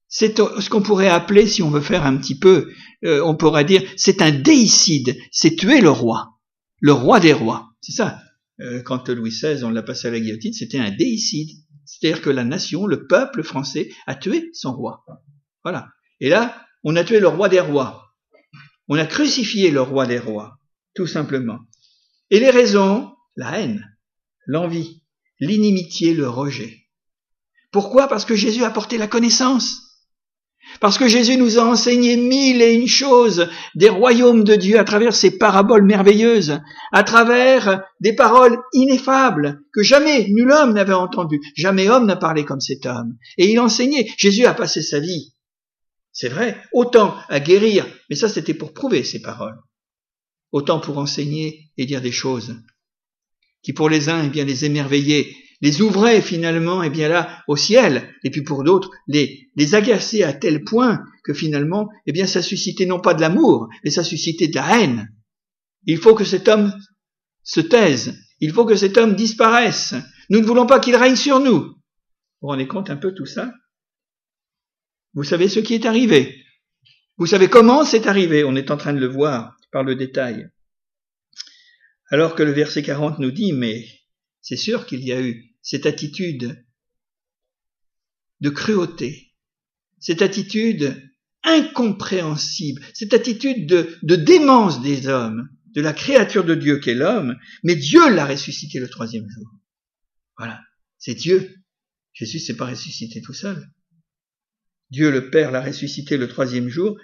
C'est 0.07 0.38
ce 0.38 0.70
qu'on 0.70 0.82
pourrait 0.82 1.09
appeler, 1.09 1.47
si 1.47 1.62
on 1.62 1.70
veut 1.70 1.82
faire 1.82 2.05
un 2.05 2.16
petit 2.16 2.39
peu, 2.39 2.72
euh, 3.03 3.22
on 3.26 3.36
pourrait 3.36 3.66
dire, 3.66 3.84
c'est 3.97 4.22
un 4.22 4.32
déicide, 4.32 5.18
c'est 5.30 5.57
tuer 5.57 5.82
le 5.82 5.89
roi, 5.89 6.39
le 6.80 6.93
roi 6.93 7.20
des 7.20 7.34
rois. 7.34 7.74
C'est 7.82 7.91
ça. 7.91 8.22
Euh, 8.62 8.82
quand 8.84 9.09
Louis 9.09 9.32
XVI, 9.32 9.66
on 9.66 9.70
l'a 9.70 9.84
passé 9.84 10.07
à 10.07 10.12
la 10.12 10.20
guillotine, 10.22 10.53
c'était 10.53 10.80
un 10.80 10.91
déicide. 10.91 11.57
C'est-à-dire 11.84 12.22
que 12.22 12.30
la 12.30 12.45
nation, 12.45 12.88
le 12.88 13.05
peuple 13.05 13.43
français, 13.43 13.89
a 14.07 14.16
tué 14.16 14.49
son 14.53 14.74
roi. 14.74 15.03
Voilà. 15.66 15.89
Et 16.22 16.30
là, 16.30 16.66
on 16.86 16.95
a 16.95 17.03
tué 17.03 17.20
le 17.20 17.28
roi 17.28 17.49
des 17.49 17.59
rois. 17.59 18.14
On 18.88 18.95
a 18.95 19.05
crucifié 19.05 19.72
le 19.72 19.82
roi 19.82 20.07
des 20.07 20.20
rois, 20.20 20.57
tout 20.95 21.07
simplement. 21.07 21.59
Et 22.30 22.39
les 22.39 22.49
raisons, 22.49 23.12
la 23.36 23.59
haine, 23.59 23.86
l'envie, 24.45 25.01
l'inimitié, 25.42 26.14
le 26.14 26.30
rejet. 26.30 26.78
Pourquoi? 27.72 28.08
Parce 28.08 28.26
que 28.26 28.36
Jésus 28.36 28.64
a 28.64 28.70
porté 28.70 28.98
la 28.98 29.08
connaissance. 29.08 29.92
Parce 30.80 30.98
que 30.98 31.08
Jésus 31.08 31.38
nous 31.38 31.58
a 31.58 31.64
enseigné 31.64 32.16
mille 32.16 32.62
et 32.62 32.74
une 32.74 32.88
choses 32.88 33.50
des 33.76 33.89
royaumes 33.89 34.44
de 34.44 34.56
Dieu 34.56 34.80
à 34.80 34.84
travers 34.84 35.14
ces 35.14 35.38
paraboles 35.38 35.84
merveilleuses, 35.84 36.60
à 36.92 37.04
travers 37.04 37.84
des 38.00 38.14
paroles 38.14 38.58
ineffables 38.74 39.62
que 39.74 39.84
jamais 39.84 40.28
nul 40.30 40.52
homme 40.52 40.74
n'avait 40.74 40.94
entendues. 40.94 41.42
Jamais 41.56 41.89
homme 41.89 42.06
n'a 42.06 42.16
parlé 42.16 42.46
comme 42.46 42.62
cet 42.62 42.86
homme. 42.86 43.18
Et 43.38 43.52
il 43.52 43.60
enseignait. 43.60 44.08
Jésus 44.18 44.46
a 44.46 44.54
passé 44.54 44.82
sa 44.82 45.00
vie. 45.00 45.34
C'est 46.14 46.30
vrai, 46.30 46.62
autant 46.74 47.16
à 47.30 47.39
guérir, 47.39 47.86
mais 48.10 48.16
ça 48.16 48.30
c'était 48.30 48.54
pour 48.54 48.74
prouver 48.74 49.04
ces 49.04 49.22
paroles. 49.22 49.58
Autant 50.52 50.80
pour 50.80 50.98
enseigner 50.98 51.72
et 51.78 51.86
dire 51.86 52.02
des 52.02 52.12
choses 52.12 52.56
qui 53.64 53.74
pour 53.74 53.89
les 53.89 54.09
uns, 54.09 54.24
eh 54.26 54.30
bien, 54.30 54.45
les 54.45 54.66
émerveillaient 54.66 55.28
les 55.62 55.82
ouvrait 55.82 56.22
finalement, 56.22 56.82
eh 56.82 56.89
bien 56.89 57.07
là, 57.07 57.43
au 57.47 57.55
ciel, 57.55 58.14
et 58.24 58.32
puis 58.32 58.41
pour 58.41 58.64
d'autres, 58.64 58.89
les, 59.07 59.47
les 59.55 59.76
agacer 59.76 60.24
à 60.24 60.34
tel 60.34 60.64
point 60.64 60.99
que 61.24 61.34
finalement, 61.34 61.88
eh 62.07 62.12
bien, 62.12 62.26
ça 62.26 62.41
suscitait 62.41 62.88
non 62.88 62.99
pas 62.99 63.14
de 63.14 63.22
l'amour, 63.22 63.70
mais 63.84 63.91
ça 63.91 64.03
suscitait 64.03 64.47
de 64.47 64.55
la 64.55 64.80
haine. 64.80 65.09
Il 65.86 65.97
faut 65.97 66.16
que 66.16 66.24
cet 66.24 66.47
homme 66.47 66.74
se 67.43 67.62
taise. 67.62 68.20
Il 68.39 68.51
faut 68.51 68.66
que 68.66 68.76
cet 68.76 68.97
homme 68.97 69.16
disparaisse. 69.16 69.93
Nous 70.30 70.39
ne 70.41 70.45
voulons 70.45 70.66
pas 70.66 70.80
qu'il 70.80 70.95
règne 70.95 71.16
sur 71.16 71.39
nous. 71.39 71.59
Vous 71.59 71.78
vous 72.41 72.47
rendez 72.47 72.68
compte 72.68 72.89
un 72.89 72.97
peu 72.97 73.14
tout 73.14 73.28
ça? 73.28 73.53
Vous 75.14 75.24
savez 75.24 75.47
ce 75.47 75.59
qui 75.59 75.76
est 75.76 75.86
arrivé? 75.86 76.43
Vous 77.18 77.28
savez 77.28 77.49
comment 77.49 77.86
c'est 77.86 78.07
arrivé? 78.07 78.43
On 78.43 78.55
est 78.55 78.72
en 78.72 78.78
train 78.78 78.93
de 78.93 78.99
le 78.99 79.07
voir 79.07 79.55
par 79.72 79.84
le 79.84 79.95
détail. 79.95 80.47
Alors 82.12 82.36
que 82.36 82.43
le 82.43 82.51
verset 82.51 82.84
40 82.84 83.20
nous 83.20 83.32
dit, 83.32 83.53
mais 83.53 83.88
c'est 84.41 84.57
sûr 84.57 84.86
qu'il 84.86 85.03
y 85.05 85.14
a 85.14 85.22
eu 85.22 85.55
cette 85.62 85.86
attitude 85.86 86.62
de 88.41 88.49
cruauté, 88.49 89.34
cette 89.99 90.22
attitude 90.22 91.09
incompréhensible, 91.43 92.82
cette 92.93 93.14
attitude 93.14 93.66
de, 93.66 94.16
démence 94.16 94.82
des 94.82 95.07
hommes, 95.07 95.47
de 95.74 95.82
la 95.82 95.93
créature 95.93 96.43
de 96.43 96.53
Dieu 96.53 96.80
qu'est 96.80 96.95
l'homme, 96.95 97.38
mais 97.64 97.76
Dieu 97.76 98.14
l'a 98.14 98.26
ressuscité 98.26 98.80
le 98.80 98.89
troisième 98.89 99.30
jour. 99.30 99.47
Voilà, 100.38 100.59
c'est 100.97 101.16
Dieu. 101.16 101.55
Jésus 102.12 102.39
s'est 102.39 102.57
pas 102.57 102.66
ressuscité 102.66 103.22
tout 103.22 103.34
seul. 103.34 103.72
Dieu 104.89 105.12
le 105.12 105.30
Père 105.30 105.51
l'a 105.51 105.62
ressuscité 105.62 106.18
le 106.18 106.28
troisième 106.28 106.68
jour, 106.68 106.99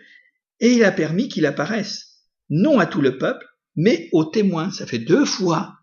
et 0.60 0.74
il 0.74 0.84
a 0.84 0.92
permis 0.92 1.30
qu'il 1.30 1.46
apparaisse, 1.46 2.26
non 2.50 2.80
à 2.80 2.86
tout 2.86 3.02
le 3.02 3.18
peuple, 3.18 3.47
mais 3.78 4.10
aux 4.12 4.26
témoins. 4.26 4.72
Ça 4.72 4.86
fait 4.86 5.00
deux 5.00 5.24
fois 5.24 5.78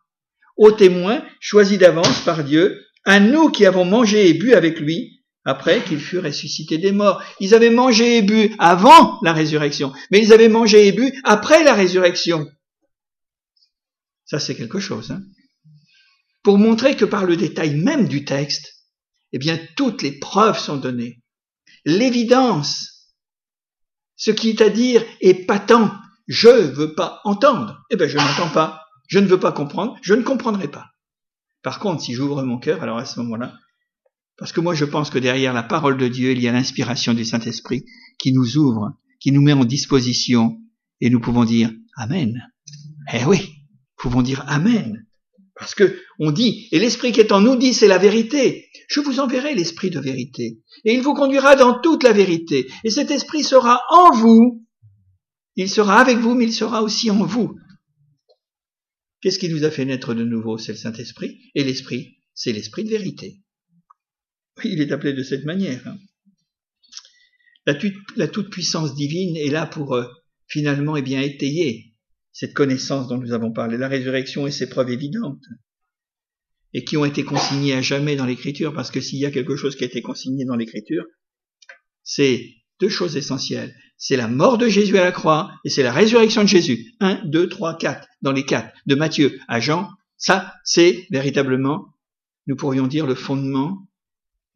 aux 0.57 0.73
témoins 0.73 1.25
choisis 1.41 1.79
d'avance 1.79 2.21
par 2.21 2.45
Dieu, 2.45 2.85
à 3.05 3.21
nous 3.21 3.51
qui 3.51 3.67
avons 3.67 3.85
mangé 3.85 4.29
et 4.29 4.35
bu 4.35 4.55
avec 4.55 4.79
lui, 4.79 5.25
après 5.45 5.83
qu'il 5.83 6.01
fut 6.01 6.19
ressuscité 6.19 6.79
des 6.79 6.93
morts. 6.93 7.23
Ils 7.41 7.55
avaient 7.55 7.71
mangé 7.71 8.19
et 8.19 8.23
bu 8.23 8.55
avant 8.59 9.19
la 9.23 9.33
résurrection, 9.33 9.93
mais 10.11 10.21
ils 10.21 10.33
avaient 10.33 10.49
mangé 10.49 10.89
et 10.89 10.93
bu 10.93 11.13
après 11.25 11.65
la 11.65 11.75
résurrection. 11.75 12.47
Ça, 14.27 14.39
c'est 14.39 14.55
quelque 14.55 14.81
chose. 14.81 15.11
Hein 15.11 15.23
Pour 16.43 16.59
montrer 16.59 16.97
que 16.97 17.05
par 17.05 17.25
le 17.25 17.37
détail 17.37 17.77
même 17.77 18.09
du 18.09 18.25
texte, 18.25 18.75
eh 19.33 19.39
bien, 19.39 19.59
toutes 19.77 20.03
les 20.03 20.19
preuves 20.19 20.59
sont 20.59 20.77
données. 20.77 21.21
L'évidence, 21.85 23.13
ce 24.17 24.31
qui 24.31 24.51
est 24.51 24.61
à 24.63 24.71
dire 24.71 25.05
est 25.21 25.47
patent. 25.47 25.91
Je 26.27 26.49
veux 26.49 26.95
pas 26.95 27.21
entendre. 27.25 27.83
Eh 27.91 27.97
bien, 27.97 28.09
je 28.09 28.17
n'entends 28.17 28.51
pas. 28.51 28.85
Je 29.09 29.19
ne 29.19 29.27
veux 29.27 29.41
pas 29.41 29.53
comprendre, 29.53 29.97
je 30.03 30.15
ne 30.15 30.23
comprendrai 30.23 30.69
pas. 30.69 30.87
Par 31.63 31.79
contre, 31.79 32.03
si 32.03 32.15
j'ouvre 32.15 32.43
mon 32.43 32.59
cœur, 32.59 32.83
alors 32.83 32.99
à 32.99 33.05
ce 33.05 33.21
moment-là, 33.21 33.55
parce 34.37 34.53
que 34.53 34.61
moi 34.61 34.75
je 34.75 34.85
pense 34.85 35.11
que 35.11 35.19
derrière 35.19 35.53
la 35.53 35.63
parole 35.63 35.97
de 35.97 36.09
Dieu, 36.09 36.33
il 36.33 36.41
y 36.41 36.49
a 36.49 36.53
l'inspiration 36.53 37.15
du 37.15 37.25
Saint-Esprit 37.25 37.85
qui 38.19 38.33
nous 38.33 38.57
ouvre, 38.57 38.93
qui 39.21 39.33
nous 39.33 39.43
met 39.43 39.53
en 39.53 39.65
disposition, 39.65 40.59
et 41.01 41.11
nous 41.11 41.21
pouvons 41.21 41.45
dire 41.45 41.71
Amen. 41.97 42.43
Eh 43.13 43.25
oui, 43.25 43.51
pouvons 43.97 44.23
dire 44.23 44.43
Amen. 44.47 45.07
Parce 45.57 45.75
que 45.75 45.97
on 46.19 46.33
dit, 46.33 46.69
et 46.73 46.81
l'Esprit 46.81 47.13
qui 47.13 47.21
est 47.21 47.31
en 47.31 47.41
nous 47.41 47.57
dit, 47.57 47.75
c'est 47.75 47.87
la 47.87 47.99
vérité. 47.99 48.67
Je 48.89 49.01
vous 49.01 49.21
enverrai 49.21 49.55
l'Esprit 49.55 49.91
de 49.91 50.01
vérité, 50.01 50.61
et 50.85 50.95
il 50.95 51.03
vous 51.03 51.15
conduira 51.15 51.57
dans 51.57 51.81
toute 51.81 52.03
la 52.03 52.13
vérité. 52.13 52.67
Et 52.83 52.91
cet 52.91 53.11
Esprit 53.11 53.45
sera 53.45 53.83
en 53.91 54.17
vous. 54.17 54.67
Il 55.57 55.71
sera 55.71 56.01
avec 56.01 56.19
vous, 56.19 56.35
mais 56.35 56.45
il 56.45 56.53
sera 56.53 56.83
aussi 56.83 57.11
en 57.11 57.25
vous. 57.25 57.59
Qu'est-ce 59.21 59.39
qui 59.39 59.49
nous 59.49 59.65
a 59.65 59.71
fait 59.71 59.85
naître 59.85 60.15
de 60.15 60.25
nouveau? 60.25 60.59
C'est 60.59 60.73
le 60.73 60.79
Saint-Esprit. 60.79 61.41
Et 61.55 61.65
l'Esprit, 61.65 62.19
c'est 62.35 62.53
l'Esprit 62.53 62.85
de 62.85 62.91
vérité. 62.91 63.41
Il 64.65 64.81
est 64.81 64.93
appelé 64.93 65.13
de 65.13 65.23
cette 65.23 65.45
manière. 65.45 65.87
Hein. 65.87 65.99
La, 67.67 68.29
toute-puissance 68.29 68.95
divine 68.95 69.37
est 69.37 69.49
là 69.49 69.67
pour 69.67 69.95
euh, 69.95 70.05
finalement 70.47 70.97
eh 70.97 71.03
bien, 71.03 71.23
étayer 71.23 71.95
cette 72.33 72.53
connaissance 72.53 73.09
dont 73.09 73.17
nous 73.17 73.33
avons 73.33 73.53
parlé. 73.53 73.79
La 73.79 73.89
résurrection 73.89 74.47
et 74.47 74.51
ses 74.51 74.69
preuves 74.69 74.91
évidentes. 74.91 75.43
et 76.75 76.85
qui 76.85 76.97
ont 76.97 77.05
été 77.05 77.25
consignés 77.25 77.73
à 77.73 77.81
jamais 77.81 78.17
dans 78.17 78.27
l'écriture, 78.27 78.75
parce 78.75 78.91
que 78.91 79.01
s'il 79.01 79.21
y 79.21 79.27
a 79.27 79.31
quelque 79.31 79.57
chose 79.57 79.77
qui 79.77 79.85
a 79.85 79.87
été 79.87 80.03
consigné 80.03 80.45
dans 80.45 80.57
l'écriture, 80.57 81.05
c'est 82.03 82.53
deux 82.81 82.89
choses 82.89 83.17
essentielles. 83.17 83.75
C'est 83.97 84.17
la 84.17 84.29
mort 84.29 84.59
de 84.59 84.69
Jésus 84.69 84.99
à 84.99 85.05
la 85.05 85.13
croix 85.13 85.53
et 85.65 85.71
c'est 85.71 85.83
la 85.83 85.93
résurrection 85.93 86.43
de 86.43 86.49
Jésus. 86.49 86.95
Un, 87.01 87.25
deux, 87.25 87.49
trois, 87.49 87.77
quatre, 87.77 88.09
dans 88.23 88.33
les 88.33 88.45
quatre, 88.45 88.77
de 88.87 88.95
Matthieu 88.95 89.39
à 89.49 89.61
Jean. 89.61 89.89
Ça, 90.17 90.55
c'est 90.65 91.07
véritablement, 91.11 91.95
nous 92.47 92.57
pourrions 92.57 92.87
dire, 92.87 93.07
le 93.07 93.15
fondement 93.15 93.89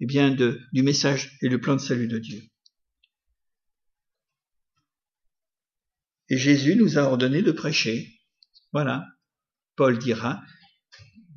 eh 0.01 0.07
bien, 0.07 0.31
de, 0.31 0.61
du 0.73 0.83
message 0.83 1.37
et 1.43 1.49
le 1.49 1.61
plan 1.61 1.77
de 1.77 1.81
salut 1.81 2.09
de 2.09 2.19
Dieu. 2.19 2.43
Et 6.29 6.37
Jésus 6.37 6.77
nous 6.77 6.99
a 6.99 7.03
ordonné 7.03 7.43
de 7.43 7.53
prêcher. 7.53 8.09
Voilà. 8.73 9.07
Paul 9.77 9.99
dira, 9.99 10.43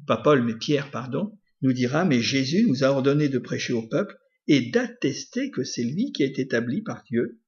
pas 0.05 0.17
Paul, 0.17 0.43
mais 0.43 0.57
Pierre, 0.57 0.91
pardon, 0.91 1.37
nous 1.61 1.73
dira, 1.73 2.03
mais 2.05 2.21
Jésus 2.21 2.65
nous 2.67 2.83
a 2.83 2.87
ordonné 2.87 3.29
de 3.29 3.39
prêcher 3.39 3.73
au 3.73 3.87
peuple 3.87 4.15
et 4.51 4.69
d'attester 4.69 5.49
que 5.49 5.63
c'est 5.63 5.85
lui 5.85 6.11
qui 6.11 6.23
est 6.23 6.37
établi 6.37 6.81
par 6.81 7.03
Dieu, 7.03 7.39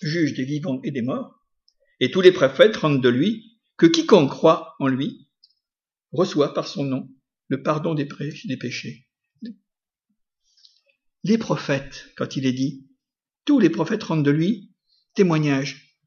juge 0.00 0.34
des 0.34 0.44
vivants 0.44 0.80
et 0.84 0.92
des 0.92 1.02
morts. 1.02 1.44
Et 1.98 2.12
tous 2.12 2.20
les 2.20 2.30
prophètes 2.30 2.76
rendent 2.76 3.02
de 3.02 3.08
lui 3.08 3.58
que 3.76 3.86
quiconque 3.86 4.30
croit 4.30 4.76
en 4.78 4.86
lui 4.86 5.28
reçoit 6.12 6.54
par 6.54 6.68
son 6.68 6.84
nom 6.84 7.10
le 7.48 7.64
pardon 7.64 7.94
des, 7.94 8.06
péchés. 8.06 9.08
Les 11.24 11.36
prophètes, 11.36 12.06
quand 12.16 12.36
il 12.36 12.46
est 12.46 12.52
dit, 12.52 12.86
tous 13.44 13.58
les 13.58 13.68
prophètes 13.68 14.04
rendent 14.04 14.24
de 14.24 14.30
lui 14.30 14.72
témoignage. 15.14 15.98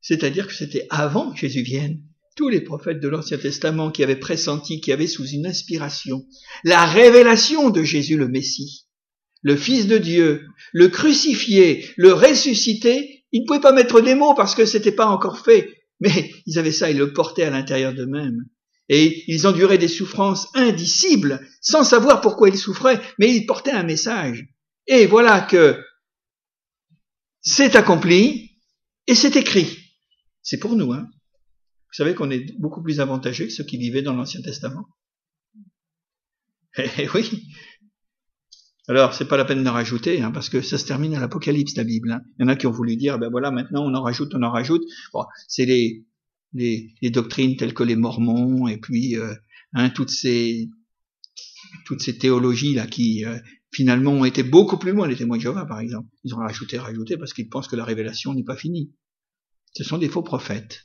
C'est-à-dire 0.00 0.48
que 0.48 0.54
c'était 0.54 0.88
avant 0.90 1.30
que 1.30 1.38
Jésus 1.38 1.62
vienne. 1.62 2.02
Tous 2.34 2.48
les 2.48 2.62
prophètes 2.62 2.98
de 2.98 3.06
l'Ancien 3.06 3.38
Testament 3.38 3.92
qui 3.92 4.02
avaient 4.02 4.16
pressenti, 4.16 4.80
qui 4.80 4.90
avaient 4.90 5.06
sous 5.06 5.28
une 5.28 5.46
inspiration 5.46 6.26
la 6.64 6.84
révélation 6.84 7.70
de 7.70 7.84
Jésus 7.84 8.16
le 8.16 8.26
Messie, 8.26 8.88
le 9.42 9.56
Fils 9.56 9.86
de 9.86 9.98
Dieu, 9.98 10.46
le 10.72 10.88
crucifié, 10.88 11.88
le 11.96 12.12
ressuscité, 12.12 13.24
ils 13.32 13.42
ne 13.42 13.46
pouvaient 13.46 13.60
pas 13.60 13.72
mettre 13.72 14.00
des 14.00 14.14
mots 14.14 14.34
parce 14.34 14.54
que 14.54 14.64
c'était 14.64 14.92
pas 14.92 15.06
encore 15.06 15.40
fait, 15.40 15.84
mais 16.00 16.32
ils 16.46 16.58
avaient 16.58 16.72
ça, 16.72 16.90
ils 16.90 16.98
le 16.98 17.12
portaient 17.12 17.44
à 17.44 17.50
l'intérieur 17.50 17.92
d'eux-mêmes. 17.92 18.44
Et 18.88 19.24
ils 19.26 19.46
enduraient 19.46 19.78
des 19.78 19.88
souffrances 19.88 20.48
indicibles, 20.54 21.46
sans 21.60 21.84
savoir 21.84 22.20
pourquoi 22.20 22.48
ils 22.48 22.58
souffraient, 22.58 23.00
mais 23.18 23.34
ils 23.34 23.46
portaient 23.46 23.70
un 23.70 23.84
message. 23.84 24.46
Et 24.86 25.06
voilà 25.06 25.40
que 25.40 25.82
c'est 27.40 27.76
accompli 27.76 28.58
et 29.06 29.14
c'est 29.14 29.36
écrit. 29.36 29.78
C'est 30.42 30.58
pour 30.58 30.76
nous, 30.76 30.92
hein. 30.92 31.08
Vous 31.92 31.96
savez 31.96 32.14
qu'on 32.14 32.30
est 32.30 32.58
beaucoup 32.58 32.82
plus 32.82 33.00
avantagés 33.00 33.46
que 33.46 33.52
ceux 33.52 33.64
qui 33.64 33.76
vivaient 33.76 34.02
dans 34.02 34.14
l'Ancien 34.14 34.40
Testament. 34.42 34.86
Eh 36.98 37.08
oui, 37.14 37.46
alors, 38.98 39.14
c'est 39.14 39.26
pas 39.26 39.36
la 39.36 39.44
peine 39.44 39.62
d'en 39.62 39.72
rajouter, 39.72 40.22
hein, 40.22 40.30
parce 40.30 40.48
que 40.48 40.60
ça 40.60 40.78
se 40.78 40.86
termine 40.86 41.14
à 41.14 41.20
l'Apocalypse, 41.20 41.76
la 41.76 41.84
Bible. 41.84 42.10
Hein. 42.12 42.22
Il 42.38 42.42
y 42.42 42.44
en 42.44 42.48
a 42.48 42.56
qui 42.56 42.66
ont 42.66 42.72
voulu 42.72 42.96
dire, 42.96 43.18
ben 43.18 43.30
voilà, 43.30 43.50
maintenant 43.50 43.84
on 43.84 43.94
en 43.94 44.02
rajoute, 44.02 44.34
on 44.34 44.42
en 44.42 44.50
rajoute. 44.50 44.82
Bon, 45.12 45.24
c'est 45.48 45.64
les, 45.64 46.04
les, 46.52 46.94
les, 47.00 47.10
doctrines 47.10 47.56
telles 47.56 47.74
que 47.74 47.82
les 47.82 47.96
Mormons 47.96 48.68
et 48.68 48.78
puis 48.78 49.16
euh, 49.16 49.34
hein, 49.72 49.90
toutes 49.90 50.10
ces 50.10 50.68
toutes 51.86 52.02
ces 52.02 52.18
théologies 52.18 52.74
là 52.74 52.86
qui 52.86 53.24
euh, 53.24 53.38
finalement 53.72 54.12
ont 54.12 54.24
été 54.24 54.42
beaucoup 54.42 54.78
plus 54.78 54.92
loin. 54.92 55.08
Les 55.08 55.16
témoins 55.16 55.38
de 55.38 55.42
Jéhovah, 55.42 55.66
par 55.66 55.80
exemple, 55.80 56.08
ils 56.24 56.34
ont 56.34 56.38
rajouté, 56.38 56.78
rajouté 56.78 57.16
parce 57.16 57.32
qu'ils 57.32 57.48
pensent 57.48 57.68
que 57.68 57.76
la 57.76 57.84
révélation 57.84 58.34
n'est 58.34 58.44
pas 58.44 58.56
finie. 58.56 58.92
Ce 59.74 59.84
sont 59.84 59.98
des 59.98 60.08
faux 60.08 60.22
prophètes, 60.22 60.84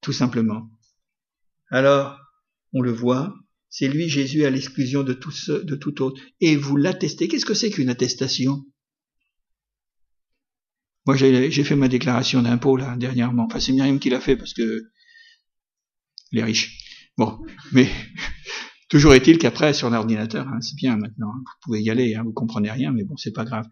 tout 0.00 0.12
simplement. 0.12 0.70
Alors, 1.70 2.18
on 2.72 2.80
le 2.80 2.92
voit, 2.92 3.34
c'est 3.70 3.86
lui, 3.86 4.08
Jésus, 4.08 4.44
à 4.44 4.50
l'exclusion 4.50 5.04
de 5.04 5.12
tout, 5.12 6.02
autre. 6.02 6.20
Et 6.40 6.56
vous 6.56 6.76
l'attestez. 6.76 7.28
Qu'est-ce 7.28 7.46
que 7.46 7.54
c'est 7.54 7.70
qu'une 7.70 7.88
attestation? 7.88 8.64
Moi, 11.06 11.16
j'ai 11.16 11.64
fait 11.64 11.76
ma 11.76 11.88
déclaration 11.88 12.42
d'impôt, 12.42 12.76
là, 12.76 12.96
dernièrement. 12.96 13.46
Enfin, 13.46 13.60
c'est 13.60 13.72
Myriam 13.72 14.00
qui 14.00 14.10
l'a 14.10 14.20
fait, 14.20 14.36
parce 14.36 14.54
que 14.54 14.82
les 16.32 16.42
riches. 16.42 16.78
Bon, 17.16 17.38
mais 17.72 17.88
toujours 18.90 19.14
est-il 19.14 19.38
qu'après, 19.38 19.72
sur 19.72 19.88
l'ordinateur, 19.88 20.48
hein, 20.48 20.60
c'est 20.60 20.76
bien 20.76 20.96
maintenant, 20.96 21.28
hein, 21.28 21.42
vous 21.44 21.52
pouvez 21.62 21.80
y 21.80 21.90
aller, 21.90 22.16
hein, 22.16 22.22
vous 22.24 22.32
comprenez 22.32 22.70
rien, 22.70 22.92
mais 22.92 23.04
bon, 23.04 23.16
c'est 23.16 23.32
pas 23.32 23.44
grave. 23.44 23.66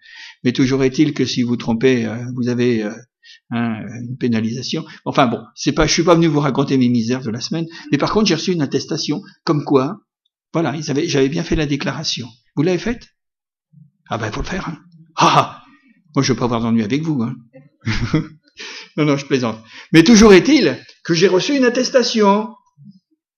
Mais 0.45 0.53
toujours 0.53 0.85
est-il 0.85 1.13
que 1.13 1.25
si 1.25 1.43
vous 1.43 1.57
trompez, 1.57 2.07
euh, 2.07 2.25
vous 2.37 2.49
avez 2.49 2.85
euh, 2.85 2.95
une 3.51 4.17
pénalisation. 4.19 4.85
Enfin 5.05 5.27
bon, 5.27 5.41
c'est 5.55 5.73
pas, 5.73 5.87
je 5.87 5.93
suis 5.93 6.03
pas 6.03 6.15
venu 6.15 6.27
vous 6.27 6.41
raconter 6.41 6.77
mes 6.77 6.89
misères 6.89 7.23
de 7.23 7.31
la 7.31 7.41
semaine, 7.41 7.67
mais 7.91 7.99
par 7.99 8.13
contre 8.13 8.27
j'ai 8.27 8.35
reçu 8.35 8.53
une 8.53 8.63
attestation 8.63 9.23
comme 9.45 9.65
quoi, 9.65 10.01
voilà, 10.53 10.75
j'avais 10.81 11.29
bien 11.29 11.43
fait 11.43 11.57
la 11.57 11.67
déclaration. 11.67 12.29
Vous 12.57 12.63
l'avez 12.63 12.79
faite? 12.79 13.09
Ah 14.09 14.19
ben 14.19 14.27
il 14.27 14.33
faut 14.33 14.43
le 14.43 14.47
faire. 14.47 14.69
Hein. 14.69 14.79
Ah, 15.17 15.35
ah 15.37 15.65
moi 16.15 16.23
je 16.23 16.33
veux 16.33 16.39
pas 16.39 16.47
avoir 16.47 16.61
d'ennui 16.61 16.83
avec 16.83 17.03
vous. 17.03 17.23
Hein. 17.23 17.37
non 18.97 19.05
non, 19.05 19.17
je 19.17 19.27
plaisante. 19.27 19.63
Mais 19.93 20.03
toujours 20.03 20.33
est-il 20.33 20.79
que 21.05 21.15
j'ai 21.15 21.29
reçu 21.29 21.57
une 21.57 21.65
attestation. 21.65 22.55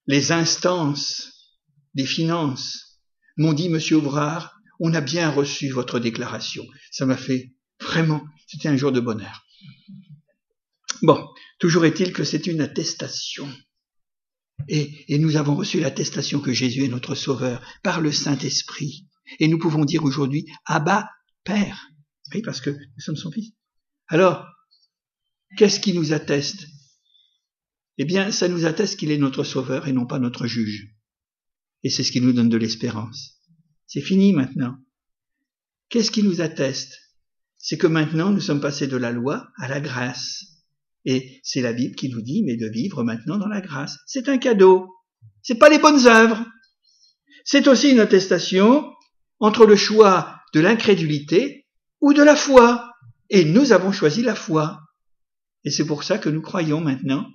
Les 0.07 0.33
instances 0.33 1.31
des 1.95 2.07
finances 2.07 3.01
m'ont 3.37 3.53
dit, 3.53 3.69
Monsieur 3.69 3.97
Ouvrard, 3.97 4.61
on 4.81 4.95
a 4.95 5.01
bien 5.01 5.31
reçu 5.31 5.71
votre 5.71 5.99
déclaration. 5.99 6.65
Ça 6.91 7.07
m'a 7.07 7.17
fait 7.17 7.53
vraiment, 7.81 8.25
c'était 8.47 8.69
un 8.69 8.77
jour 8.77 8.93
de 8.93 9.01
bonheur. 9.01 9.45
Bon, 11.03 11.27
toujours 11.59 11.85
est-il 11.85 12.13
que 12.13 12.25
c'est 12.25 12.47
une 12.47 12.61
attestation. 12.61 13.49
Et, 14.69 15.19
nous 15.19 15.37
avons 15.37 15.57
reçu 15.57 15.81
l'attestation 15.81 16.41
que 16.41 16.53
Jésus 16.53 16.85
est 16.85 16.89
notre 16.89 17.15
Sauveur 17.15 17.65
par 17.83 18.01
le 18.01 18.13
Saint-Esprit. 18.13 19.09
Et 19.39 19.49
nous 19.49 19.59
pouvons 19.59 19.85
dire 19.85 20.05
aujourd'hui, 20.05 20.47
Abba, 20.67 21.09
Père. 21.45 21.89
Oui, 22.35 22.43
parce 22.43 22.61
que 22.61 22.71
nous 22.71 23.01
sommes 23.01 23.17
son 23.17 23.31
Fils. 23.31 23.53
Alors, 24.09 24.47
qu'est-ce 25.57 25.81
qui 25.81 25.95
nous 25.95 26.13
atteste? 26.13 26.67
Eh 27.97 28.05
bien, 28.05 28.31
ça 28.31 28.49
nous 28.49 28.67
atteste 28.67 28.99
qu'il 28.99 29.11
est 29.11 29.19
notre 29.19 29.45
Sauveur 29.45 29.89
et 29.89 29.93
non 29.93 30.07
pas 30.07 30.19
notre 30.19 30.47
juge. 30.47 30.95
Et 31.83 31.91
c'est 31.91 32.05
ce 32.05 32.13
qui 32.13 32.21
nous 32.21 32.33
donne 32.33 32.49
de 32.49 32.57
l'espérance. 32.57 33.41
C'est 33.87 34.03
fini 34.03 34.33
maintenant. 34.33 34.77
Qu'est-ce 35.89 36.11
qui 36.11 36.23
nous 36.23 36.41
atteste? 36.41 36.99
C'est 37.61 37.77
que 37.77 37.87
maintenant 37.87 38.31
nous 38.31 38.41
sommes 38.41 38.61
passés 38.61 38.87
de 38.87 38.97
la 38.97 39.13
loi 39.13 39.49
à 39.59 39.69
la 39.69 39.81
grâce. 39.81 40.47
Et 41.05 41.41
c'est 41.43 41.61
la 41.61 41.75
Bible 41.75 41.95
qui 41.95 42.09
nous 42.09 42.23
dit, 42.23 42.43
mais 42.43 42.57
de 42.57 42.67
vivre 42.67 43.05
maintenant 43.05 43.37
dans 43.37 43.49
la 43.49 43.61
grâce. 43.61 43.99
C'est 44.07 44.29
un 44.29 44.39
cadeau. 44.39 44.89
C'est 45.43 45.59
pas 45.59 45.69
les 45.69 45.79
bonnes 45.79 46.07
œuvres. 46.07 46.43
C'est 47.45 47.69
aussi 47.69 47.91
une 47.91 48.01
attestation 48.01 48.91
entre 49.39 49.67
le 49.67 49.77
choix 49.77 50.41
de 50.55 50.61
l'incrédulité 50.61 51.67
ou 52.01 52.15
de 52.15 52.23
la 52.23 52.35
foi. 52.35 52.95
Et 53.29 53.45
nous 53.45 53.73
avons 53.73 53.93
choisi 53.93 54.23
la 54.23 54.35
foi. 54.35 54.81
Et 55.65 55.71
c'est 55.71 55.87
pour 55.87 56.03
ça 56.03 56.17
que 56.19 56.31
nous 56.31 56.43
croyons 56.43 56.81
maintenant 56.81 57.27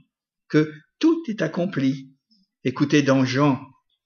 que 0.50 0.72
tout 1.00 1.22
est 1.28 1.44
accompli. 1.44 2.12
Écoutez 2.64 3.04
dans 3.04 3.26
Jean 3.26 3.62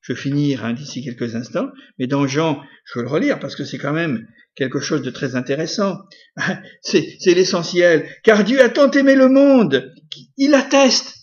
je 0.09 0.15
vais 0.15 0.19
finir 0.19 0.65
hein, 0.65 0.73
d'ici 0.73 1.03
quelques 1.03 1.35
instants, 1.35 1.67
mais 1.99 2.07
dans 2.07 2.25
Jean, 2.25 2.61
je 2.85 2.97
veux 2.97 3.05
le 3.05 3.11
relire 3.11 3.39
parce 3.39 3.55
que 3.55 3.63
c'est 3.63 3.77
quand 3.77 3.93
même 3.93 4.25
quelque 4.55 4.79
chose 4.79 5.03
de 5.03 5.11
très 5.11 5.35
intéressant. 5.35 5.99
C'est 6.81 7.19
l'essentiel. 7.27 8.09
Car 8.23 8.43
Dieu 8.43 8.61
a 8.61 8.69
tant 8.69 8.89
aimé 8.91 9.15
le 9.15 9.29
monde, 9.29 9.93
il 10.35 10.55
atteste. 10.55 11.15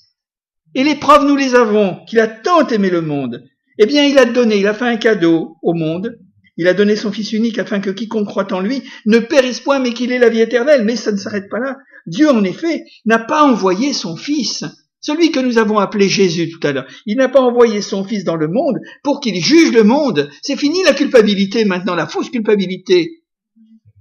Et 0.75 0.85
les 0.85 0.95
preuves, 0.95 1.27
nous 1.27 1.37
les 1.37 1.57
avons, 1.57 2.05
qu'il 2.07 2.21
a 2.21 2.29
tant 2.29 2.67
aimé 2.69 2.89
le 2.89 3.01
monde. 3.01 3.43
Eh 3.79 3.87
bien, 3.87 4.05
il 4.05 4.19
a 4.19 4.25
donné, 4.25 4.59
il 4.59 4.67
a 4.69 4.75
fait 4.75 4.87
un 4.87 4.97
cadeau 4.97 5.57
au 5.63 5.75
monde. 5.75 6.17
Il 6.57 6.69
a 6.69 6.75
donné 6.75 6.95
son 6.95 7.11
Fils 7.11 7.33
unique 7.33 7.59
afin 7.59 7.81
que 7.81 7.91
quiconque 7.91 8.29
croit 8.29 8.53
en 8.53 8.61
lui 8.61 8.83
ne 9.05 9.19
périsse 9.19 9.61
point, 9.61 9.81
mais 9.81 9.93
qu'il 9.93 10.13
ait 10.13 10.19
la 10.19 10.29
vie 10.29 10.41
éternelle. 10.41 10.85
Mais 10.85 10.97
ça 10.97 11.13
ne 11.13 11.17
s'arrête 11.17 11.51
pas 11.51 11.59
là. 11.59 11.77
Dieu, 12.07 12.31
en 12.31 12.45
effet, 12.45 12.85
n'a 13.05 13.19
pas 13.19 13.43
envoyé 13.43 13.93
son 13.93 14.17
Fils 14.17 14.65
celui 15.07 15.31
que 15.31 15.39
nous 15.39 15.57
avons 15.57 15.79
appelé 15.79 16.09
Jésus 16.09 16.51
tout 16.51 16.67
à 16.67 16.73
l'heure, 16.73 16.87
il 17.07 17.17
n'a 17.17 17.29
pas 17.29 17.41
envoyé 17.41 17.81
son 17.81 18.03
Fils 18.03 18.25
dans 18.25 18.35
le 18.35 18.49
monde 18.49 18.81
pour 19.05 19.21
qu'il 19.21 19.41
juge 19.41 19.71
le 19.71 19.85
monde. 19.85 20.29
C'est 20.43 20.57
fini 20.57 20.83
la 20.83 20.95
culpabilité 20.95 21.65
maintenant, 21.65 21.95
la 21.95 22.09
fausse 22.09 22.29
culpabilité 22.29 23.23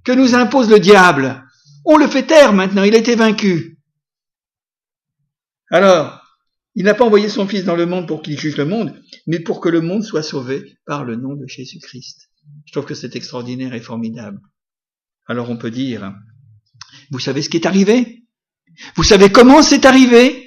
que 0.03 0.13
nous 0.13 0.33
impose 0.33 0.67
le 0.67 0.79
diable. 0.79 1.43
On 1.85 1.97
le 1.97 2.07
fait 2.07 2.23
taire 2.23 2.53
maintenant, 2.53 2.81
il 2.81 2.95
a 2.95 2.97
été 2.97 3.15
vaincu. 3.15 3.77
Alors, 5.69 6.23
il 6.73 6.85
n'a 6.85 6.95
pas 6.95 7.05
envoyé 7.05 7.29
son 7.29 7.47
Fils 7.47 7.65
dans 7.65 7.75
le 7.75 7.85
monde 7.85 8.07
pour 8.07 8.23
qu'il 8.23 8.39
juge 8.39 8.57
le 8.57 8.65
monde, 8.65 8.99
mais 9.27 9.39
pour 9.39 9.61
que 9.61 9.69
le 9.69 9.81
monde 9.81 10.03
soit 10.03 10.23
sauvé 10.23 10.75
par 10.87 11.03
le 11.03 11.17
nom 11.17 11.35
de 11.35 11.45
Jésus-Christ. 11.45 12.31
Je 12.65 12.71
trouve 12.71 12.85
que 12.85 12.95
c'est 12.95 13.15
extraordinaire 13.15 13.75
et 13.75 13.79
formidable. 13.79 14.39
Alors 15.27 15.51
on 15.51 15.57
peut 15.57 15.69
dire, 15.69 16.15
vous 17.11 17.19
savez 17.19 17.43
ce 17.43 17.49
qui 17.49 17.57
est 17.57 17.67
arrivé? 17.67 18.23
Vous 18.95 19.03
savez 19.03 19.31
comment 19.31 19.61
c'est 19.61 19.85
arrivé? 19.85 20.44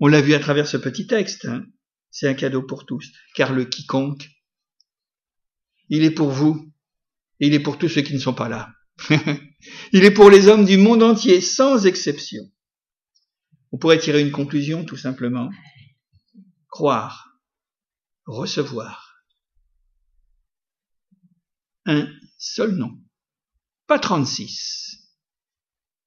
On 0.00 0.06
l'a 0.08 0.20
vu 0.20 0.34
à 0.34 0.40
travers 0.40 0.66
ce 0.66 0.76
petit 0.76 1.06
texte. 1.06 1.46
Hein. 1.46 1.64
C'est 2.10 2.28
un 2.28 2.34
cadeau 2.34 2.62
pour 2.62 2.86
tous, 2.86 3.12
car 3.34 3.52
le 3.52 3.64
quiconque, 3.64 4.28
il 5.88 6.02
est 6.04 6.10
pour 6.10 6.30
vous, 6.30 6.72
et 7.40 7.48
il 7.48 7.54
est 7.54 7.60
pour 7.60 7.78
tous 7.78 7.88
ceux 7.88 8.02
qui 8.02 8.14
ne 8.14 8.18
sont 8.18 8.34
pas 8.34 8.48
là. 8.48 8.72
il 9.92 10.04
est 10.04 10.10
pour 10.10 10.30
les 10.30 10.48
hommes 10.48 10.64
du 10.64 10.78
monde 10.78 11.02
entier, 11.02 11.40
sans 11.40 11.86
exception. 11.86 12.42
On 13.72 13.78
pourrait 13.78 13.98
tirer 13.98 14.20
une 14.20 14.32
conclusion 14.32 14.84
tout 14.84 14.96
simplement. 14.96 15.50
Croire, 16.68 17.38
recevoir 18.24 19.06
un 21.86 22.12
seul 22.36 22.72
nom. 22.72 22.98
Pas 23.86 23.98
36. 23.98 24.98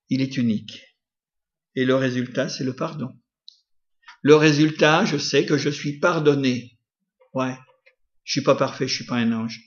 Il 0.10 0.22
est 0.22 0.38
unique. 0.38 0.82
Et 1.76 1.86
le 1.86 1.96
résultat, 1.96 2.50
c'est 2.50 2.66
le 2.66 2.76
pardon. 2.76 3.18
Le 4.22 4.36
résultat, 4.36 5.06
je 5.06 5.18
sais 5.18 5.46
que 5.46 5.58
je 5.58 5.70
suis 5.70 6.00
pardonné. 6.00 6.78
Ouais. 7.34 7.56
Je 8.24 8.34
suis 8.34 8.44
pas 8.44 8.56
parfait, 8.56 8.88
je 8.88 8.96
suis 8.96 9.06
pas 9.06 9.16
un 9.16 9.32
ange. 9.32 9.62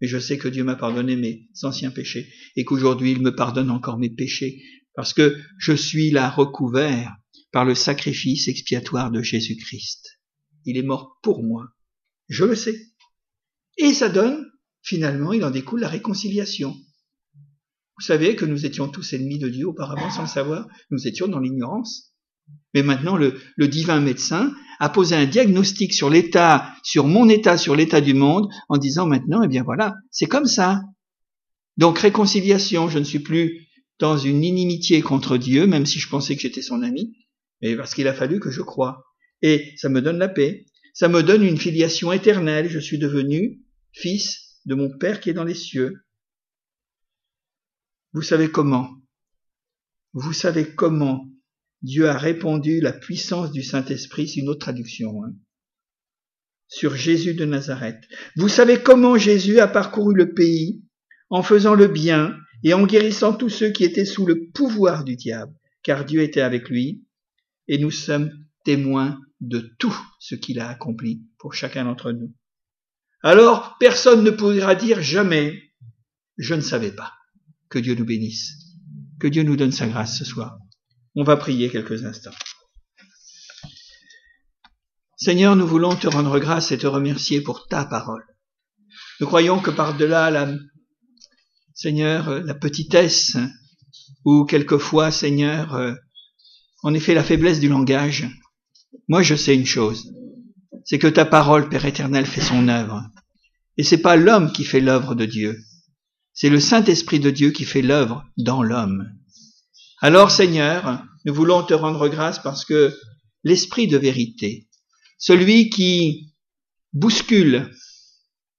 Mais 0.00 0.08
je 0.08 0.18
sais 0.18 0.36
que 0.36 0.48
Dieu 0.48 0.64
m'a 0.64 0.74
pardonné 0.74 1.16
mes 1.16 1.48
anciens 1.62 1.90
péchés 1.90 2.32
et 2.56 2.64
qu'aujourd'hui 2.64 3.12
il 3.12 3.22
me 3.22 3.34
pardonne 3.34 3.70
encore 3.70 3.98
mes 3.98 4.10
péchés 4.10 4.60
parce 4.94 5.14
que 5.14 5.38
je 5.58 5.72
suis 5.72 6.10
là 6.10 6.28
recouvert 6.28 7.16
par 7.52 7.64
le 7.64 7.74
sacrifice 7.74 8.48
expiatoire 8.48 9.10
de 9.10 9.22
Jésus-Christ. 9.22 10.18
Il 10.64 10.76
est 10.76 10.82
mort 10.82 11.18
pour 11.22 11.42
moi. 11.42 11.68
Je 12.28 12.44
le 12.44 12.54
sais. 12.54 12.78
Et 13.78 13.94
ça 13.94 14.08
donne, 14.08 14.50
finalement, 14.82 15.32
il 15.32 15.44
en 15.44 15.50
découle 15.50 15.80
la 15.80 15.88
réconciliation. 15.88 16.74
Vous 17.98 18.04
savez 18.04 18.36
que 18.36 18.44
nous 18.44 18.66
étions 18.66 18.88
tous 18.88 19.12
ennemis 19.12 19.38
de 19.38 19.48
Dieu 19.48 19.66
auparavant 19.66 20.10
sans 20.10 20.22
le 20.22 20.28
savoir. 20.28 20.66
Nous 20.90 21.06
étions 21.06 21.28
dans 21.28 21.38
l'ignorance. 21.38 22.11
Mais 22.74 22.82
maintenant, 22.82 23.16
le, 23.16 23.38
divin 23.68 24.00
médecin 24.00 24.52
a 24.80 24.88
posé 24.88 25.14
un 25.14 25.26
diagnostic 25.26 25.92
sur 25.92 26.10
l'état, 26.10 26.74
sur 26.82 27.06
mon 27.06 27.28
état, 27.28 27.56
sur 27.56 27.76
l'état 27.76 28.00
du 28.00 28.14
monde, 28.14 28.48
en 28.68 28.78
disant 28.78 29.06
maintenant, 29.06 29.42
eh 29.42 29.48
bien 29.48 29.62
voilà, 29.62 29.94
c'est 30.10 30.26
comme 30.26 30.46
ça. 30.46 30.82
Donc 31.76 31.98
réconciliation, 31.98 32.88
je 32.88 32.98
ne 32.98 33.04
suis 33.04 33.20
plus 33.20 33.68
dans 33.98 34.16
une 34.16 34.42
inimitié 34.42 35.02
contre 35.02 35.36
Dieu, 35.36 35.66
même 35.66 35.86
si 35.86 35.98
je 35.98 36.08
pensais 36.08 36.34
que 36.34 36.42
j'étais 36.42 36.62
son 36.62 36.82
ami, 36.82 37.14
mais 37.60 37.76
parce 37.76 37.94
qu'il 37.94 38.08
a 38.08 38.14
fallu 38.14 38.40
que 38.40 38.50
je 38.50 38.62
croie. 38.62 39.04
Et 39.42 39.72
ça 39.76 39.88
me 39.88 40.00
donne 40.00 40.18
la 40.18 40.28
paix. 40.28 40.66
Ça 40.94 41.08
me 41.08 41.22
donne 41.22 41.42
une 41.42 41.58
filiation 41.58 42.12
éternelle. 42.12 42.68
Je 42.68 42.78
suis 42.78 42.98
devenu 42.98 43.60
fils 43.92 44.60
de 44.66 44.74
mon 44.74 44.90
Père 44.98 45.20
qui 45.20 45.30
est 45.30 45.34
dans 45.34 45.44
les 45.44 45.54
cieux. 45.54 46.04
Vous 48.12 48.22
savez 48.22 48.50
comment? 48.50 48.90
Vous 50.12 50.32
savez 50.32 50.74
comment 50.74 51.26
Dieu 51.82 52.08
a 52.08 52.16
répondu 52.16 52.80
la 52.80 52.92
puissance 52.92 53.50
du 53.52 53.62
Saint-Esprit, 53.62 54.28
c'est 54.28 54.40
une 54.40 54.48
autre 54.48 54.60
traduction, 54.60 55.24
hein, 55.24 55.34
sur 56.68 56.94
Jésus 56.94 57.34
de 57.34 57.44
Nazareth. 57.44 58.00
Vous 58.36 58.48
savez 58.48 58.82
comment 58.82 59.18
Jésus 59.18 59.58
a 59.58 59.68
parcouru 59.68 60.14
le 60.14 60.32
pays 60.32 60.82
en 61.28 61.42
faisant 61.42 61.74
le 61.74 61.88
bien 61.88 62.36
et 62.62 62.72
en 62.72 62.86
guérissant 62.86 63.32
tous 63.32 63.48
ceux 63.48 63.70
qui 63.70 63.84
étaient 63.84 64.04
sous 64.04 64.26
le 64.26 64.50
pouvoir 64.52 65.04
du 65.04 65.16
diable, 65.16 65.52
car 65.82 66.04
Dieu 66.04 66.22
était 66.22 66.40
avec 66.40 66.68
lui, 66.68 67.04
et 67.68 67.78
nous 67.78 67.90
sommes 67.90 68.30
témoins 68.64 69.18
de 69.40 69.74
tout 69.78 69.96
ce 70.20 70.34
qu'il 70.34 70.60
a 70.60 70.68
accompli 70.68 71.26
pour 71.38 71.54
chacun 71.54 71.84
d'entre 71.84 72.12
nous. 72.12 72.32
Alors, 73.24 73.76
personne 73.78 74.22
ne 74.24 74.30
pourra 74.30 74.74
dire 74.74 75.02
jamais, 75.02 75.60
je 76.38 76.54
ne 76.54 76.60
savais 76.60 76.92
pas. 76.92 77.12
Que 77.68 77.78
Dieu 77.78 77.94
nous 77.94 78.04
bénisse. 78.04 78.52
Que 79.18 79.28
Dieu 79.28 79.42
nous 79.42 79.56
donne 79.56 79.72
sa 79.72 79.88
grâce 79.88 80.18
ce 80.18 80.24
soir. 80.24 80.58
On 81.14 81.24
va 81.24 81.36
prier 81.36 81.70
quelques 81.70 82.04
instants. 82.04 82.34
Seigneur, 85.16 85.54
nous 85.56 85.66
voulons 85.66 85.94
te 85.94 86.08
rendre 86.08 86.38
grâce 86.38 86.72
et 86.72 86.78
te 86.78 86.86
remercier 86.86 87.40
pour 87.40 87.66
ta 87.68 87.84
parole. 87.84 88.24
Nous 89.20 89.26
croyons 89.26 89.60
que 89.60 89.70
par-delà 89.70 90.30
la, 90.30 90.52
Seigneur, 91.74 92.42
la 92.44 92.54
petitesse, 92.54 93.36
ou 94.24 94.44
quelquefois, 94.44 95.10
Seigneur, 95.10 95.96
en 96.82 96.94
effet 96.94 97.14
la 97.14 97.24
faiblesse 97.24 97.60
du 97.60 97.68
langage, 97.68 98.28
moi 99.08 99.22
je 99.22 99.34
sais 99.34 99.54
une 99.54 99.66
chose, 99.66 100.12
c'est 100.84 100.98
que 100.98 101.06
ta 101.06 101.24
parole, 101.24 101.68
Père 101.68 101.86
éternel, 101.86 102.26
fait 102.26 102.40
son 102.40 102.68
œuvre. 102.68 103.02
Et 103.78 103.84
c'est 103.84 104.02
pas 104.02 104.16
l'homme 104.16 104.52
qui 104.52 104.64
fait 104.64 104.80
l'œuvre 104.80 105.14
de 105.14 105.24
Dieu, 105.24 105.58
c'est 106.34 106.50
le 106.50 106.60
Saint-Esprit 106.60 107.20
de 107.20 107.30
Dieu 107.30 107.50
qui 107.50 107.64
fait 107.64 107.82
l'œuvre 107.82 108.24
dans 108.36 108.62
l'homme. 108.62 109.06
Alors 110.04 110.32
Seigneur, 110.32 111.00
nous 111.24 111.32
voulons 111.32 111.62
te 111.62 111.74
rendre 111.74 112.08
grâce 112.08 112.42
parce 112.42 112.64
que 112.64 112.92
l'Esprit 113.44 113.86
de 113.86 113.96
vérité, 113.96 114.68
celui 115.16 115.70
qui 115.70 116.34
bouscule 116.92 117.70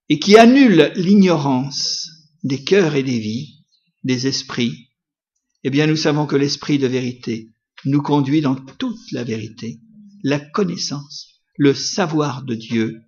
et 0.07 0.19
qui 0.19 0.37
annule 0.37 0.93
l'ignorance 0.95 2.07
des 2.45 2.63
cœurs 2.63 2.95
et 2.95 3.03
des 3.03 3.19
vies, 3.19 3.65
des 4.05 4.25
esprits, 4.25 4.87
eh 5.65 5.69
bien 5.69 5.85
nous 5.85 5.97
savons 5.97 6.27
que 6.27 6.37
l'Esprit 6.37 6.77
de 6.77 6.87
vérité 6.87 7.49
nous 7.83 8.01
conduit 8.01 8.39
dans 8.39 8.55
toute 8.55 9.11
la 9.11 9.25
vérité, 9.25 9.81
la 10.23 10.39
connaissance, 10.39 11.41
le 11.57 11.73
savoir 11.73 12.43
de 12.43 12.55
Dieu, 12.55 13.01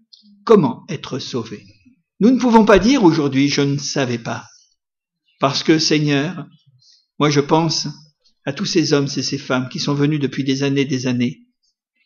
comment 0.43 0.83
être 0.89 1.19
sauvé. 1.19 1.65
Nous 2.19 2.31
ne 2.31 2.39
pouvons 2.39 2.65
pas 2.65 2.79
dire 2.79 3.05
aujourd'hui 3.05 3.47
je 3.47 3.61
ne 3.61 3.77
savais 3.77 4.19
pas, 4.19 4.45
parce 5.39 5.63
que 5.63 5.79
Seigneur, 5.79 6.45
moi 7.17 7.29
je 7.29 7.39
pense 7.39 7.87
à 8.45 8.53
tous 8.53 8.65
ces 8.65 8.93
hommes 8.93 9.07
et 9.17 9.23
ces 9.23 9.37
femmes 9.37 9.69
qui 9.69 9.79
sont 9.79 9.93
venus 9.93 10.19
depuis 10.19 10.43
des 10.43 10.63
années, 10.63 10.85
des 10.85 11.07
années, 11.07 11.41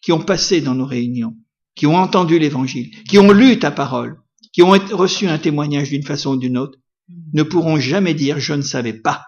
qui 0.01 0.11
ont 0.11 0.21
passé 0.21 0.61
dans 0.61 0.75
nos 0.75 0.85
réunions, 0.85 1.35
qui 1.75 1.85
ont 1.85 1.97
entendu 1.97 2.39
l'évangile, 2.39 2.89
qui 3.03 3.17
ont 3.17 3.31
lu 3.31 3.59
ta 3.59 3.71
parole, 3.71 4.17
qui 4.53 4.61
ont 4.61 4.71
reçu 4.71 5.27
un 5.27 5.37
témoignage 5.37 5.89
d'une 5.89 6.05
façon 6.05 6.31
ou 6.31 6.37
d'une 6.37 6.57
autre, 6.57 6.79
ne 7.33 7.43
pourront 7.43 7.79
jamais 7.79 8.13
dire 8.13 8.39
je 8.39 8.53
ne 8.53 8.61
savais 8.61 8.93
pas. 8.93 9.25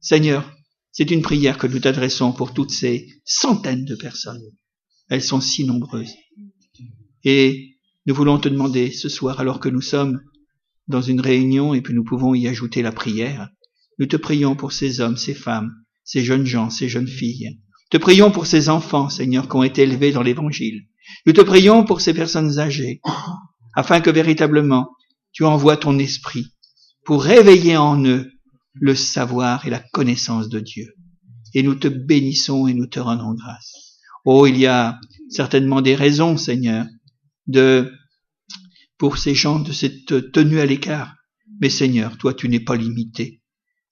Seigneur, 0.00 0.52
c'est 0.92 1.10
une 1.10 1.22
prière 1.22 1.58
que 1.58 1.66
nous 1.66 1.80
t'adressons 1.80 2.32
pour 2.32 2.52
toutes 2.54 2.70
ces 2.70 3.08
centaines 3.24 3.84
de 3.84 3.96
personnes. 3.96 4.42
Elles 5.08 5.22
sont 5.22 5.40
si 5.40 5.64
nombreuses. 5.64 6.14
Et 7.24 7.76
nous 8.06 8.14
voulons 8.14 8.38
te 8.38 8.48
demander 8.48 8.92
ce 8.92 9.08
soir, 9.08 9.40
alors 9.40 9.60
que 9.60 9.68
nous 9.68 9.80
sommes 9.80 10.20
dans 10.88 11.02
une 11.02 11.20
réunion 11.20 11.74
et 11.74 11.80
puis 11.80 11.94
nous 11.94 12.04
pouvons 12.04 12.34
y 12.34 12.46
ajouter 12.46 12.82
la 12.82 12.92
prière, 12.92 13.48
nous 13.98 14.06
te 14.06 14.16
prions 14.16 14.54
pour 14.54 14.72
ces 14.72 15.00
hommes, 15.00 15.16
ces 15.16 15.34
femmes, 15.34 15.72
ces 16.06 16.24
jeunes 16.24 16.46
gens, 16.46 16.70
ces 16.70 16.88
jeunes 16.88 17.08
filles. 17.08 17.60
Te 17.90 17.98
prions 17.98 18.30
pour 18.30 18.46
ces 18.46 18.70
enfants, 18.70 19.10
Seigneur, 19.10 19.48
qui 19.48 19.56
ont 19.56 19.62
été 19.62 19.82
élevés 19.82 20.12
dans 20.12 20.22
l'Évangile. 20.22 20.86
Nous 21.26 21.34
te 21.34 21.42
prions 21.42 21.84
pour 21.84 22.00
ces 22.00 22.14
personnes 22.14 22.58
âgées, 22.58 23.00
afin 23.74 24.00
que 24.00 24.10
véritablement 24.10 24.88
tu 25.32 25.44
envoies 25.44 25.76
ton 25.76 25.98
esprit 25.98 26.46
pour 27.04 27.22
réveiller 27.22 27.76
en 27.76 28.02
eux 28.04 28.32
le 28.72 28.94
savoir 28.94 29.66
et 29.66 29.70
la 29.70 29.80
connaissance 29.80 30.48
de 30.48 30.60
Dieu. 30.60 30.94
Et 31.54 31.62
nous 31.62 31.74
te 31.74 31.88
bénissons 31.88 32.66
et 32.66 32.74
nous 32.74 32.86
te 32.86 33.00
rendons 33.00 33.34
grâce. 33.34 34.00
Oh, 34.24 34.46
il 34.46 34.58
y 34.58 34.66
a 34.66 34.98
certainement 35.28 35.82
des 35.82 35.94
raisons, 35.94 36.36
Seigneur, 36.36 36.86
de, 37.46 37.92
pour 38.98 39.18
ces 39.18 39.34
gens 39.34 39.58
de 39.58 39.72
cette 39.72 40.32
tenue 40.32 40.60
à 40.60 40.66
l'écart. 40.66 41.14
Mais 41.60 41.70
Seigneur, 41.70 42.16
toi, 42.18 42.34
tu 42.34 42.48
n'es 42.48 42.60
pas 42.60 42.76
limité, 42.76 43.42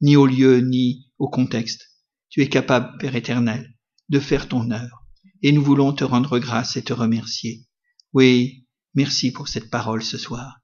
ni 0.00 0.16
au 0.16 0.26
lieu, 0.26 0.58
ni 0.58 1.06
au 1.18 1.28
contexte. 1.28 1.93
Tu 2.34 2.42
es 2.42 2.48
capable, 2.48 2.98
Père 2.98 3.14
éternel, 3.14 3.76
de 4.08 4.18
faire 4.18 4.48
ton 4.48 4.72
œuvre. 4.72 5.06
Et 5.42 5.52
nous 5.52 5.62
voulons 5.62 5.92
te 5.92 6.02
rendre 6.02 6.40
grâce 6.40 6.76
et 6.76 6.82
te 6.82 6.92
remercier. 6.92 7.64
Oui, 8.12 8.66
merci 8.92 9.30
pour 9.30 9.46
cette 9.46 9.70
parole 9.70 10.02
ce 10.02 10.18
soir. 10.18 10.58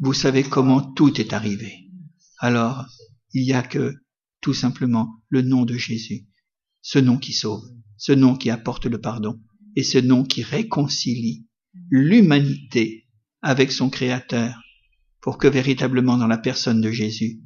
Vous 0.00 0.12
savez 0.12 0.42
comment 0.42 0.80
tout 0.80 1.20
est 1.20 1.32
arrivé. 1.32 1.88
Alors, 2.40 2.86
il 3.32 3.44
n'y 3.44 3.52
a 3.52 3.62
que 3.62 3.94
tout 4.40 4.54
simplement 4.54 5.22
le 5.28 5.42
nom 5.42 5.64
de 5.64 5.76
Jésus, 5.76 6.26
ce 6.82 6.98
nom 6.98 7.16
qui 7.16 7.32
sauve, 7.32 7.62
ce 7.96 8.10
nom 8.10 8.34
qui 8.34 8.50
apporte 8.50 8.86
le 8.86 9.00
pardon 9.00 9.40
et 9.76 9.84
ce 9.84 9.98
nom 9.98 10.24
qui 10.24 10.42
réconcilie 10.42 11.46
l'humanité 11.90 13.06
avec 13.40 13.70
son 13.70 13.88
Créateur 13.88 14.60
pour 15.20 15.38
que 15.38 15.46
véritablement 15.46 16.16
dans 16.16 16.26
la 16.26 16.38
personne 16.38 16.80
de 16.80 16.90
Jésus, 16.90 17.40